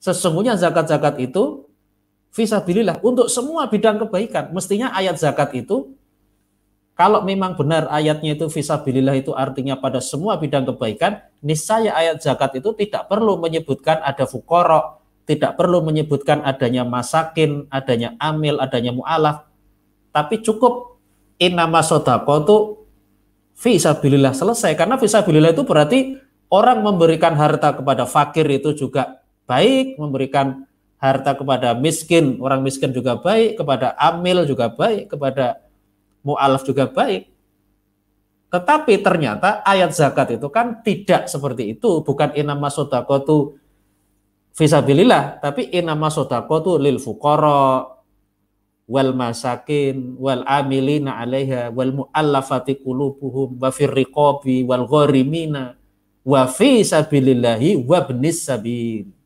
Sesungguhnya 0.00 0.56
zakat-zakat 0.56 1.20
itu 1.20 1.68
visabilillah 2.32 3.04
untuk 3.04 3.28
semua 3.28 3.68
bidang 3.68 4.00
kebaikan. 4.00 4.48
Mestinya 4.56 4.90
ayat 4.96 5.20
zakat 5.20 5.52
itu 5.52 5.92
kalau 6.92 7.24
memang 7.24 7.56
benar 7.56 7.88
ayatnya 7.88 8.36
itu 8.36 8.52
visabilillah 8.52 9.16
itu 9.16 9.32
artinya 9.32 9.80
pada 9.80 9.98
semua 10.04 10.36
bidang 10.36 10.68
kebaikan, 10.68 11.24
niscaya 11.40 11.96
ayat 11.96 12.20
zakat 12.20 12.60
itu 12.60 12.76
tidak 12.76 13.08
perlu 13.08 13.40
menyebutkan 13.40 14.04
ada 14.04 14.28
fukoro, 14.28 15.00
tidak 15.24 15.56
perlu 15.56 15.80
menyebutkan 15.80 16.44
adanya 16.44 16.84
masakin, 16.84 17.64
adanya 17.72 18.12
amil, 18.20 18.60
adanya 18.60 18.92
mu'alaf, 18.92 19.48
tapi 20.12 20.44
cukup 20.44 21.00
inama 21.40 21.80
sodako 21.80 22.34
itu 22.44 22.56
visabilillah 23.56 24.36
selesai. 24.36 24.76
Karena 24.76 25.00
visabilillah 25.00 25.56
itu 25.56 25.64
berarti 25.64 26.20
orang 26.52 26.84
memberikan 26.84 27.32
harta 27.32 27.72
kepada 27.72 28.04
fakir 28.04 28.44
itu 28.52 28.76
juga 28.76 29.24
baik, 29.48 29.96
memberikan 29.96 30.68
harta 31.00 31.34
kepada 31.34 31.72
miskin, 31.74 32.38
orang 32.38 32.60
miskin 32.60 32.92
juga 32.92 33.16
baik, 33.18 33.58
kepada 33.58 33.96
amil 33.96 34.44
juga 34.44 34.70
baik, 34.70 35.16
kepada 35.16 35.61
mu'alaf 36.22 36.62
juga 36.66 36.90
baik. 36.90 37.30
Tetapi 38.52 39.00
ternyata 39.00 39.64
ayat 39.64 39.96
zakat 39.96 40.36
itu 40.36 40.48
kan 40.52 40.84
tidak 40.84 41.24
seperti 41.30 41.72
itu, 41.78 42.04
bukan 42.04 42.36
inama 42.36 42.68
sodakotu 42.68 43.56
visabilillah, 44.52 45.40
tapi 45.40 45.72
inama 45.72 46.12
sodakotu 46.12 46.76
lil 46.76 47.00
fukoro, 47.00 48.02
wal 48.84 49.16
masakin, 49.16 50.20
wal 50.20 50.44
amilina 50.44 51.16
alaiha, 51.16 51.72
wal 51.72 52.04
mu'allafati 52.04 52.84
kulubuhum, 52.84 53.56
wa 53.56 53.72
firriqobi, 53.72 54.68
wal 54.68 54.84
ghorimina, 54.84 55.80
wa 56.20 56.44
fi 56.44 56.84
wa 57.88 58.04
sabil. 58.28 59.21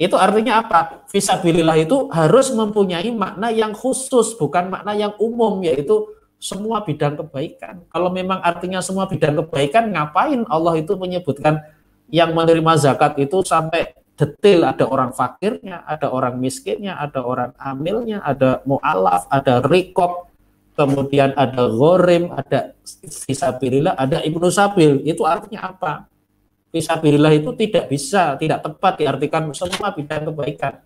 Itu 0.00 0.18
artinya 0.18 0.64
apa? 0.64 1.06
Visabilillah 1.08 1.78
itu 1.78 2.10
harus 2.10 2.50
mempunyai 2.50 3.12
makna 3.14 3.52
yang 3.52 3.76
khusus, 3.76 4.34
bukan 4.34 4.72
makna 4.72 4.96
yang 4.96 5.14
umum, 5.20 5.62
yaitu 5.62 6.08
semua 6.42 6.82
bidang 6.82 7.14
kebaikan. 7.14 7.86
Kalau 7.86 8.10
memang 8.10 8.42
artinya 8.42 8.82
semua 8.82 9.06
bidang 9.06 9.38
kebaikan, 9.46 9.94
ngapain 9.94 10.42
Allah 10.50 10.74
itu 10.74 10.98
menyebutkan 10.98 11.62
yang 12.10 12.34
menerima 12.34 12.72
zakat 12.82 13.14
itu 13.22 13.46
sampai 13.46 13.94
detail 14.18 14.68
ada 14.68 14.84
orang 14.84 15.14
fakirnya, 15.14 15.86
ada 15.86 16.10
orang 16.10 16.36
miskinnya, 16.36 16.98
ada 16.98 17.22
orang 17.22 17.54
amilnya, 17.56 18.20
ada 18.26 18.60
mu'alaf, 18.66 19.30
ada 19.30 19.62
rikop, 19.64 20.28
kemudian 20.76 21.32
ada 21.38 21.68
gorim, 21.70 22.32
ada 22.34 22.76
visabilillah, 23.26 23.96
ada 23.96 24.20
ibnu 24.26 24.50
sabil. 24.52 25.00
Itu 25.06 25.24
artinya 25.24 25.72
apa? 25.72 26.11
Fisabilillah 26.72 27.36
itu 27.36 27.52
tidak 27.52 27.92
bisa, 27.92 28.32
tidak 28.40 28.64
tepat 28.64 29.04
diartikan 29.04 29.52
semua 29.52 29.92
bidang 29.92 30.32
kebaikan. 30.32 30.80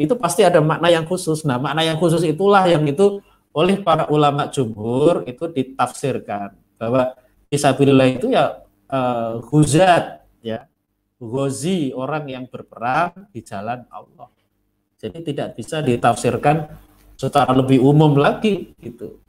Itu 0.00 0.16
pasti 0.16 0.42
ada 0.42 0.64
makna 0.64 0.88
yang 0.88 1.04
khusus. 1.04 1.44
Nah, 1.44 1.60
makna 1.60 1.84
yang 1.84 2.00
khusus 2.00 2.24
itulah 2.24 2.64
yang 2.64 2.82
itu 2.88 3.20
oleh 3.54 3.78
para 3.84 4.08
ulama 4.10 4.50
jumhur 4.50 5.22
itu 5.28 5.46
ditafsirkan 5.46 6.56
bahwa 6.80 7.14
fisabilillah 7.52 8.08
itu 8.18 8.34
ya 8.34 8.64
uh, 8.90 9.38
huzat 9.46 10.26
ya 10.42 10.66
gozi 11.22 11.94
orang 11.94 12.26
yang 12.26 12.44
berperang 12.50 13.30
di 13.30 13.44
jalan 13.46 13.86
Allah. 13.92 14.32
Jadi 14.98 15.20
tidak 15.20 15.54
bisa 15.54 15.84
ditafsirkan 15.84 16.66
secara 17.14 17.54
lebih 17.54 17.78
umum 17.78 18.18
lagi 18.18 18.74
gitu. 18.80 19.20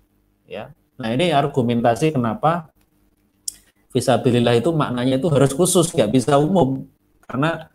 Ya. 0.50 0.74
Nah, 0.96 1.12
ini 1.12 1.36
argumentasi 1.36 2.16
kenapa 2.16 2.72
Fisabilillah 3.96 4.60
itu 4.60 4.76
maknanya 4.76 5.16
itu 5.16 5.32
harus 5.32 5.56
khusus, 5.56 5.88
nggak 5.96 6.12
bisa 6.12 6.36
umum. 6.36 6.84
Karena 7.24 7.72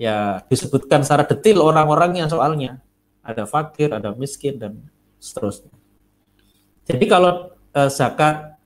ya 0.00 0.40
disebutkan 0.48 1.04
secara 1.04 1.28
detail 1.28 1.60
orang-orang 1.60 2.24
yang 2.24 2.32
soalnya. 2.32 2.80
Ada 3.20 3.44
fakir, 3.44 3.92
ada 3.92 4.16
miskin, 4.16 4.56
dan 4.56 4.80
seterusnya. 5.20 5.68
Jadi 6.88 7.04
kalau 7.04 7.52
eh, 7.76 7.92
zakat 7.92 8.56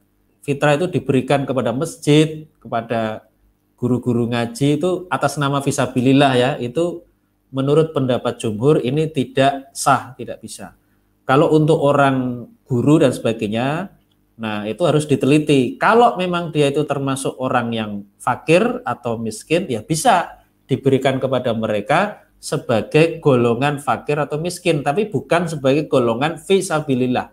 fitrah 0.47 0.78
itu 0.78 0.86
diberikan 0.86 1.42
kepada 1.42 1.74
masjid, 1.74 2.47
kepada 2.62 3.26
guru-guru 3.74 4.30
ngaji 4.30 4.78
itu 4.78 5.11
atas 5.11 5.34
nama 5.34 5.59
visabilillah 5.59 6.32
ya, 6.38 6.51
itu 6.62 7.03
menurut 7.51 7.90
pendapat 7.90 8.38
jumhur 8.38 8.78
ini 8.78 9.11
tidak 9.11 9.74
sah, 9.74 10.14
tidak 10.14 10.38
bisa. 10.38 10.78
Kalau 11.26 11.51
untuk 11.51 11.82
orang 11.82 12.47
guru 12.70 13.03
dan 13.03 13.11
sebagainya, 13.11 13.90
Nah, 14.35 14.66
itu 14.66 14.82
harus 14.82 15.07
diteliti. 15.07 15.78
Kalau 15.78 16.18
memang 16.18 16.51
dia 16.51 16.66
itu 16.66 16.82
termasuk 16.82 17.39
orang 17.39 17.70
yang 17.70 17.91
fakir 18.18 18.82
atau 18.82 19.14
miskin, 19.14 19.70
ya 19.70 19.78
bisa 19.87 20.43
diberikan 20.66 21.22
kepada 21.22 21.55
mereka 21.55 22.26
sebagai 22.43 23.22
golongan 23.22 23.78
fakir 23.78 24.18
atau 24.18 24.37
miskin, 24.43 24.82
tapi 24.82 25.07
bukan 25.07 25.47
sebagai 25.47 25.87
golongan 25.87 26.37
visabilillah. 26.37 27.30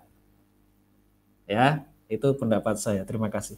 Ya, 1.50 1.90
itu 2.06 2.32
pendapat 2.38 2.78
saya. 2.78 3.02
Terima 3.02 3.28
kasih. 3.28 3.58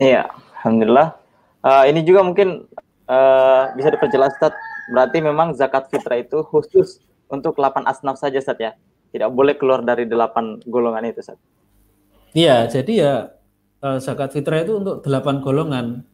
Iya, 0.00 0.30
alhamdulillah. 0.62 1.14
Uh, 1.58 1.84
ini 1.90 2.06
juga 2.06 2.24
mungkin 2.24 2.64
uh, 3.10 3.74
bisa 3.76 3.92
diperjelas 3.92 4.34
Ustaz. 4.40 4.56
Berarti 4.88 5.20
memang 5.20 5.52
zakat 5.52 5.92
fitrah 5.92 6.16
itu 6.16 6.40
khusus 6.48 7.04
untuk 7.28 7.60
8 7.60 7.84
asnaf 7.84 8.16
saja 8.16 8.40
Ustaz 8.40 8.56
ya. 8.56 8.72
Tidak 9.08 9.30
boleh 9.32 9.56
keluar 9.56 9.80
dari 9.80 10.04
8 10.04 10.68
golongan 10.68 11.08
itu 11.08 11.24
Ustaz. 11.24 11.40
Iya, 12.36 12.68
jadi 12.68 12.92
ya 12.92 13.14
uh, 13.80 13.98
zakat 13.98 14.36
fitrah 14.36 14.60
itu 14.62 14.76
untuk 14.76 15.00
8 15.00 15.40
golongan. 15.40 16.04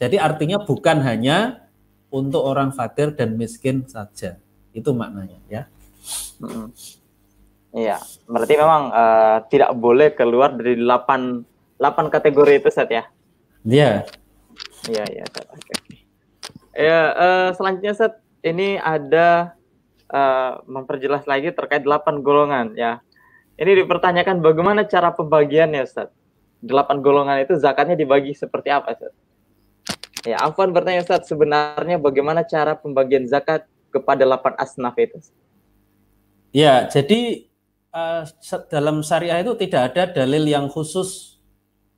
Jadi 0.00 0.16
artinya 0.18 0.64
bukan 0.64 0.98
hanya 1.04 1.68
untuk 2.10 2.42
orang 2.42 2.72
fakir 2.72 3.14
dan 3.14 3.36
miskin 3.36 3.84
saja. 3.86 4.40
Itu 4.72 4.96
maknanya 4.96 5.38
ya. 5.46 5.62
Hmm. 6.40 6.72
Iya, 7.72 7.96
berarti 8.28 8.54
memang 8.60 8.82
uh, 8.92 9.38
tidak 9.48 9.72
boleh 9.76 10.12
keluar 10.12 10.52
dari 10.52 10.76
8 10.76 11.80
8 11.80 12.14
kategori 12.14 12.52
itu 12.60 12.68
Ustaz 12.68 12.88
ya. 12.92 13.04
Iya. 13.64 14.04
Iya, 14.90 15.04
iya, 15.08 15.22
Ustaz. 15.24 15.46
Oke. 15.48 15.74
Ya, 16.72 17.00
uh, 17.16 17.48
selanjutnya 17.56 17.92
Ustaz, 17.96 18.12
ini 18.44 18.76
ada 18.76 19.56
uh, 20.12 20.60
memperjelas 20.68 21.24
lagi 21.24 21.50
terkait 21.50 21.82
8 21.82 22.20
golongan 22.20 22.76
ya. 22.76 23.00
Ini 23.56 23.84
dipertanyakan 23.84 24.44
bagaimana 24.44 24.84
cara 24.84 25.12
pembagiannya 25.12 25.82
Ustaz. 25.82 26.12
8 26.62 27.02
golongan 27.02 27.42
itu 27.42 27.58
zakatnya 27.58 27.98
dibagi 27.98 28.36
seperti 28.36 28.70
apa 28.70 28.94
Ustaz? 28.94 29.12
Ya, 30.22 30.38
Afwan 30.38 30.70
bertanya 30.70 31.02
Ustaz, 31.02 31.26
sebenarnya 31.26 31.98
bagaimana 31.98 32.46
cara 32.46 32.78
pembagian 32.78 33.26
zakat 33.26 33.66
kepada 33.90 34.22
8 34.22 34.54
asnaf 34.60 34.94
itu? 35.00 35.18
Ya, 36.54 36.86
jadi 36.86 37.48
uh, 37.90 38.22
dalam 38.70 39.02
syariah 39.02 39.42
itu 39.42 39.56
tidak 39.58 39.92
ada 39.92 40.22
dalil 40.22 40.46
yang 40.46 40.70
khusus 40.70 41.40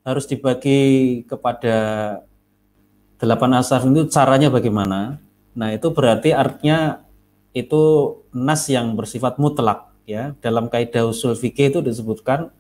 harus 0.05 0.29
dibagi 0.29 1.25
kepada 1.25 1.77
delapan 3.17 3.61
asaf 3.61 3.85
itu 3.89 4.09
caranya 4.09 4.53
bagaimana? 4.53 5.21
Nah 5.57 5.69
itu 5.73 5.89
berarti 5.95 6.35
artinya 6.35 7.04
itu 7.55 7.83
nas 8.35 8.67
yang 8.67 8.99
bersifat 8.99 9.39
mutlak 9.39 9.95
ya 10.05 10.35
dalam 10.43 10.67
kaidah 10.67 11.09
usul 11.09 11.39
fikih 11.39 11.71
itu 11.71 11.81
disebutkan 11.81 12.51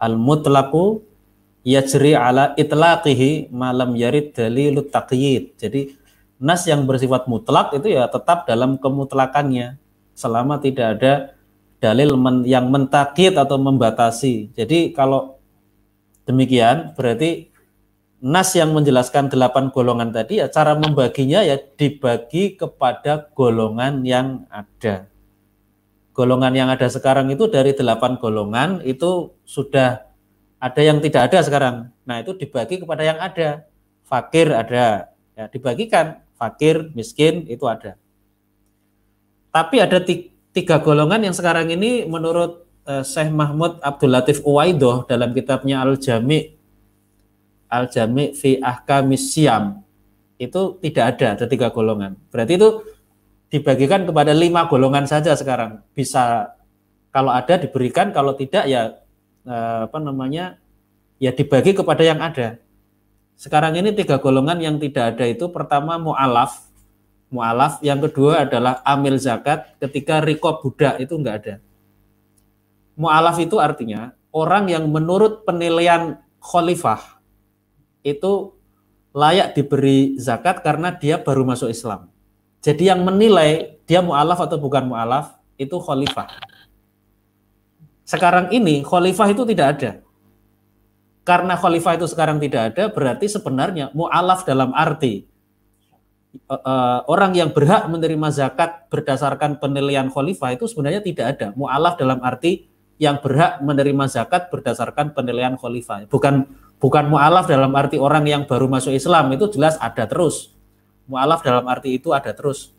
al 0.00 0.16
mutlaku 0.16 1.04
yajri 1.60 2.16
ala 2.16 2.56
itlaqihi 2.56 3.52
malam 3.52 3.92
yarid 3.94 4.32
dalilut 4.32 4.88
taqyid. 4.88 5.60
Jadi 5.60 5.92
nas 6.40 6.64
yang 6.64 6.88
bersifat 6.88 7.28
mutlak 7.28 7.76
itu 7.76 7.92
ya 7.92 8.08
tetap 8.08 8.48
dalam 8.48 8.80
kemutlakannya 8.80 9.76
selama 10.16 10.56
tidak 10.56 10.98
ada 10.98 11.12
dalil 11.80 12.16
men, 12.16 12.48
yang 12.48 12.72
mentakit 12.72 13.36
atau 13.36 13.60
membatasi. 13.60 14.52
Jadi 14.56 14.96
kalau 14.96 15.36
demikian 16.24 16.96
berarti 16.96 17.49
nas 18.20 18.52
yang 18.52 18.76
menjelaskan 18.76 19.32
delapan 19.32 19.72
golongan 19.72 20.12
tadi 20.12 20.44
ya 20.44 20.46
cara 20.52 20.76
membaginya 20.76 21.40
ya 21.40 21.56
dibagi 21.56 22.54
kepada 22.54 23.32
golongan 23.32 24.04
yang 24.04 24.44
ada. 24.52 25.08
Golongan 26.12 26.52
yang 26.52 26.68
ada 26.68 26.84
sekarang 26.92 27.32
itu 27.32 27.48
dari 27.48 27.72
delapan 27.72 28.20
golongan 28.20 28.84
itu 28.84 29.32
sudah 29.48 30.04
ada 30.60 30.80
yang 30.84 31.00
tidak 31.00 31.32
ada 31.32 31.40
sekarang. 31.40 31.76
Nah 32.04 32.20
itu 32.20 32.36
dibagi 32.36 32.76
kepada 32.76 33.02
yang 33.02 33.16
ada. 33.16 33.64
Fakir 34.04 34.52
ada, 34.52 35.08
ya 35.32 35.44
dibagikan. 35.48 36.20
Fakir, 36.36 36.92
miskin 36.96 37.48
itu 37.48 37.64
ada. 37.68 37.96
Tapi 39.52 39.76
ada 39.80 40.00
tiga 40.52 40.76
golongan 40.80 41.30
yang 41.30 41.36
sekarang 41.36 41.68
ini 41.72 42.04
menurut 42.04 42.64
uh, 42.84 43.04
Syekh 43.06 43.32
Mahmud 43.32 43.80
Abdul 43.80 44.12
Latif 44.12 44.38
Uwaidoh 44.42 45.06
dalam 45.06 45.30
kitabnya 45.36 45.84
Al-Jami 45.84 46.59
Al-Jami 47.70 48.34
fi 48.34 48.58
Ahkamis 48.58 49.30
Siam 49.30 49.86
itu 50.42 50.82
tidak 50.82 51.04
ada, 51.16 51.38
ada 51.38 51.46
tiga 51.46 51.70
golongan. 51.70 52.18
Berarti 52.34 52.58
itu 52.58 52.82
dibagikan 53.52 54.02
kepada 54.08 54.34
lima 54.34 54.66
golongan 54.66 55.06
saja 55.06 55.36
sekarang. 55.38 55.86
Bisa 55.94 56.50
kalau 57.14 57.30
ada 57.30 57.60
diberikan, 57.60 58.10
kalau 58.10 58.34
tidak 58.34 58.66
ya 58.66 58.98
eh, 59.46 59.80
apa 59.86 59.98
namanya 60.02 60.58
ya 61.22 61.30
dibagi 61.30 61.76
kepada 61.76 62.02
yang 62.02 62.18
ada. 62.18 62.58
Sekarang 63.36 63.76
ini 63.76 63.92
tiga 63.92 64.18
golongan 64.18 64.58
yang 64.58 64.76
tidak 64.80 65.16
ada 65.16 65.24
itu 65.28 65.48
pertama 65.52 66.00
mu'alaf, 66.00 66.66
mu'alaf. 67.28 67.80
Yang 67.84 68.10
kedua 68.10 68.48
adalah 68.48 68.80
amil 68.84 69.20
zakat 69.20 69.76
ketika 69.78 70.24
rikob 70.24 70.64
budak 70.64 70.96
itu 70.98 71.14
enggak 71.16 71.36
ada. 71.44 71.54
Mu'alaf 72.96 73.36
itu 73.40 73.56
artinya 73.60 74.12
orang 74.32 74.72
yang 74.72 74.88
menurut 74.88 75.44
penilaian 75.44 76.20
khalifah 76.40 77.19
itu 78.06 78.54
layak 79.10 79.58
diberi 79.58 80.16
zakat 80.16 80.62
karena 80.62 80.94
dia 80.94 81.18
baru 81.18 81.42
masuk 81.42 81.70
Islam. 81.70 82.08
Jadi 82.60 82.92
yang 82.92 83.02
menilai 83.02 83.80
dia 83.88 84.04
mu'alaf 84.04 84.38
atau 84.44 84.60
bukan 84.60 84.86
mu'alaf 84.92 85.40
itu 85.58 85.74
khalifah. 85.80 86.28
Sekarang 88.04 88.52
ini 88.54 88.86
khalifah 88.86 89.28
itu 89.32 89.42
tidak 89.48 89.66
ada. 89.78 89.90
Karena 91.24 91.54
khalifah 91.54 92.00
itu 92.00 92.06
sekarang 92.08 92.38
tidak 92.40 92.74
ada 92.74 92.90
berarti 92.90 93.26
sebenarnya 93.28 93.92
mu'alaf 93.92 94.44
dalam 94.46 94.70
arti 94.72 95.30
uh, 96.48 97.00
orang 97.10 97.34
yang 97.34 97.50
berhak 97.50 97.86
menerima 97.90 98.28
zakat 98.30 98.86
berdasarkan 98.90 99.58
penilaian 99.58 100.06
khalifah 100.10 100.54
itu 100.54 100.70
sebenarnya 100.70 101.02
tidak 101.02 101.26
ada. 101.38 101.46
Mu'alaf 101.58 101.98
dalam 101.98 102.22
arti 102.22 102.70
yang 103.00 103.18
berhak 103.18 103.64
menerima 103.64 104.04
zakat 104.12 104.52
berdasarkan 104.52 105.16
penilaian 105.16 105.56
khalifah. 105.56 106.06
Bukan 106.06 106.46
bukan 106.80 107.12
mu'alaf 107.12 107.46
dalam 107.46 107.70
arti 107.76 108.00
orang 108.00 108.24
yang 108.26 108.42
baru 108.48 108.66
masuk 108.66 108.96
Islam 108.96 109.30
itu 109.36 109.52
jelas 109.52 109.76
ada 109.78 110.08
terus. 110.08 110.56
Mu'alaf 111.06 111.44
dalam 111.44 111.68
arti 111.68 112.00
itu 112.00 112.10
ada 112.16 112.32
terus. 112.32 112.72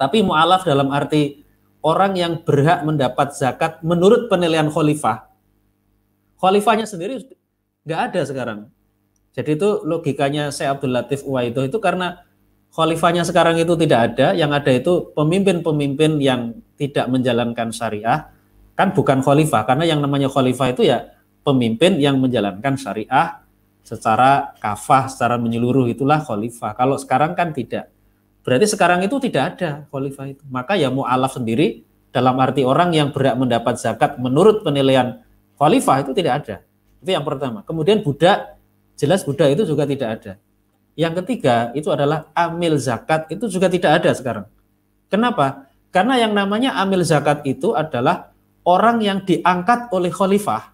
Tapi 0.00 0.24
mu'alaf 0.24 0.64
dalam 0.64 0.88
arti 0.90 1.44
orang 1.84 2.16
yang 2.16 2.40
berhak 2.40 2.82
mendapat 2.82 3.36
zakat 3.36 3.84
menurut 3.84 4.32
penilaian 4.32 4.72
khalifah. 4.72 5.28
Khalifahnya 6.40 6.88
sendiri 6.88 7.20
nggak 7.84 8.00
ada 8.10 8.20
sekarang. 8.24 8.58
Jadi 9.36 9.60
itu 9.60 9.68
logikanya 9.86 10.50
saya 10.50 10.74
Abdul 10.74 10.90
Latif 10.90 11.22
Uwaido 11.22 11.62
itu 11.62 11.78
karena 11.78 12.24
khalifahnya 12.74 13.22
sekarang 13.22 13.60
itu 13.60 13.76
tidak 13.78 14.14
ada, 14.14 14.32
yang 14.34 14.50
ada 14.50 14.72
itu 14.72 15.12
pemimpin-pemimpin 15.14 16.18
yang 16.18 16.56
tidak 16.74 17.06
menjalankan 17.06 17.70
syariah, 17.70 18.32
kan 18.74 18.90
bukan 18.90 19.22
khalifah, 19.22 19.68
karena 19.68 19.84
yang 19.86 20.00
namanya 20.02 20.26
khalifah 20.26 20.72
itu 20.74 20.88
ya 20.88 21.19
pemimpin 21.42 21.96
yang 21.98 22.20
menjalankan 22.20 22.76
syariah 22.76 23.40
secara 23.84 24.54
kafah, 24.60 25.10
secara 25.10 25.34
menyeluruh 25.40 25.88
itulah 25.90 26.22
khalifah. 26.22 26.76
Kalau 26.76 26.96
sekarang 27.00 27.34
kan 27.34 27.50
tidak. 27.50 27.90
Berarti 28.40 28.66
sekarang 28.70 29.04
itu 29.04 29.18
tidak 29.20 29.56
ada 29.56 29.84
khalifah 29.90 30.26
itu. 30.30 30.42
Maka 30.48 30.78
ya 30.78 30.88
mu'alaf 30.88 31.36
sendiri 31.36 31.84
dalam 32.14 32.38
arti 32.38 32.62
orang 32.64 32.94
yang 32.94 33.10
berhak 33.10 33.36
mendapat 33.36 33.76
zakat 33.78 34.16
menurut 34.16 34.62
penilaian 34.62 35.20
khalifah 35.58 36.06
itu 36.06 36.12
tidak 36.16 36.44
ada. 36.44 36.56
Itu 37.00 37.10
yang 37.12 37.24
pertama. 37.24 37.64
Kemudian 37.64 38.04
budak, 38.04 38.56
jelas 38.96 39.24
budak 39.24 39.52
itu 39.52 39.64
juga 39.68 39.84
tidak 39.84 40.08
ada. 40.20 40.32
Yang 40.98 41.24
ketiga 41.24 41.72
itu 41.72 41.88
adalah 41.88 42.28
amil 42.36 42.76
zakat 42.76 43.30
itu 43.32 43.48
juga 43.48 43.72
tidak 43.72 44.02
ada 44.02 44.10
sekarang. 44.12 44.46
Kenapa? 45.08 45.70
Karena 45.90 46.20
yang 46.20 46.36
namanya 46.36 46.78
amil 46.78 47.02
zakat 47.02 47.42
itu 47.42 47.74
adalah 47.74 48.30
orang 48.62 49.02
yang 49.02 49.18
diangkat 49.24 49.90
oleh 49.90 50.12
khalifah 50.12 50.70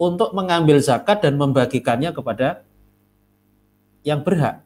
untuk 0.00 0.34
mengambil 0.34 0.82
zakat 0.82 1.22
dan 1.22 1.38
membagikannya 1.38 2.10
kepada 2.10 2.66
yang 4.02 4.20
berhak. 4.20 4.60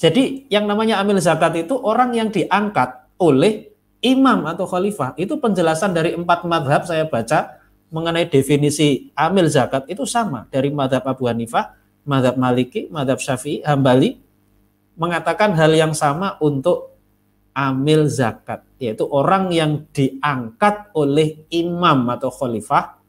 Jadi 0.00 0.48
yang 0.48 0.64
namanya 0.64 1.00
amil 1.00 1.20
zakat 1.20 1.56
itu 1.60 1.76
orang 1.76 2.16
yang 2.16 2.32
diangkat 2.32 3.04
oleh 3.20 3.68
imam 4.00 4.48
atau 4.48 4.64
khalifah. 4.64 5.12
Itu 5.20 5.36
penjelasan 5.36 5.92
dari 5.92 6.16
empat 6.16 6.48
madhab 6.48 6.88
saya 6.88 7.04
baca 7.04 7.60
mengenai 7.92 8.30
definisi 8.30 9.12
amil 9.12 9.50
zakat 9.50 9.84
itu 9.90 10.06
sama 10.06 10.46
dari 10.48 10.72
madhab 10.72 11.04
Abu 11.04 11.26
Hanifah, 11.26 11.74
madhab 12.06 12.38
Maliki, 12.38 12.88
madhab 12.88 13.18
Syafi'i, 13.20 13.60
Hambali 13.66 14.16
mengatakan 14.94 15.52
hal 15.58 15.72
yang 15.74 15.92
sama 15.92 16.38
untuk 16.40 16.96
amil 17.52 18.06
zakat, 18.06 18.62
yaitu 18.78 19.04
orang 19.10 19.50
yang 19.50 19.84
diangkat 19.90 20.94
oleh 20.94 21.44
imam 21.50 22.08
atau 22.14 22.30
khalifah 22.30 22.99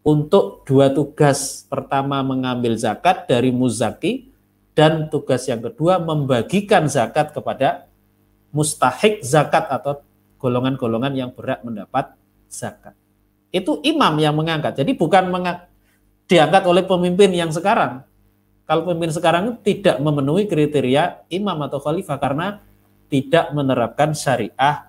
untuk 0.00 0.64
dua 0.64 0.92
tugas. 0.92 1.64
Pertama 1.68 2.20
mengambil 2.24 2.76
zakat 2.76 3.28
dari 3.28 3.52
muzaki 3.52 4.32
dan 4.72 5.12
tugas 5.12 5.44
yang 5.50 5.60
kedua 5.60 6.00
membagikan 6.00 6.88
zakat 6.88 7.34
kepada 7.36 7.90
mustahik 8.50 9.22
zakat 9.22 9.68
atau 9.68 10.02
golongan-golongan 10.40 11.12
yang 11.14 11.30
berhak 11.30 11.60
mendapat 11.62 12.16
zakat. 12.48 12.96
Itu 13.52 13.82
imam 13.82 14.16
yang 14.18 14.34
mengangkat. 14.34 14.78
Jadi 14.78 14.96
bukan 14.96 15.28
mengangkat, 15.28 15.68
diangkat 16.30 16.62
oleh 16.64 16.86
pemimpin 16.86 17.30
yang 17.34 17.50
sekarang, 17.50 18.06
kalau 18.70 18.86
pemimpin 18.86 19.10
sekarang 19.10 19.58
tidak 19.66 19.98
memenuhi 19.98 20.46
kriteria 20.46 21.26
imam 21.26 21.58
atau 21.66 21.82
khalifah 21.82 22.18
karena 22.22 22.62
tidak 23.10 23.50
menerapkan 23.50 24.14
syariah 24.14 24.86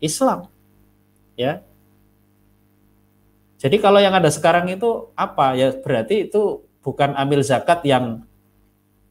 Islam. 0.00 0.48
Ya. 1.36 1.60
Jadi 3.60 3.76
kalau 3.76 4.00
yang 4.00 4.16
ada 4.16 4.32
sekarang 4.32 4.72
itu 4.72 5.12
apa? 5.12 5.52
Ya 5.52 5.68
berarti 5.76 6.32
itu 6.32 6.64
bukan 6.80 7.12
amil 7.12 7.44
zakat 7.44 7.84
yang 7.84 8.24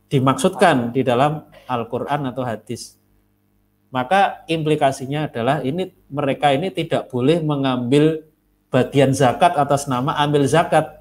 dimaksudkan 0.09 0.89
di 0.89 1.05
dalam 1.05 1.45
Al-Qur'an 1.69 2.25
atau 2.25 2.41
hadis. 2.41 2.97
Maka 3.93 4.41
implikasinya 4.49 5.29
adalah 5.29 5.61
ini 5.61 5.93
mereka 6.09 6.49
ini 6.49 6.73
tidak 6.73 7.13
boleh 7.13 7.45
mengambil 7.45 8.25
bagian 8.73 9.13
zakat 9.13 9.53
atas 9.53 9.85
nama 9.85 10.17
ambil 10.17 10.49
zakat. 10.49 10.97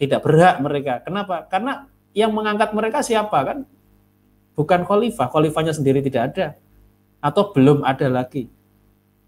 Tidak 0.00 0.20
berhak 0.24 0.56
mereka. 0.64 1.04
Kenapa? 1.04 1.44
Karena 1.48 1.88
yang 2.16 2.32
mengangkat 2.32 2.72
mereka 2.72 3.04
siapa 3.04 3.36
kan? 3.44 3.58
Bukan 4.56 4.88
khalifah, 4.88 5.28
khalifahnya 5.28 5.76
sendiri 5.76 6.00
tidak 6.00 6.32
ada 6.32 6.46
atau 7.20 7.52
belum 7.52 7.84
ada 7.84 8.08
lagi. 8.08 8.48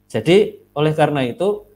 Jadi 0.08 0.64
oleh 0.72 0.92
karena 0.96 1.28
itu 1.28 1.67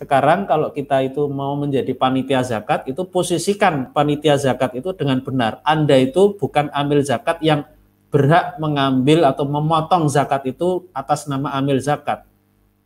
sekarang 0.00 0.48
kalau 0.48 0.72
kita 0.72 1.04
itu 1.04 1.28
mau 1.28 1.52
menjadi 1.60 1.92
panitia 1.92 2.40
zakat, 2.40 2.88
itu 2.88 3.04
posisikan 3.04 3.92
panitia 3.92 4.40
zakat 4.40 4.72
itu 4.80 4.96
dengan 4.96 5.20
benar. 5.20 5.60
Anda 5.60 6.00
itu 6.00 6.40
bukan 6.40 6.72
ambil 6.72 7.04
zakat 7.04 7.36
yang 7.44 7.68
berhak 8.08 8.56
mengambil 8.56 9.28
atau 9.28 9.44
memotong 9.44 10.08
zakat 10.08 10.48
itu 10.48 10.88
atas 10.96 11.28
nama 11.28 11.52
ambil 11.52 11.76
zakat. 11.84 12.24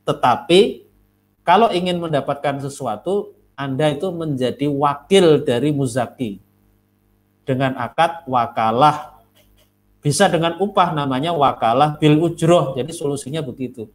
Tetapi 0.02 0.90
kalau 1.46 1.70
ingin 1.70 2.02
mendapatkan 2.02 2.58
sesuatu, 2.58 3.30
Anda 3.54 3.94
itu 3.94 4.10
menjadi 4.10 4.66
wakil 4.66 5.46
dari 5.46 5.70
muzaki. 5.70 6.42
Dengan 7.46 7.78
akad 7.78 8.26
wakalah. 8.26 9.22
Bisa 10.02 10.26
dengan 10.26 10.58
upah 10.58 10.90
namanya 10.90 11.30
wakalah 11.30 11.94
bil 11.94 12.18
ujroh. 12.18 12.74
Jadi 12.74 12.90
solusinya 12.90 13.38
begitu. 13.38 13.86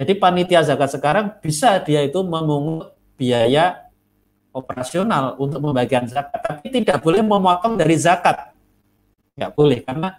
Jadi 0.00 0.16
panitia 0.16 0.64
zakat 0.64 0.96
sekarang 0.96 1.36
bisa 1.44 1.76
dia 1.84 2.00
itu 2.00 2.24
memungut 2.24 2.96
biaya 3.20 3.84
operasional 4.48 5.36
untuk 5.36 5.60
pembagian 5.60 6.08
zakat, 6.08 6.40
tapi 6.40 6.72
tidak 6.72 7.04
boleh 7.04 7.20
memotong 7.20 7.76
dari 7.76 8.00
zakat. 8.00 8.56
Tidak 9.36 9.52
boleh 9.52 9.84
karena 9.84 10.16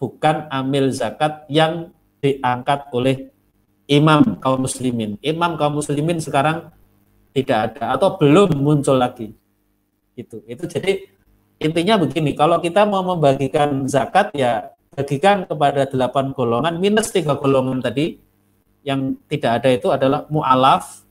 bukan 0.00 0.48
amil 0.48 0.88
zakat 0.88 1.44
yang 1.52 1.92
diangkat 2.24 2.88
oleh 2.96 3.28
imam 3.84 4.40
kaum 4.40 4.64
muslimin. 4.64 5.20
Imam 5.20 5.60
kaum 5.60 5.84
muslimin 5.84 6.16
sekarang 6.16 6.72
tidak 7.36 7.76
ada 7.76 8.00
atau 8.00 8.16
belum 8.16 8.56
muncul 8.56 8.96
lagi. 8.96 9.36
Itu. 10.16 10.40
Itu 10.48 10.64
jadi 10.64 11.04
intinya 11.60 12.00
begini, 12.00 12.32
kalau 12.32 12.56
kita 12.56 12.88
mau 12.88 13.04
membagikan 13.04 13.84
zakat 13.84 14.32
ya 14.32 14.72
bagikan 14.96 15.44
kepada 15.44 15.84
delapan 15.84 16.32
golongan 16.32 16.80
minus 16.80 17.12
tiga 17.12 17.36
golongan 17.36 17.84
tadi 17.84 18.29
yang 18.86 19.16
tidak 19.28 19.60
ada 19.62 19.68
itu 19.72 19.88
adalah 19.92 20.24
mu'alaf. 20.32 21.04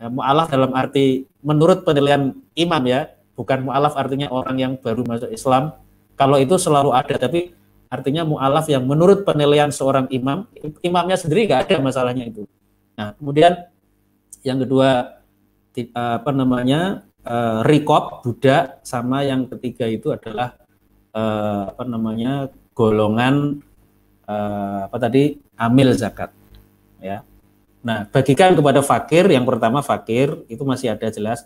Ya, 0.00 0.08
mu'alaf 0.10 0.46
dalam 0.50 0.72
arti 0.74 1.28
menurut 1.44 1.84
penilaian 1.86 2.34
imam 2.58 2.82
ya, 2.88 3.12
bukan 3.38 3.66
mu'alaf 3.66 3.94
artinya 3.94 4.32
orang 4.32 4.56
yang 4.58 4.72
baru 4.80 5.04
masuk 5.06 5.30
Islam. 5.30 5.76
Kalau 6.16 6.36
itu 6.38 6.54
selalu 6.58 6.92
ada, 6.92 7.16
tapi 7.16 7.52
artinya 7.92 8.24
mu'alaf 8.24 8.66
yang 8.72 8.84
menurut 8.88 9.24
penilaian 9.28 9.68
seorang 9.68 10.08
imam, 10.08 10.48
imamnya 10.80 11.16
sendiri 11.20 11.48
nggak 11.48 11.68
ada 11.68 11.76
masalahnya 11.84 12.24
itu. 12.28 12.48
Nah, 12.96 13.12
kemudian 13.16 13.68
yang 14.42 14.58
kedua 14.60 15.20
apa 15.96 16.30
namanya 16.36 17.08
uh, 17.24 17.64
rikop 17.64 18.20
budak 18.26 18.82
sama 18.84 19.24
yang 19.24 19.48
ketiga 19.48 19.88
itu 19.88 20.12
adalah 20.12 20.58
uh, 21.16 21.72
apa 21.72 21.84
namanya 21.88 22.52
golongan 22.76 23.64
uh, 24.28 24.88
apa 24.90 24.96
tadi 25.00 25.40
amil 25.62 25.94
zakat 25.94 26.34
ya. 26.98 27.22
Nah, 27.82 28.06
bagikan 28.10 28.54
kepada 28.54 28.82
fakir 28.82 29.26
yang 29.30 29.42
pertama 29.46 29.82
fakir 29.82 30.42
itu 30.46 30.62
masih 30.62 30.94
ada 30.94 31.10
jelas, 31.10 31.42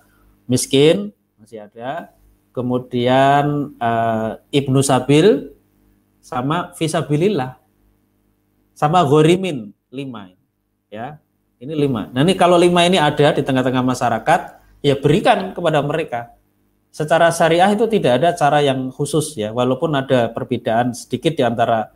miskin 0.48 1.12
masih 1.40 1.64
ada, 1.68 2.12
kemudian 2.52 3.76
uh, 3.76 4.40
ibnu 4.52 4.80
sabil 4.80 5.52
sama 6.20 6.72
visabilillah 6.76 7.56
sama 8.76 9.00
gorimin 9.06 9.72
lima 9.88 10.34
ya 10.92 11.16
ini 11.56 11.72
lima. 11.72 12.12
Nah 12.12 12.20
ini 12.20 12.36
kalau 12.36 12.60
lima 12.60 12.84
ini 12.84 13.00
ada 13.00 13.32
di 13.32 13.40
tengah-tengah 13.40 13.80
masyarakat 13.80 14.40
ya 14.84 14.94
berikan 15.00 15.56
kepada 15.56 15.80
mereka. 15.80 16.36
Secara 16.92 17.28
syariah 17.28 17.68
itu 17.76 17.84
tidak 17.92 18.20
ada 18.20 18.32
cara 18.32 18.64
yang 18.64 18.88
khusus 18.88 19.36
ya, 19.36 19.52
walaupun 19.52 19.92
ada 19.92 20.32
perbedaan 20.32 20.96
sedikit 20.96 21.36
di 21.36 21.44
antara 21.44 21.92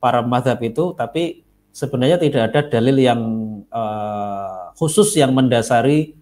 para 0.00 0.24
madhab 0.24 0.56
itu, 0.64 0.96
tapi 0.96 1.44
sebenarnya 1.72 2.18
tidak 2.18 2.42
ada 2.52 2.60
dalil 2.66 2.96
yang 2.98 3.20
uh, 3.70 4.72
khusus 4.74 5.14
yang 5.16 5.34
mendasari 5.34 6.18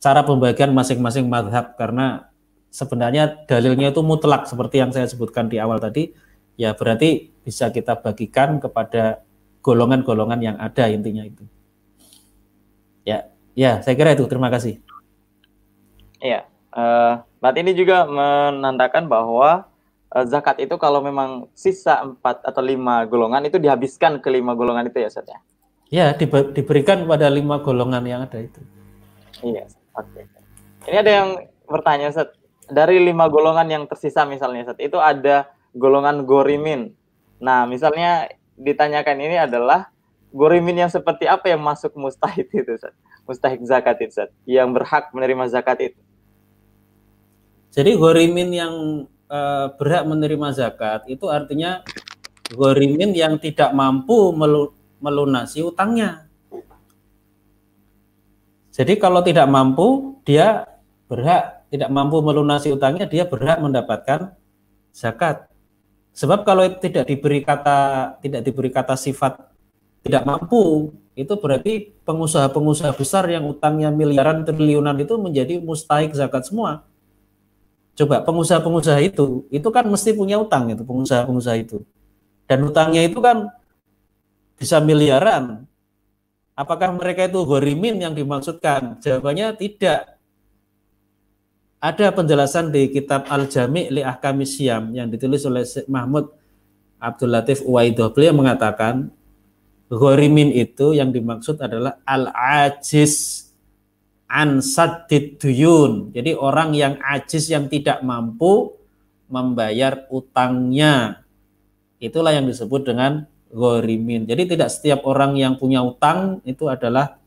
cara 0.00 0.24
pembagian 0.24 0.72
masing-masing 0.72 1.28
madhab 1.28 1.76
karena 1.76 2.30
sebenarnya 2.72 3.44
dalilnya 3.44 3.92
itu 3.92 4.00
mutlak 4.00 4.48
seperti 4.48 4.80
yang 4.80 4.90
saya 4.90 5.06
sebutkan 5.06 5.50
di 5.50 5.60
awal 5.60 5.78
tadi. 5.78 6.12
Ya 6.60 6.76
berarti 6.76 7.32
bisa 7.40 7.72
kita 7.72 7.96
bagikan 8.00 8.60
kepada 8.60 9.24
golongan-golongan 9.64 10.40
yang 10.44 10.56
ada 10.60 10.88
intinya 10.92 11.24
itu. 11.24 11.44
Ya 13.04 13.32
ya 13.56 13.80
saya 13.80 13.96
kira 13.96 14.12
itu. 14.12 14.28
Terima 14.28 14.52
kasih. 14.52 14.80
Iya 16.20 16.50
uh, 16.74 17.24
Mbak 17.40 17.56
ini 17.64 17.72
juga 17.72 18.04
menandakan 18.04 19.08
bahwa 19.08 19.69
uh, 20.14 20.26
zakat 20.26 20.58
itu 20.62 20.74
kalau 20.76 21.00
memang 21.00 21.46
sisa 21.54 22.02
empat 22.02 22.42
atau 22.42 22.62
lima 22.62 23.06
golongan 23.06 23.46
itu 23.46 23.56
dihabiskan 23.56 24.18
ke 24.18 24.28
lima 24.30 24.58
golongan 24.58 24.90
itu 24.90 24.98
ya 25.02 25.08
Ustaz 25.08 25.26
ya? 25.26 25.38
Ya, 25.90 26.06
di, 26.14 26.30
diberikan 26.54 27.02
pada 27.10 27.26
lima 27.26 27.58
golongan 27.58 28.06
yang 28.06 28.22
ada 28.22 28.38
itu. 28.38 28.62
Iya, 29.42 29.66
oke. 29.98 30.06
Okay. 30.06 30.24
Ini 30.86 30.96
ada 31.02 31.10
yang 31.10 31.28
bertanya 31.66 32.14
Ustaz, 32.14 32.30
dari 32.70 33.02
lima 33.02 33.26
golongan 33.26 33.66
yang 33.66 33.84
tersisa 33.90 34.22
misalnya 34.22 34.70
Ustaz, 34.70 34.78
itu 34.78 34.98
ada 35.02 35.50
golongan 35.74 36.22
gorimin. 36.22 36.94
Nah, 37.42 37.66
misalnya 37.66 38.30
ditanyakan 38.54 39.18
ini 39.18 39.36
adalah 39.42 39.90
gorimin 40.30 40.86
yang 40.86 40.90
seperti 40.92 41.26
apa 41.26 41.50
yang 41.50 41.58
masuk 41.58 41.90
mustahid 41.98 42.46
itu 42.60 42.70
Ustaz? 42.70 42.94
Mustahik 43.26 43.58
zakat 43.66 43.98
itu 43.98 44.14
Ustaz, 44.14 44.30
yang 44.46 44.70
berhak 44.70 45.10
menerima 45.10 45.50
zakat 45.50 45.90
itu. 45.90 46.00
Jadi 47.74 47.98
gorimin 47.98 48.50
yang 48.50 48.74
uh, 49.30 49.72
berhak 49.78 50.04
menerima 50.04 50.48
zakat 50.52 51.06
itu 51.06 51.30
artinya 51.30 51.86
gorimin 52.50 53.14
yang 53.14 53.38
tidak 53.38 53.70
mampu 53.70 54.34
melunasi 54.98 55.62
utangnya. 55.62 56.26
Jadi 58.74 58.98
kalau 58.98 59.22
tidak 59.22 59.46
mampu, 59.46 60.18
dia 60.26 60.66
berhak 61.06 61.66
tidak 61.70 61.90
mampu 61.90 62.18
melunasi 62.22 62.74
utangnya, 62.74 63.06
dia 63.06 63.26
berhak 63.26 63.62
mendapatkan 63.62 64.34
zakat. 64.90 65.46
Sebab 66.10 66.42
kalau 66.42 66.66
tidak 66.82 67.06
diberi 67.06 67.46
kata 67.46 68.18
tidak 68.18 68.42
diberi 68.42 68.70
kata 68.74 68.98
sifat 68.98 69.38
tidak 70.02 70.26
mampu, 70.26 70.90
itu 71.14 71.34
berarti 71.38 71.92
pengusaha-pengusaha 72.02 72.96
besar 72.96 73.28
yang 73.30 73.46
utangnya 73.46 73.92
miliaran 73.92 74.42
triliunan 74.42 74.96
itu 74.98 75.14
menjadi 75.20 75.60
mustahik 75.62 76.16
zakat 76.16 76.48
semua. 76.48 76.89
Coba 78.00 78.24
pengusaha-pengusaha 78.24 78.96
itu, 79.04 79.44
itu 79.52 79.68
kan 79.68 79.84
mesti 79.84 80.16
punya 80.16 80.40
utang 80.40 80.72
itu 80.72 80.80
pengusaha-pengusaha 80.80 81.56
itu. 81.60 81.84
Dan 82.48 82.64
utangnya 82.64 83.04
itu 83.04 83.20
kan 83.20 83.52
bisa 84.56 84.80
miliaran. 84.80 85.68
Apakah 86.56 86.96
mereka 86.96 87.28
itu 87.28 87.44
gorimin 87.44 88.00
yang 88.00 88.16
dimaksudkan? 88.16 88.96
Jawabannya 89.04 89.52
tidak. 89.60 90.16
Ada 91.76 92.08
penjelasan 92.16 92.72
di 92.72 92.88
kitab 92.88 93.28
Al-Jami' 93.28 93.92
li 93.92 94.00
Ahkami 94.00 94.48
Syam 94.48 94.96
yang 94.96 95.12
ditulis 95.12 95.44
oleh 95.44 95.68
Syekh 95.68 95.84
Mahmud 95.84 96.32
Abdul 96.96 97.36
Latif 97.36 97.60
Uwaidoh. 97.68 98.16
Beliau 98.16 98.32
mengatakan 98.32 99.12
gorimin 99.92 100.56
itu 100.56 100.96
yang 100.96 101.12
dimaksud 101.12 101.60
adalah 101.60 102.00
al-ajiz 102.08 103.44
ansadid 104.30 105.42
duyun. 105.42 106.14
Jadi 106.14 106.38
orang 106.38 106.70
yang 106.78 106.94
ajis 107.02 107.50
yang 107.50 107.66
tidak 107.66 107.98
mampu 108.06 108.78
membayar 109.26 110.06
utangnya. 110.06 111.26
Itulah 111.98 112.38
yang 112.38 112.46
disebut 112.46 112.86
dengan 112.86 113.26
gorimin. 113.50 114.24
Jadi 114.30 114.54
tidak 114.54 114.70
setiap 114.70 115.02
orang 115.02 115.34
yang 115.34 115.58
punya 115.58 115.82
utang 115.82 116.38
itu 116.46 116.70
adalah 116.70 117.18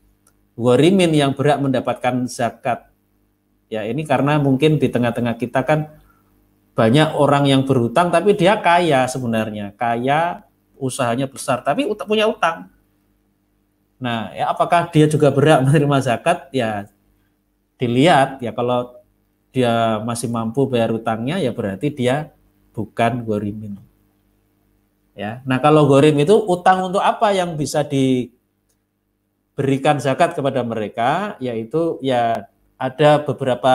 gorimin 0.56 1.12
yang 1.12 1.36
berhak 1.36 1.60
mendapatkan 1.60 2.24
zakat. 2.24 2.88
Ya 3.68 3.84
ini 3.84 4.08
karena 4.08 4.40
mungkin 4.40 4.80
di 4.80 4.88
tengah-tengah 4.88 5.36
kita 5.36 5.60
kan 5.62 5.92
banyak 6.74 7.14
orang 7.14 7.46
yang 7.46 7.62
berutang 7.68 8.08
tapi 8.08 8.32
dia 8.34 8.58
kaya 8.58 9.06
sebenarnya. 9.06 9.76
Kaya, 9.76 10.42
usahanya 10.80 11.30
besar 11.30 11.62
tapi 11.62 11.86
punya 12.08 12.26
utang. 12.26 12.72
Nah, 14.00 14.34
ya 14.34 14.50
apakah 14.50 14.90
dia 14.90 15.06
juga 15.06 15.30
berhak 15.30 15.62
menerima 15.64 15.96
zakat? 16.02 16.50
Ya 16.50 16.90
dilihat 17.78 18.40
ya 18.40 18.54
kalau 18.54 19.00
dia 19.54 20.02
masih 20.02 20.26
mampu 20.30 20.66
bayar 20.66 20.90
utangnya 20.90 21.38
ya 21.38 21.54
berarti 21.54 21.94
dia 21.94 22.34
bukan 22.74 23.22
gorimin. 23.22 23.78
Ya. 25.14 25.46
Nah, 25.46 25.62
kalau 25.62 25.86
gorim 25.86 26.18
itu 26.18 26.34
utang 26.34 26.90
untuk 26.90 26.98
apa 26.98 27.30
yang 27.30 27.54
bisa 27.54 27.86
diberikan 27.86 28.34
zakat 30.02 30.34
kepada 30.34 30.66
mereka 30.66 31.38
yaitu 31.38 32.02
ya 32.02 32.50
ada 32.74 33.22
beberapa 33.22 33.74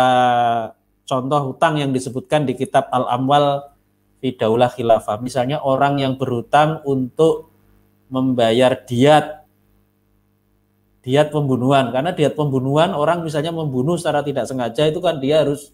contoh 1.07 1.55
hutang 1.55 1.79
yang 1.79 1.95
disebutkan 1.95 2.43
di 2.43 2.59
kitab 2.59 2.91
Al-Amwal 2.91 3.71
Fidaulah 4.19 4.67
Khilafah. 4.67 5.23
Misalnya 5.23 5.63
orang 5.63 6.03
yang 6.03 6.19
berhutang 6.19 6.83
untuk 6.83 7.47
membayar 8.11 8.75
diat 8.75 9.38
diat 11.09 11.33
pembunuhan 11.33 11.89
karena 11.89 12.13
diat 12.13 12.37
pembunuhan 12.37 12.93
orang 12.93 13.25
misalnya 13.25 13.49
membunuh 13.49 13.97
secara 13.97 14.21
tidak 14.21 14.45
sengaja 14.45 14.85
itu 14.85 15.01
kan 15.01 15.17
dia 15.17 15.41
harus 15.41 15.73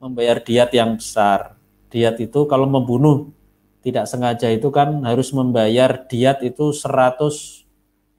membayar 0.00 0.40
diat 0.40 0.72
yang 0.72 0.96
besar. 0.96 1.52
Diat 1.92 2.16
itu 2.16 2.48
kalau 2.48 2.64
membunuh 2.64 3.28
tidak 3.84 4.08
sengaja 4.08 4.48
itu 4.48 4.72
kan 4.72 5.04
harus 5.04 5.36
membayar 5.36 6.00
diat 6.08 6.40
itu 6.40 6.72
100 6.72 7.20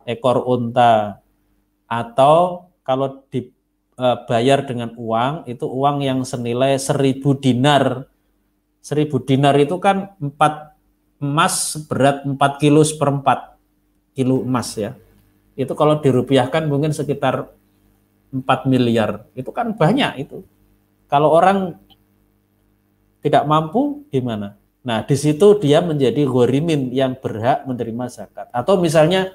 ekor 0.05 0.45
unta 0.45 1.25
atau 1.89 2.69
kalau 2.85 3.25
dibayar 3.33 4.61
dengan 4.61 4.93
uang 4.93 5.49
itu 5.49 5.65
uang 5.65 6.05
yang 6.05 6.21
senilai 6.21 6.77
1000 6.77 7.25
dinar. 7.41 8.05
1000 8.85 9.09
dinar 9.25 9.57
itu 9.57 9.81
kan 9.81 10.13
4 10.21 11.25
emas 11.25 11.73
berat 11.89 12.21
4 12.21 12.37
kilo 12.61 12.85
seperempat 12.85 13.57
kilo 14.13 14.45
emas 14.45 14.77
ya. 14.77 14.93
Itu 15.55 15.75
kalau 15.75 15.99
dirupiahkan 15.99 16.67
mungkin 16.67 16.95
sekitar 16.95 17.51
4 18.31 18.71
miliar. 18.71 19.27
Itu 19.35 19.51
kan 19.51 19.75
banyak 19.75 20.23
itu. 20.23 20.47
Kalau 21.11 21.35
orang 21.35 21.75
tidak 23.19 23.43
mampu 23.43 24.07
gimana? 24.09 24.55
Nah, 24.81 25.05
di 25.05 25.13
situ 25.13 25.61
dia 25.61 25.83
menjadi 25.83 26.25
gorimin 26.25 26.89
yang 26.89 27.13
berhak 27.13 27.69
menerima 27.69 28.09
zakat. 28.09 28.49
Atau 28.49 28.81
misalnya 28.81 29.29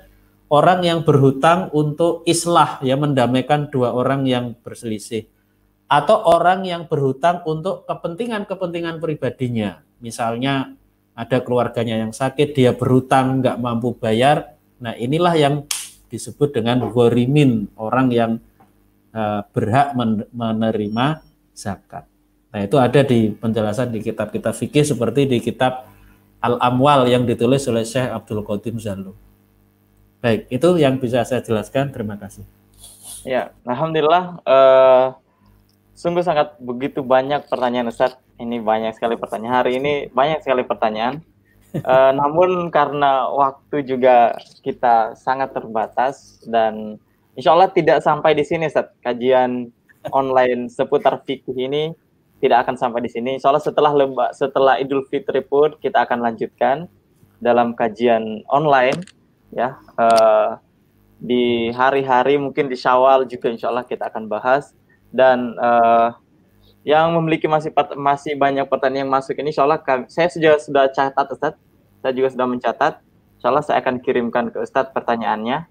orang 0.50 0.82
yang 0.82 1.06
berhutang 1.06 1.70
untuk 1.70 2.26
islah, 2.26 2.82
ya 2.82 2.98
mendamaikan 2.98 3.70
dua 3.70 3.94
orang 3.94 4.26
yang 4.26 4.58
berselisih. 4.58 5.30
Atau 5.86 6.18
orang 6.26 6.66
yang 6.66 6.90
berhutang 6.90 7.46
untuk 7.46 7.86
kepentingan-kepentingan 7.86 8.98
pribadinya. 8.98 9.86
Misalnya 10.02 10.74
ada 11.14 11.38
keluarganya 11.46 12.02
yang 12.02 12.10
sakit, 12.10 12.58
dia 12.58 12.74
berhutang, 12.74 13.38
nggak 13.38 13.62
mampu 13.62 13.94
bayar. 13.94 14.58
Nah, 14.82 14.98
inilah 14.98 15.34
yang 15.38 15.54
disebut 16.06 16.54
dengan 16.54 16.86
gorimin, 16.90 17.70
orang 17.76 18.06
yang 18.12 18.32
uh, 19.12 19.42
berhak 19.50 19.96
menerima 20.30 21.22
zakat. 21.56 22.06
Nah, 22.54 22.60
itu 22.64 22.76
ada 22.80 23.00
di 23.04 23.32
penjelasan 23.36 23.92
di 23.92 24.00
kitab-kitab 24.00 24.56
fikih 24.56 24.86
seperti 24.86 25.28
di 25.28 25.38
kitab 25.44 25.88
Al-Amwal 26.40 27.10
yang 27.10 27.26
ditulis 27.26 27.66
oleh 27.68 27.82
Syekh 27.84 28.08
Abdul 28.08 28.40
Qadim 28.46 28.78
Zalu. 28.78 29.12
Baik, 30.22 30.48
itu 30.48 30.68
yang 30.80 30.96
bisa 30.96 31.26
saya 31.26 31.44
jelaskan. 31.44 31.92
Terima 31.92 32.16
kasih. 32.16 32.46
Ya, 33.26 33.50
alhamdulillah 33.66 34.40
uh, 34.46 35.06
sungguh 35.98 36.22
sangat 36.22 36.54
begitu 36.62 37.02
banyak 37.02 37.44
pertanyaan 37.50 37.90
Ustaz. 37.90 38.14
Ini 38.36 38.60
banyak 38.60 38.94
sekali 38.94 39.16
pertanyaan. 39.16 39.64
Hari 39.64 39.72
ini 39.80 39.92
banyak 40.12 40.44
sekali 40.44 40.62
pertanyaan. 40.62 41.24
Uh, 41.82 42.12
namun 42.16 42.72
karena 42.72 43.28
waktu 43.28 43.84
juga 43.84 44.36
kita 44.64 45.18
sangat 45.18 45.52
terbatas 45.52 46.40
dan 46.48 46.96
insya 47.36 47.52
Allah 47.52 47.68
tidak 47.68 48.00
sampai 48.00 48.32
di 48.32 48.44
sini 48.46 48.70
Ustaz. 48.70 48.92
Kajian 49.04 49.68
online 50.14 50.70
seputar 50.70 51.20
fikih 51.26 51.56
ini 51.56 51.92
tidak 52.38 52.68
akan 52.68 52.76
sampai 52.76 53.00
di 53.04 53.10
sini. 53.10 53.36
Insya 53.36 53.50
Allah 53.50 53.64
setelah 53.64 53.92
lembak 53.92 54.32
setelah 54.36 54.76
Idul 54.80 55.04
Fitri 55.08 55.40
pun 55.44 55.74
kita 55.80 56.04
akan 56.04 56.22
lanjutkan 56.22 56.88
dalam 57.40 57.76
kajian 57.76 58.44
online 58.48 58.96
ya 59.52 59.76
uh, 60.00 60.56
di 61.16 61.72
hari-hari 61.72 62.36
mungkin 62.36 62.68
di 62.68 62.76
Syawal 62.76 63.24
juga 63.24 63.48
Insya 63.48 63.72
Allah 63.72 63.84
kita 63.88 64.08
akan 64.12 64.28
bahas 64.28 64.76
dan 65.12 65.56
uh, 65.56 66.12
yang 66.86 67.10
memiliki 67.18 67.50
masih 67.50 67.72
masih 67.98 68.38
banyak 68.38 68.68
pertanyaan 68.68 69.08
yang 69.08 69.12
masuk 69.12 69.34
ini 69.40 69.50
Insya 69.50 69.64
Allah 69.64 69.80
kami, 69.80 70.06
saya 70.12 70.28
sudah 70.28 70.60
sudah 70.60 70.84
catat 70.92 71.26
Ustaz, 71.32 71.54
saya 72.06 72.14
juga 72.14 72.30
sudah 72.30 72.46
mencatat. 72.46 73.02
Insya 73.34 73.50
Allah 73.50 73.66
saya 73.66 73.82
akan 73.82 73.98
kirimkan 73.98 74.54
ke 74.54 74.62
Ustadz 74.62 74.94
pertanyaannya. 74.94 75.66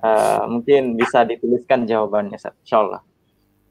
Uh, 0.00 0.48
mungkin 0.48 0.96
bisa 0.96 1.28
dituliskan 1.28 1.84
jawabannya 1.84 2.40
Ustaz. 2.40 2.56
Insya 2.64 2.80
Allah. 2.80 3.00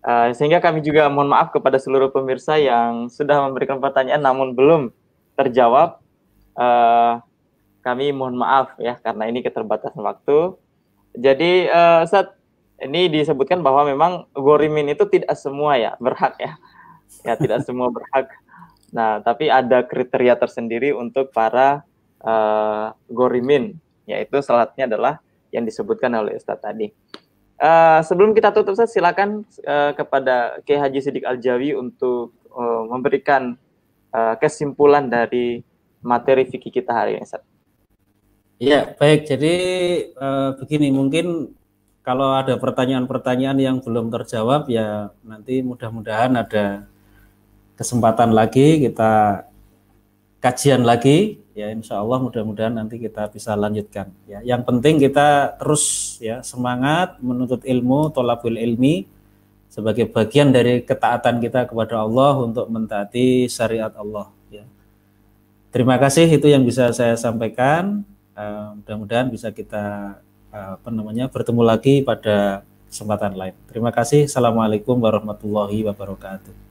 Uh, 0.05 0.29
sehingga 0.37 0.61
kami 0.61 0.85
juga 0.85 1.09
mohon 1.09 1.33
maaf 1.33 1.49
kepada 1.49 1.81
seluruh 1.81 2.13
pemirsa 2.13 2.61
yang 2.61 3.09
sudah 3.09 3.49
memberikan 3.49 3.81
pertanyaan 3.81 4.21
namun 4.21 4.53
belum 4.53 4.93
terjawab. 5.33 5.97
Uh, 6.53 7.17
kami 7.81 8.13
mohon 8.13 8.37
maaf 8.37 8.77
ya 8.77 9.01
karena 9.01 9.25
ini 9.25 9.41
keterbatasan 9.41 9.97
waktu. 10.05 10.53
Jadi 11.17 11.65
uh, 11.73 12.05
saat 12.05 12.37
ini 12.77 13.09
disebutkan 13.09 13.65
bahwa 13.65 13.89
memang 13.89 14.29
gorimin 14.37 14.93
itu 14.93 15.09
tidak 15.09 15.33
semua 15.33 15.81
ya 15.81 15.97
berhak 15.97 16.37
ya. 16.37 16.61
Ya 17.25 17.33
tidak 17.33 17.65
semua 17.65 17.89
berhak. 17.89 18.29
Nah, 18.93 19.19
tapi 19.25 19.49
ada 19.49 19.81
kriteria 19.81 20.37
tersendiri 20.37 20.93
untuk 20.93 21.33
para 21.33 21.86
uh, 22.23 22.93
gorimin 23.11 23.77
yaitu 24.07 24.39
salatnya 24.39 24.87
adalah 24.87 25.13
yang 25.51 25.67
disebutkan 25.67 26.11
oleh 26.15 26.39
Ustadz 26.39 26.63
tadi. 26.63 26.89
Uh, 27.57 27.99
sebelum 28.05 28.37
kita 28.37 28.53
tutup, 28.53 28.77
saya 28.77 28.87
silakan 28.87 29.41
uh, 29.65 29.91
kepada 29.97 30.61
Kiai 30.61 30.77
Haji 30.77 30.99
Sidik 31.01 31.25
Aljawi 31.25 31.73
untuk 31.73 32.31
uh, 32.53 32.85
memberikan 32.85 33.57
uh, 34.13 34.37
kesimpulan 34.37 35.09
dari 35.09 35.65
materi 36.05 36.45
fikih 36.45 36.69
kita 36.69 36.93
hari 36.93 37.17
ini. 37.17 37.25
Ustaz. 37.25 37.43
Ya, 38.61 38.93
baik. 38.95 39.25
Jadi 39.25 39.55
uh, 40.15 40.53
begini, 40.61 40.93
mungkin 40.93 41.57
kalau 42.05 42.37
ada 42.37 42.55
pertanyaan-pertanyaan 42.61 43.57
yang 43.57 43.77
belum 43.81 44.13
terjawab, 44.13 44.69
ya 44.69 45.11
nanti 45.25 45.65
mudah-mudahan 45.65 46.37
ada 46.37 46.87
kesempatan 47.77 48.33
lagi 48.33 48.81
kita 48.89 49.45
kajian 50.41 50.81
lagi 50.81 51.37
ya 51.57 51.73
insya 51.73 51.97
Allah 51.97 52.21
mudah-mudahan 52.21 52.77
nanti 52.77 53.01
kita 53.01 53.33
bisa 53.33 53.57
lanjutkan. 53.57 54.13
Ya 54.29 54.45
yang 54.45 54.61
penting 54.61 55.01
kita 55.01 55.57
terus 55.57 56.15
ya 56.21 56.45
semangat 56.45 57.17
menuntut 57.17 57.65
ilmu 57.65 58.13
tolabul 58.13 58.53
ilmi 58.53 59.09
sebagai 59.65 60.05
bagian 60.05 60.53
dari 60.53 60.85
ketaatan 60.85 61.41
kita 61.41 61.65
kepada 61.65 62.05
Allah 62.05 62.37
untuk 62.37 62.69
mentaati 62.69 63.49
syariat 63.49 63.89
Allah 63.97 64.29
ya. 64.53 64.69
Terima 65.73 65.97
kasih 65.97 66.29
itu 66.29 66.45
yang 66.45 66.61
bisa 66.61 66.93
saya 66.93 67.17
sampaikan. 67.17 68.05
Uh, 68.37 68.77
mudah-mudahan 68.77 69.33
bisa 69.33 69.49
kita 69.49 70.21
uh, 70.53 70.77
apa 70.77 70.89
namanya 70.93 71.25
bertemu 71.25 71.65
lagi 71.65 72.05
pada 72.05 72.61
kesempatan 72.85 73.33
lain. 73.33 73.57
Terima 73.65 73.89
kasih. 73.89 74.29
Assalamualaikum 74.29 75.01
warahmatullahi 75.01 75.81
wabarakatuh 75.89 76.66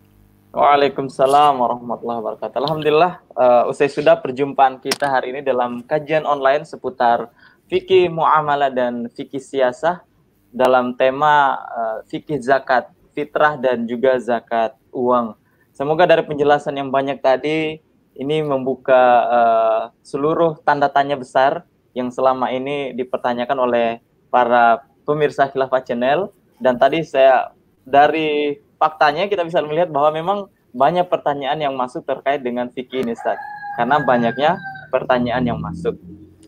Waalaikumsalam 0.57 1.61
warahmatullahi 1.61 2.17
wabarakatuh. 2.17 2.57
Alhamdulillah, 2.65 3.21
uh, 3.37 3.69
usai 3.69 3.93
sudah 3.93 4.17
perjumpaan 4.17 4.81
kita 4.81 5.05
hari 5.05 5.37
ini 5.37 5.45
dalam 5.45 5.85
kajian 5.85 6.25
online 6.25 6.65
seputar 6.65 7.29
fikih 7.69 8.09
muamalah 8.09 8.73
dan 8.73 9.05
fikih 9.13 9.37
siasah 9.37 10.01
dalam 10.49 10.97
tema 10.97 11.61
uh, 11.61 11.99
fikih 12.09 12.41
zakat 12.41 12.89
fitrah 13.13 13.61
dan 13.61 13.85
juga 13.85 14.17
zakat 14.17 14.73
uang. 14.97 15.37
Semoga 15.77 16.09
dari 16.09 16.25
penjelasan 16.25 16.81
yang 16.81 16.89
banyak 16.89 17.21
tadi 17.21 17.77
ini 18.17 18.37
membuka 18.41 19.29
uh, 19.29 19.83
seluruh 20.01 20.57
tanda 20.65 20.89
tanya 20.89 21.21
besar 21.21 21.69
yang 21.93 22.09
selama 22.09 22.49
ini 22.49 22.97
dipertanyakan 22.97 23.61
oleh 23.61 24.01
para 24.33 24.89
pemirsa 25.05 25.53
Khilafah 25.53 25.85
Channel 25.85 26.33
dan 26.65 26.81
tadi 26.81 27.05
saya 27.05 27.53
dari 27.85 28.65
faktanya 28.77 29.29
kita 29.29 29.45
bisa 29.45 29.61
melihat 29.65 29.89
bahwa 29.93 30.11
memang 30.13 30.39
banyak 30.77 31.09
pertanyaan 31.09 31.57
yang 31.57 31.75
masuk 31.75 32.05
terkait 32.05 32.45
dengan 32.45 32.69
fikih 32.69 33.05
ini 33.05 33.17
Ustaz. 33.17 33.41
Karena 33.77 34.01
banyaknya 34.01 34.61
pertanyaan 34.93 35.45
yang 35.45 35.59
masuk. 35.61 35.97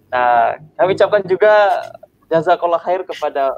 Nah, 0.09 0.57
kami 0.77 0.97
ucapkan 0.97 1.23
juga 1.25 1.53
jazakallah 2.29 2.81
khair 2.81 3.05
kepada 3.05 3.53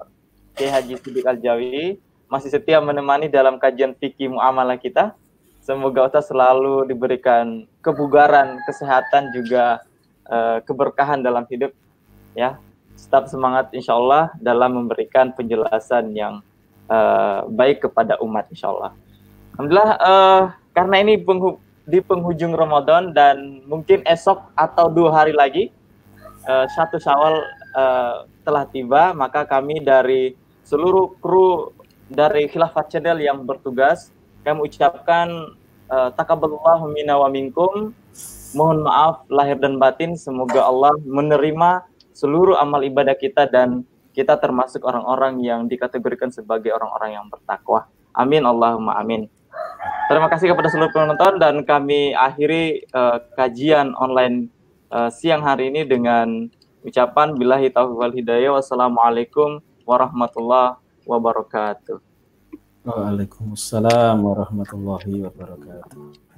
Kiai 0.58 0.70
Haji 0.70 0.98
Sidik 0.98 1.26
Al-Jawi 1.26 1.98
masih 2.30 2.50
setia 2.50 2.78
menemani 2.78 3.26
dalam 3.26 3.58
kajian 3.58 3.94
fikih 3.98 4.30
muamalah 4.30 4.78
kita. 4.78 5.14
Semoga 5.60 6.06
Ustaz 6.06 6.30
selalu 6.30 6.86
diberikan 6.86 7.66
kebugaran, 7.82 8.58
kesehatan 8.64 9.34
juga 9.34 9.82
uh, 10.30 10.62
keberkahan 10.62 11.20
dalam 11.22 11.46
hidup 11.50 11.74
ya. 12.38 12.58
Tetap 12.94 13.26
semangat 13.26 13.72
insya 13.74 13.98
Allah 13.98 14.30
dalam 14.38 14.76
memberikan 14.76 15.34
penjelasan 15.34 16.14
yang 16.14 16.44
uh, 16.90 17.46
baik 17.46 17.86
kepada 17.86 18.18
umat 18.20 18.50
insya 18.50 18.74
Allah. 18.74 18.92
Alhamdulillah 19.54 19.92
uh, 20.02 20.42
karena 20.74 20.96
ini 21.00 21.14
penghu 21.22 21.62
di 21.86 21.98
penghujung 22.02 22.54
Ramadan 22.54 23.14
dan 23.14 23.64
mungkin 23.66 24.02
esok 24.06 24.52
atau 24.54 24.86
dua 24.90 25.10
hari 25.10 25.34
lagi 25.34 25.74
uh, 26.46 26.66
satu 26.70 26.98
Syawal 26.98 27.42
uh, 27.74 28.26
telah 28.44 28.64
tiba, 28.68 29.14
maka 29.14 29.46
kami 29.46 29.82
dari 29.82 30.34
seluruh 30.66 31.18
kru 31.18 31.74
dari 32.10 32.50
Khilafat 32.50 32.90
Channel 32.90 33.18
yang 33.22 33.42
bertugas 33.46 34.10
kami 34.42 34.66
ucapkan 34.66 35.54
uh, 35.92 36.10
takabbalallahu 36.16 36.90
minna 36.90 37.18
wa 37.20 37.28
minkum. 37.28 37.92
Mohon 38.50 38.82
maaf 38.82 39.16
lahir 39.30 39.62
dan 39.62 39.78
batin, 39.78 40.18
semoga 40.18 40.66
Allah 40.66 40.90
menerima 41.06 41.86
seluruh 42.10 42.58
amal 42.58 42.82
ibadah 42.82 43.14
kita 43.14 43.46
dan 43.46 43.86
kita 44.20 44.36
termasuk 44.36 44.84
orang-orang 44.84 45.40
yang 45.40 45.64
dikategorikan 45.64 46.28
sebagai 46.28 46.76
orang-orang 46.76 47.16
yang 47.16 47.26
bertakwa. 47.32 47.88
Amin 48.12 48.44
Allahumma 48.44 49.00
amin. 49.00 49.32
Terima 50.12 50.28
kasih 50.28 50.52
kepada 50.52 50.68
seluruh 50.68 50.92
penonton 50.92 51.40
dan 51.40 51.64
kami 51.64 52.12
akhiri 52.12 52.84
uh, 52.92 53.24
kajian 53.32 53.96
online 53.96 54.52
uh, 54.92 55.08
siang 55.08 55.40
hari 55.40 55.72
ini 55.72 55.88
dengan 55.88 56.52
ucapan 56.84 57.32
billahi 57.32 57.72
taufiq 57.72 57.96
wal 57.96 58.12
hidayah. 58.12 58.52
Wassalamualaikum 58.60 59.64
warahmatullahi 59.88 60.76
wabarakatuh. 61.08 61.96
Waalaikumsalam 62.84 64.20
warahmatullahi 64.20 65.24
wabarakatuh. 65.24 66.28